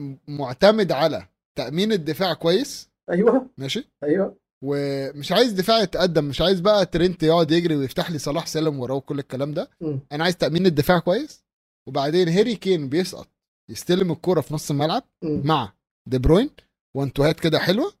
م- 0.00 0.16
معتمد 0.28 0.92
على 0.92 1.28
تأمين 1.58 1.92
الدفاع 1.92 2.34
كويس 2.34 2.90
أيوه 3.10 3.50
ماشي 3.58 3.90
أيوه 4.04 4.36
ومش 4.66 5.32
عايز 5.32 5.52
دفاع 5.52 5.82
يتقدم 5.82 6.24
مش 6.24 6.40
عايز 6.40 6.60
بقى 6.60 6.86
ترنت 6.86 7.22
يقعد 7.22 7.50
يجري 7.50 7.76
ويفتح 7.76 8.10
لي 8.10 8.18
صلاح 8.18 8.46
سالم 8.46 8.80
وراه 8.80 8.94
وكل 8.94 9.18
الكلام 9.18 9.54
ده 9.54 9.70
مم. 9.80 10.00
أنا 10.12 10.24
عايز 10.24 10.36
تأمين 10.36 10.66
الدفاع 10.66 10.98
كويس 10.98 11.44
وبعدين 11.88 12.28
هاري 12.28 12.56
كين 12.56 12.88
بيسقط 12.88 13.28
يستلم 13.70 14.12
الكرة 14.12 14.40
في 14.40 14.54
نص 14.54 14.70
الملعب 14.70 15.02
مم. 15.22 15.42
مع 15.44 15.72
دي 16.08 16.18
بروين 16.18 16.50
وانتوهات 16.96 17.40
كده 17.40 17.58
حلوة. 17.58 17.92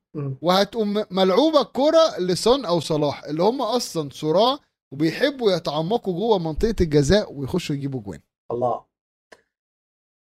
وهتقوم 0.42 1.04
ملعوبة 1.10 1.60
الكرة 1.60 2.18
لسون 2.18 2.64
أو 2.64 2.80
صلاح 2.80 3.24
اللي 3.24 3.42
هم 3.42 3.62
أصلا 3.62 4.08
صراع 4.12 4.58
وبيحبوا 4.92 5.52
يتعمقوا 5.52 6.14
جوه 6.14 6.38
منطقة 6.38 6.74
الجزاء 6.80 7.32
ويخشوا 7.32 7.76
يجيبوا 7.76 8.00
جوان 8.00 8.20
الله 8.52 8.84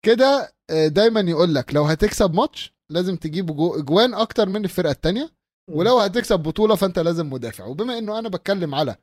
كده 0.05 0.53
آه، 0.69 0.87
دايما 0.87 1.19
يقول 1.21 1.55
لك 1.55 1.73
لو 1.73 1.83
هتكسب 1.83 2.33
ماتش 2.33 2.73
لازم 2.89 3.15
تجيب 3.15 3.45
جو- 3.55 3.81
جوان 3.81 4.13
أكتر 4.13 4.49
من 4.49 4.63
الفرقة 4.65 4.91
التانية 4.91 5.21
مم. 5.23 5.29
ولو 5.71 5.99
هتكسب 5.99 6.39
بطولة 6.39 6.75
فأنت 6.75 6.99
لازم 6.99 7.29
مدافع. 7.29 7.65
وبما 7.65 7.97
إنه 7.97 8.19
أنا 8.19 8.29
بتكلم 8.29 8.75
على 8.75 8.95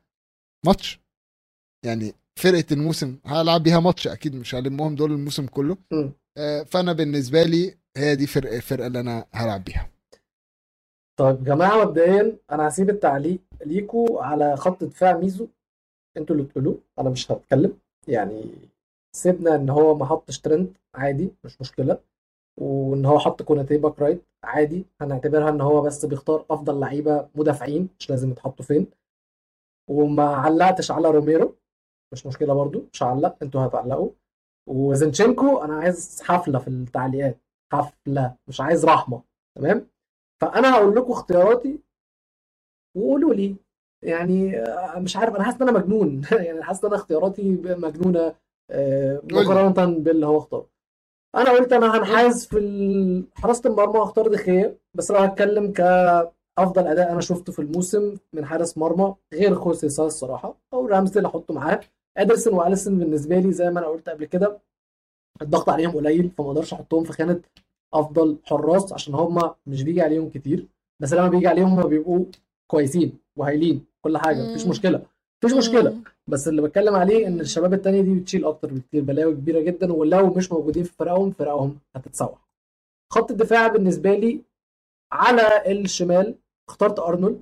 ماتش 0.65 0.99
يعني 1.85 2.13
فرقة 2.39 2.65
الموسم 2.71 3.19
هلعب 3.25 3.63
بيها 3.63 3.79
ماتش 3.79 4.07
أكيد 4.07 4.35
مش 4.35 4.55
هلمهم 4.55 4.95
دول 4.95 5.11
الموسم 5.11 5.45
كله. 5.47 5.77
آه، 6.37 6.63
فأنا 6.63 6.93
بالنسبة 6.93 7.43
لي 7.43 7.77
هي 7.97 8.15
دي 8.15 8.27
فرقه 8.27 8.55
الفرقة 8.55 8.87
اللي 8.87 8.99
أنا 8.99 9.25
هلعب 9.31 9.63
بيها. 9.63 9.89
طيب 11.19 11.43
جماعة 11.43 11.85
مبدئيا 11.85 12.37
أنا 12.51 12.67
هسيب 12.67 12.89
التعليق 12.89 13.39
ليكوا 13.65 14.23
على 14.23 14.57
خط 14.57 14.83
دفاع 14.83 15.17
ميزو. 15.17 15.47
أنتوا 16.17 16.35
اللي 16.35 16.47
تقولوه 16.47 16.79
أنا 16.99 17.09
مش 17.09 17.31
هتكلم. 17.31 17.77
يعني 18.07 18.43
سيبنا 19.15 19.55
إن 19.55 19.69
هو 19.69 19.95
ما 19.95 20.05
حطش 20.05 20.39
ترنت 20.39 20.73
عادي 20.95 21.31
مش 21.43 21.61
مشكلة. 21.61 21.99
وإن 22.61 23.05
هو 23.05 23.19
حط 23.19 23.41
كوناتي 23.41 23.77
back 23.77 23.99
right 23.99 24.23
عادي 24.43 24.85
هنعتبرها 25.01 25.49
إن 25.49 25.61
هو 25.61 25.81
بس 25.81 26.05
بيختار 26.05 26.45
أفضل 26.49 26.79
لعيبة 26.79 27.29
مدافعين 27.35 27.89
مش 27.99 28.09
لازم 28.09 28.31
يتحطوا 28.31 28.65
فين. 28.65 28.87
وما 29.89 30.23
علقتش 30.23 30.91
على 30.91 31.11
روميرو 31.11 31.55
مش 32.13 32.25
مشكلة 32.27 32.53
برضو 32.53 32.85
مش 32.93 33.03
هعلق 33.03 33.37
أنتوا 33.43 33.65
هتعلقوا. 33.65 34.09
وزنشينكو 34.69 35.57
أنا 35.57 35.75
عايز 35.75 36.21
حفلة 36.23 36.59
في 36.59 36.67
التعليقات 36.67 37.37
حفلة 37.73 38.35
مش 38.47 38.61
عايز 38.61 38.85
رحمة 38.85 39.23
تمام؟ 39.57 39.87
فأنا 40.41 40.75
هقول 40.75 40.95
لكم 40.95 41.11
اختياراتي 41.11 41.79
وقولوا 42.97 43.33
لي. 43.33 43.55
يعني 44.03 44.57
آه، 44.59 44.99
مش 44.99 45.17
عارف 45.17 45.35
أنا 45.35 45.43
حاسس 45.43 45.61
إن 45.61 45.69
أنا 45.69 45.79
مجنون. 45.79 46.21
يعني 46.47 46.63
حاسس 46.63 46.83
إن 46.85 46.91
أنا 46.91 47.01
اختياراتي 47.01 47.51
مجنونة 47.65 48.35
آه،. 48.71 49.21
مقارنة 49.31 49.99
باللي 49.99 50.25
هو 50.25 50.37
اختاره. 50.37 50.70
أنا 51.35 51.49
قلت 51.51 51.73
أنا 51.73 51.97
هنحاز 51.97 52.45
في 52.45 53.23
حراسه 53.35 53.69
المرمى 53.69 53.99
واختار 53.99 54.27
دخيه 54.27 54.77
بس 54.93 55.11
لو 55.11 55.17
هتكلم 55.17 55.71
كأفضل 55.71 56.87
أداء 56.87 57.11
أنا 57.11 57.21
شفته 57.21 57.51
في 57.53 57.59
الموسم 57.59 58.15
من 58.33 58.45
حارس 58.45 58.77
مرمى 58.77 59.15
غير 59.33 59.55
خوسي 59.55 59.89
سا 59.89 60.05
الصراحة 60.05 60.55
أو 60.73 60.85
رامسي 60.87 61.17
اللي 61.19 61.27
أحطه 61.27 61.53
معاه. 61.53 61.79
ادرسون 62.17 62.53
وأليسون 62.53 62.99
بالنسبة 62.99 63.39
لي 63.39 63.51
زي 63.51 63.69
ما 63.69 63.79
أنا 63.79 63.87
قلت 63.87 64.09
قبل 64.09 64.25
كده 64.25 64.59
الضغط 65.41 65.69
عليهم 65.69 65.91
قليل 65.91 66.31
فما 66.37 66.47
أقدرش 66.47 66.73
أحطهم 66.73 67.03
في 67.03 67.13
خانة 67.13 67.41
أفضل 67.93 68.37
حراس 68.45 68.93
عشان 68.93 69.13
هم 69.15 69.51
مش 69.67 69.83
بيجي 69.83 70.01
عليهم 70.01 70.29
كتير 70.29 70.67
بس 70.99 71.13
لما 71.13 71.27
بيجي 71.27 71.47
عليهم 71.47 71.79
هم 71.79 71.87
بيبقوا 71.87 72.25
كويسين 72.67 73.17
وهايلين 73.35 73.85
كل 74.01 74.17
حاجة 74.17 74.37
مفيش. 74.43 74.67
مشكلة 74.67 75.01
مفيش 75.43 75.57
مشكلة. 75.57 75.97
بس 76.31 76.47
اللي 76.47 76.61
بتكلم 76.61 76.95
عليه 76.95 77.27
إن 77.27 77.39
الشباب 77.39 77.73
التانية 77.73 78.01
دي 78.01 78.19
بتشيل 78.19 78.45
أكتر 78.45 78.73
بكتير 78.73 79.03
بلاوي 79.03 79.33
كبيرة 79.33 79.59
جدا 79.61 79.93
ولو 79.93 80.33
مش 80.33 80.51
موجودين 80.51 80.83
في 80.83 80.93
فرقهم 80.93 81.31
فرقهم 81.31 81.79
هتتسوح. 81.95 82.47
خط 83.13 83.31
الدفاع 83.31 83.67
بالنسبة 83.67 84.15
لي 84.15 84.41
على 85.11 85.71
الشمال 85.71 86.35
اخترت 86.69 86.99
أرنولد 86.99 87.41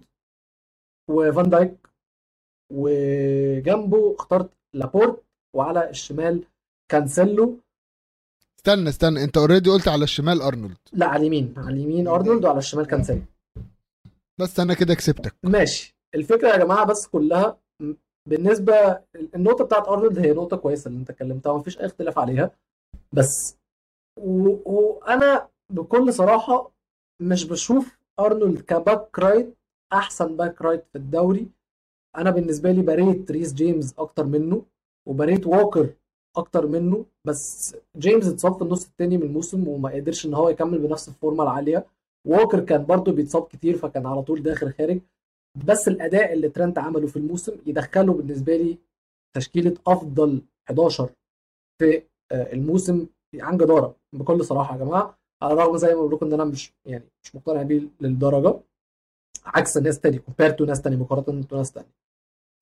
وفان 1.10 1.50
دايك 1.50 1.78
وجنبه 2.74 4.16
اخترت 4.16 4.50
لابورت 4.74 5.24
وعلى 5.56 5.90
الشمال 5.90 6.44
كانسيلو. 6.92 7.60
استنى 8.60 8.90
استنى 8.90 9.24
أنت 9.24 9.38
already 9.38 9.70
قلت 9.70 9.88
على 9.88 10.04
الشمال 10.04 10.42
أرنولد. 10.42 10.78
لا 10.94 11.06
على 11.06 11.22
اليمين 11.22 11.54
على 11.58 11.70
اليمين 11.76 12.08
أرنولد 12.08 12.46
وعلى 12.46 12.58
الشمال 12.58 12.88
كانسيلو. 12.88 13.22
بس 14.40 14.60
أنا 14.60 14.74
كده 14.74 14.94
كسبتك. 14.94 15.36
ماشي. 15.44 15.96
الفكرة 16.16 16.48
يا 16.50 16.58
جماعة 16.58 16.86
بس 16.86 17.08
كلها 17.08 17.58
بالنسبة 18.30 19.02
النقطة 19.36 19.64
بتاعت 19.64 19.88
أرنولد 19.88 20.20
هي 20.20 20.34
نقطة 20.34 20.58
كويسة 20.58 20.88
اللي 20.88 21.00
أنت 21.00 21.10
اتكلمتها 21.10 21.52
ومفيش 21.52 21.80
أي 21.80 21.86
اختلاف 21.86 22.20
عليها. 22.20 22.52
بس 23.14 23.58
وأنا 24.18 25.48
بكل 25.70 26.14
صراحة 26.14 26.72
مش 27.22 27.46
بشوف 27.46 28.00
أرنولد 28.20 28.62
ك 28.62 28.73
back 28.73 29.20
right 29.20 29.58
أحسن 29.94 30.38
back 30.38 30.62
right 30.62 30.86
في 30.92 30.98
الدوري. 30.98 31.48
أنا 32.18 32.30
بالنسبة 32.32 32.72
لي 32.72 32.82
ب 32.82 32.92
rate 32.92 33.32
ريس 33.32 33.54
جيمس 33.54 34.00
أكتر 34.00 34.26
منه 34.26 34.66
وب 35.08 35.21
rate 35.21 35.48
ووكر 35.48 35.90
أكتر 36.38 36.68
منه 36.68 37.06
بس 37.26 37.76
جيمس 37.98 38.28
اتصاب 38.28 38.54
في 38.56 38.62
النص 38.62 38.86
التاني 38.86 39.18
من 39.18 39.24
الموسم 39.24 39.68
وما 39.68 39.90
قدرش 39.90 40.26
إن 40.26 40.34
هو 40.34 40.50
يكمل 40.50 40.78
بنفس 40.78 41.08
الفورمة 41.10 41.44
العالية. 41.44 41.86
ووكر 42.26 42.60
كان 42.60 42.86
برضه 42.86 43.12
بيتصاب 43.12 43.48
كتير 43.48 43.78
فكان 43.78 44.06
على 44.06 44.22
طول 44.22 44.44
داخل 44.44 44.74
خارج. 44.74 45.00
بس 45.66 45.88
الأداء 45.88 46.34
اللي 46.34 46.50
ترنت 46.50 46.78
عمله 46.80 47.08
في 47.08 47.18
الموسم 47.18 47.58
يدخله 47.66 48.14
بالنسبة 48.14 48.58
لي 48.58 48.78
تشكيلة 49.36 49.74
أفضل 49.88 50.42
11 50.70 51.10
في 51.82 52.04
آه، 52.32 52.54
الموسم 52.54 53.08
عن 53.36 53.58
جدارة 53.58 53.96
بكل 54.14 54.46
صراحة 54.46 54.74
يا 54.80 54.86
جماعة. 54.86 55.18
على 55.42 55.54
الرغم 55.54 55.78
زي 55.78 55.88
ما 55.88 55.94
بقول 55.96 56.14
لكم 56.14 56.26
إن 56.26 56.34
أنا 56.34 56.46
مش 56.46 56.74
يعني 56.86 57.04
مش 57.24 57.36
مقتنع 57.36 57.62
بيه 57.62 57.82
للدرجة 58.02 58.60
عكس 59.46 59.78
ناس 59.78 60.00
تاني 60.00 60.20
compared 60.20 60.50
to 60.50 60.66
ناس 60.66 60.82
تاني 60.82 60.96
مقارنة 60.96 61.44
بناس 61.52 61.72
تاني 61.72 61.88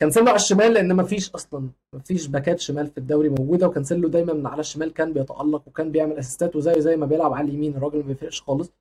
كانسيلو 0.02 0.28
على 0.28 0.36
الشمال 0.36 0.74
لأن 0.74 0.96
مفيش 0.96 1.32
أصلا 1.32 1.70
مفيش 1.94 2.28
باكات 2.28 2.60
شمال 2.60 2.88
في 2.88 2.98
الدوري 2.98 3.30
موجودة 3.30 3.68
وكانسيلو 3.68 4.08
دايما 4.08 4.34
من 4.34 4.48
على 4.48 4.60
الشمال 4.60 4.94
كان 4.94 5.14
بيتألق 5.14 5.68
وكان 5.68 5.92
بيعمل 5.92 6.14
اسيستات 6.18 6.56
وزيه 6.56 6.80
زي 6.80 6.96
ما 6.96 7.06
بيلعب 7.06 7.34
على 7.34 7.48
اليمين 7.48 7.76
الراجل 7.76 7.98
ما 7.98 8.04
بيفرقش 8.04 8.42
خالص. 8.42 8.72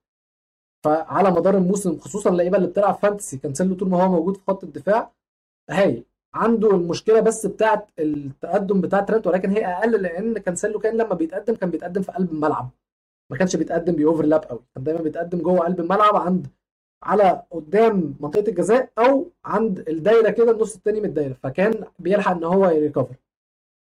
فعلى 0.85 1.31
مدار 1.31 1.57
الموسم 1.57 1.99
خصوصا 1.99 2.31
اللعيبة 2.31 2.57
اللي 2.57 2.69
بتلعب 2.69 2.95
fantasy 2.95 3.37
كانسيلو 3.39 3.75
طول 3.75 3.89
ما 3.89 4.03
هو 4.05 4.09
موجود 4.09 4.37
في 4.37 4.43
خط 4.49 4.65
الدفاع 4.65 5.13
هايل 5.71 6.05
عنده 6.35 6.71
المشكلة 6.71 7.21
بس 7.21 7.47
بتاعه 7.47 7.87
التقدم 7.99 8.81
بتاع 8.81 9.01
ترنت 9.01 9.27
ولكن 9.27 9.51
هي 9.51 9.67
أقل 9.67 10.03
لأن 10.03 10.39
كانسيلو 10.39 10.79
كان 10.79 10.97
لما 10.97 11.15
بيتقدم 11.15 11.55
كان 11.55 11.71
بيتقدم 11.71 12.03
في 12.03 12.13
قلب 12.13 12.33
الملعب. 12.33 12.71
ما 13.31 13.37
كانش 13.39 13.57
بيتقدم 13.57 13.93
بي 13.97 14.08
overlap 14.08 14.45
قوي 14.45 14.61
كان 14.75 14.85
دايما 14.85 15.01
بيتقدم 15.03 15.39
جوه 15.39 15.59
قلب 15.59 15.81
الملعب 15.81 16.17
عند 16.17 16.47
على 17.03 17.43
قدام 17.51 18.15
منطقة 18.21 18.49
الجزاء 18.49 18.91
أو 18.99 19.31
عند 19.45 19.79
الدايرة 19.89 20.31
كده 20.31 20.51
النص 20.51 20.75
التاني 20.77 21.01
من 21.01 21.07
الدايرة. 21.07 21.37
فكان 21.43 21.85
بيلحق 21.99 22.37
إن 22.37 22.45
هو 22.45 22.69
ي 22.69 22.75
recover 22.75 23.15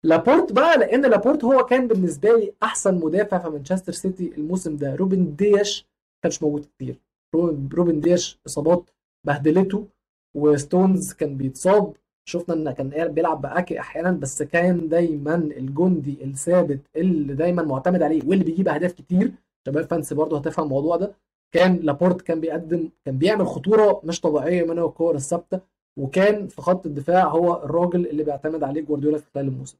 لابورت 0.04 0.52
بقى 0.52 0.78
لأن 0.78 1.06
لابورت 1.06 1.44
هو 1.44 1.66
كان 1.66 1.88
بالنسبة 1.88 2.30
لي 2.36 2.54
أحسن 2.64 2.96
مدافع 2.96 3.38
في 3.40 3.50
مانشستر 3.50 3.92
سيتي 3.92 4.34
الموسم 4.38 4.76
ده 4.78 4.96
روبن 4.96 5.36
دياش. 5.36 5.88
كانش 6.23 6.44
موجود 6.44 6.65
كتير. 6.65 6.99
روبن 7.35 7.99
دياش 7.99 8.39
اصابات 8.48 8.89
بهدلته 9.27 9.88
وستونز 10.35 11.14
كان 11.14 11.38
بيتصاب. 11.38 11.94
شفنا 12.30 12.53
إن 12.56 12.72
كان 12.72 13.07
بيلعب 13.14 13.41
باكي 13.41 13.80
أحيانا 13.80 14.11
بس 14.11 14.44
كان 14.44 14.89
دايما 14.89 15.35
الجندي 15.35 16.23
الثابت 16.23 16.80
اللي 16.95 17.34
دايما 17.34 17.64
معتمد 17.64 18.02
عليه 18.02 18.22
واللي 18.27 18.44
بيجيب 18.44 18.68
أهداف 18.68 18.94
كتير. 18.94 19.31
شباب 19.68 19.85
فانسي 19.85 20.15
برضه 20.15 20.38
هتفهم 20.38 20.65
الموضوع 20.65 20.95
ده. 20.95 21.15
كان 21.52 21.76
لابورت 21.76 22.22
كان 22.22 22.39
بيقدم 22.39 22.89
كان 23.06 23.18
بيعمل 23.18 23.48
خطورة 23.48 24.02
مش 24.03 24.22
طبيعية 24.22 24.64
من 24.64 24.80
الكور 24.80 25.15
الثابتة. 25.15 25.60
وكان 25.99 26.48
في 26.48 26.61
خط 26.61 26.85
الدفاع 26.85 27.27
هو 27.27 27.64
الراجل 27.64 28.07
اللي 28.07 28.23
بيعتمد 28.23 28.64
عليه 28.64 28.81
جوارديولا 28.81 29.18
في 29.18 29.26
خلال 29.35 29.48
الموسم. 29.48 29.77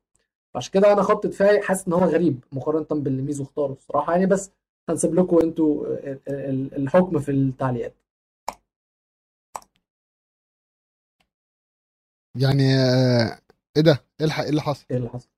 عشان 0.56 0.72
كده 0.74 0.94
أنا 0.94 1.02
خط 1.02 1.28
دفاعي 1.28 1.62
حاسس 1.62 1.88
إن 1.88 1.94
هو 1.94 2.00
غريب 2.00 2.44
مقارنة 2.52 3.02
باللي 3.02 3.22
ميزو 3.22 3.44
اختاره 3.44 3.72
الصراحة 3.74 4.12
يعني. 4.14 4.26
بس 4.26 4.52
هنسيب 4.90 5.16
لكم 5.16 5.40
أنتوا 5.44 5.88
ال- 5.88 6.20
ال- 6.28 6.74
الحكم 6.76 7.20
في 7.20 7.32
التعليقات. 7.32 7.96
يعني 12.40 12.76
آه، 12.76 13.40
إيه 13.78 13.84
ده؟ 13.84 14.04
الحق 14.22 14.44
إيه 14.44 14.50
اللي 14.50 14.62
حصل؟ 14.62 14.86
إيه 14.92 14.98
اللي 14.98 15.10
حصل؟ 15.10 15.30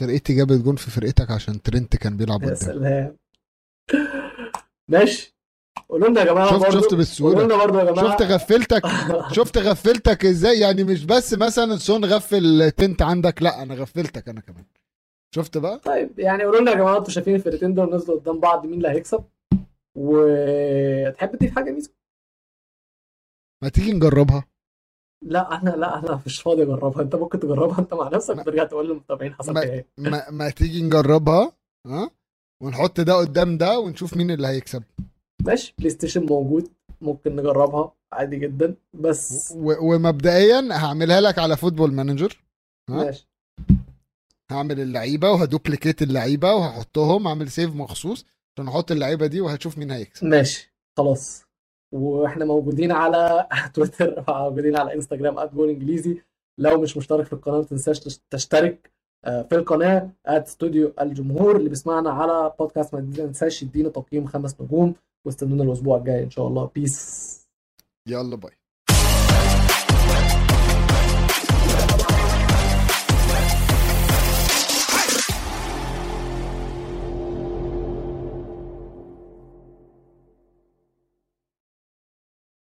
فرقتي 0.00 0.34
جابت 0.34 0.52
جون 0.60 0.76
في 0.76 0.90
فرقتك 0.90 1.30
عشان 1.30 1.62
ترنت 1.62 1.96
كان 1.96 2.16
بيلعب 2.16 2.42
يا 2.42 2.46
قدام. 2.46 2.56
سلام. 2.56 3.16
ماشي. 4.88 5.36
قولوا 5.88 6.08
لنا 6.08 6.20
يا 6.20 6.24
جماعة 6.26 6.46
شفت 6.50 6.60
برضو. 6.60 6.70
شفت 6.72 6.84
قولوا 6.84 6.96
بالسهوله 6.98 7.42
لنا 7.44 7.56
برضو 7.56 7.78
يا 7.78 7.84
جماعة. 7.84 8.10
شفت 8.10 8.22
غفلتك؟ 8.22 8.82
شفت 9.36 9.58
غفلتك 9.58 10.24
إزاي؟ 10.26 10.58
يعني 10.60 10.84
مش 10.84 11.04
بس 11.04 11.34
مثلا 11.34 11.76
سون 11.76 12.04
غفل 12.04 12.70
ترنت 12.70 13.02
عندك 13.02 13.42
لا 13.42 13.62
أنا 13.62 13.74
غفلتك 13.74 14.28
أنا 14.28 14.40
كمان. 14.40 14.64
شفت 15.34 15.58
بقى؟ 15.58 15.78
طيب 15.78 16.18
يعني 16.18 16.44
قولوا 16.44 16.60
لنا 16.60 16.70
يا 16.70 16.76
جماعة 16.76 16.98
أنتوا 16.98 17.10
شايفين 17.12 17.34
الفرقتين 17.34 17.74
دول 17.74 17.94
نزلوا 17.94 18.18
قدام 18.18 18.40
بعض 18.40 18.66
مين 18.66 18.74
اللي 18.74 18.88
هيكسب؟ 18.88 19.24
وتحب 19.98 21.36
تضيف 21.36 21.54
حاجة 21.56 21.70
ميزو؟ 21.70 21.90
ما 23.62 23.68
تيجي 23.68 23.92
نجربها. 23.92 24.44
لا 25.24 25.60
أنا 25.62 25.70
لا 25.70 25.98
أنا 25.98 26.20
مش 26.26 26.42
فاضي 26.42 26.62
اجربها 26.62 27.02
انت 27.02 27.14
ممكن 27.16 27.40
تجربها 27.40 27.78
انت 27.78 27.94
مع 27.94 28.08
نفسك 28.08 28.34
ما- 28.34 28.40
وترجع 28.42 28.64
تقول 28.64 28.88
للمتابعين 28.88 29.34
حصل 29.34 29.52
ما- 29.54 29.62
إيه. 29.62 29.86
ما, 29.98 30.30
ما 30.30 30.50
تيجي 30.50 30.82
نجربها 30.82 31.52
ها؟ 31.86 32.10
ونحط 32.62 33.00
ده 33.00 33.14
قدام 33.14 33.58
ده 33.58 33.78
ونشوف 33.78 34.16
مين 34.16 34.30
اللي 34.30 34.48
هيكسب. 34.48 34.82
ماشي 35.46 35.74
بلاي 35.78 35.90
ستيشن 35.90 36.26
موجود 36.26 36.68
ممكن 37.00 37.36
نجربها 37.36 37.92
عادي 38.12 38.36
جدا 38.36 38.74
بس 38.94 39.52
و- 39.56 39.94
ومبدئيا 39.94 40.68
هعملها 40.72 41.20
لك 41.20 41.38
على 41.38 41.56
Football 41.56 41.92
Manager 41.92 42.42
ها؟ 42.90 42.94
ماشي. 42.94 43.28
هعمل 44.52 44.80
اللعيبة 44.80 45.30
وه 45.30 45.43
duplicate 45.43 46.02
اللعيبة 46.02 46.54
وهحطهم 46.54 47.26
اعمل 47.26 47.50
save 47.50 47.74
مخصوص 47.74 48.24
عشان 48.56 48.68
أحط 48.68 48.90
اللعيبة 48.90 49.26
دي 49.26 49.40
وهتشوف 49.40 49.78
مين 49.78 49.90
هيكسب. 49.90 50.26
ماشي 50.26 50.74
خلاص. 50.98 51.42
وإحنا 51.94 52.44
موجودين 52.44 52.92
على 52.92 53.46
تويتر 53.74 54.24
موجودين 54.28 54.76
على 54.76 54.94
إنستجرام 54.94 55.40
@جول 55.48 55.68
انجليزي 55.68 56.22
لو 56.58 56.80
مش 56.80 56.96
مشترك 56.96 57.26
في 57.26 57.32
القناة 57.32 57.56
ما 57.58 57.64
تنساش 57.64 58.00
تش- 58.00 58.20
تشترك 58.30 58.90
آه، 59.24 59.42
في 59.42 59.54
القناة 59.54 60.10
@استوديو 60.26 60.92
الجمهور. 61.00 61.56
اللي 61.56 61.68
بيسمعنا 61.68 62.10
على 62.10 62.52
بودكاست 62.58 62.94
ما 62.94 63.00
تنساش 63.00 63.62
يدينا 63.62 63.88
تقييم 63.88 64.26
خمس 64.26 64.60
نجوم 64.60 64.94
واستنونا 65.26 65.62
الأسبوع 65.64 65.98
الجاي 65.98 66.22
إن 66.24 66.30
شاء 66.30 66.46
الله. 66.46 66.70
peace 66.74 67.30
يلا 68.08 68.36
bye 68.36 68.52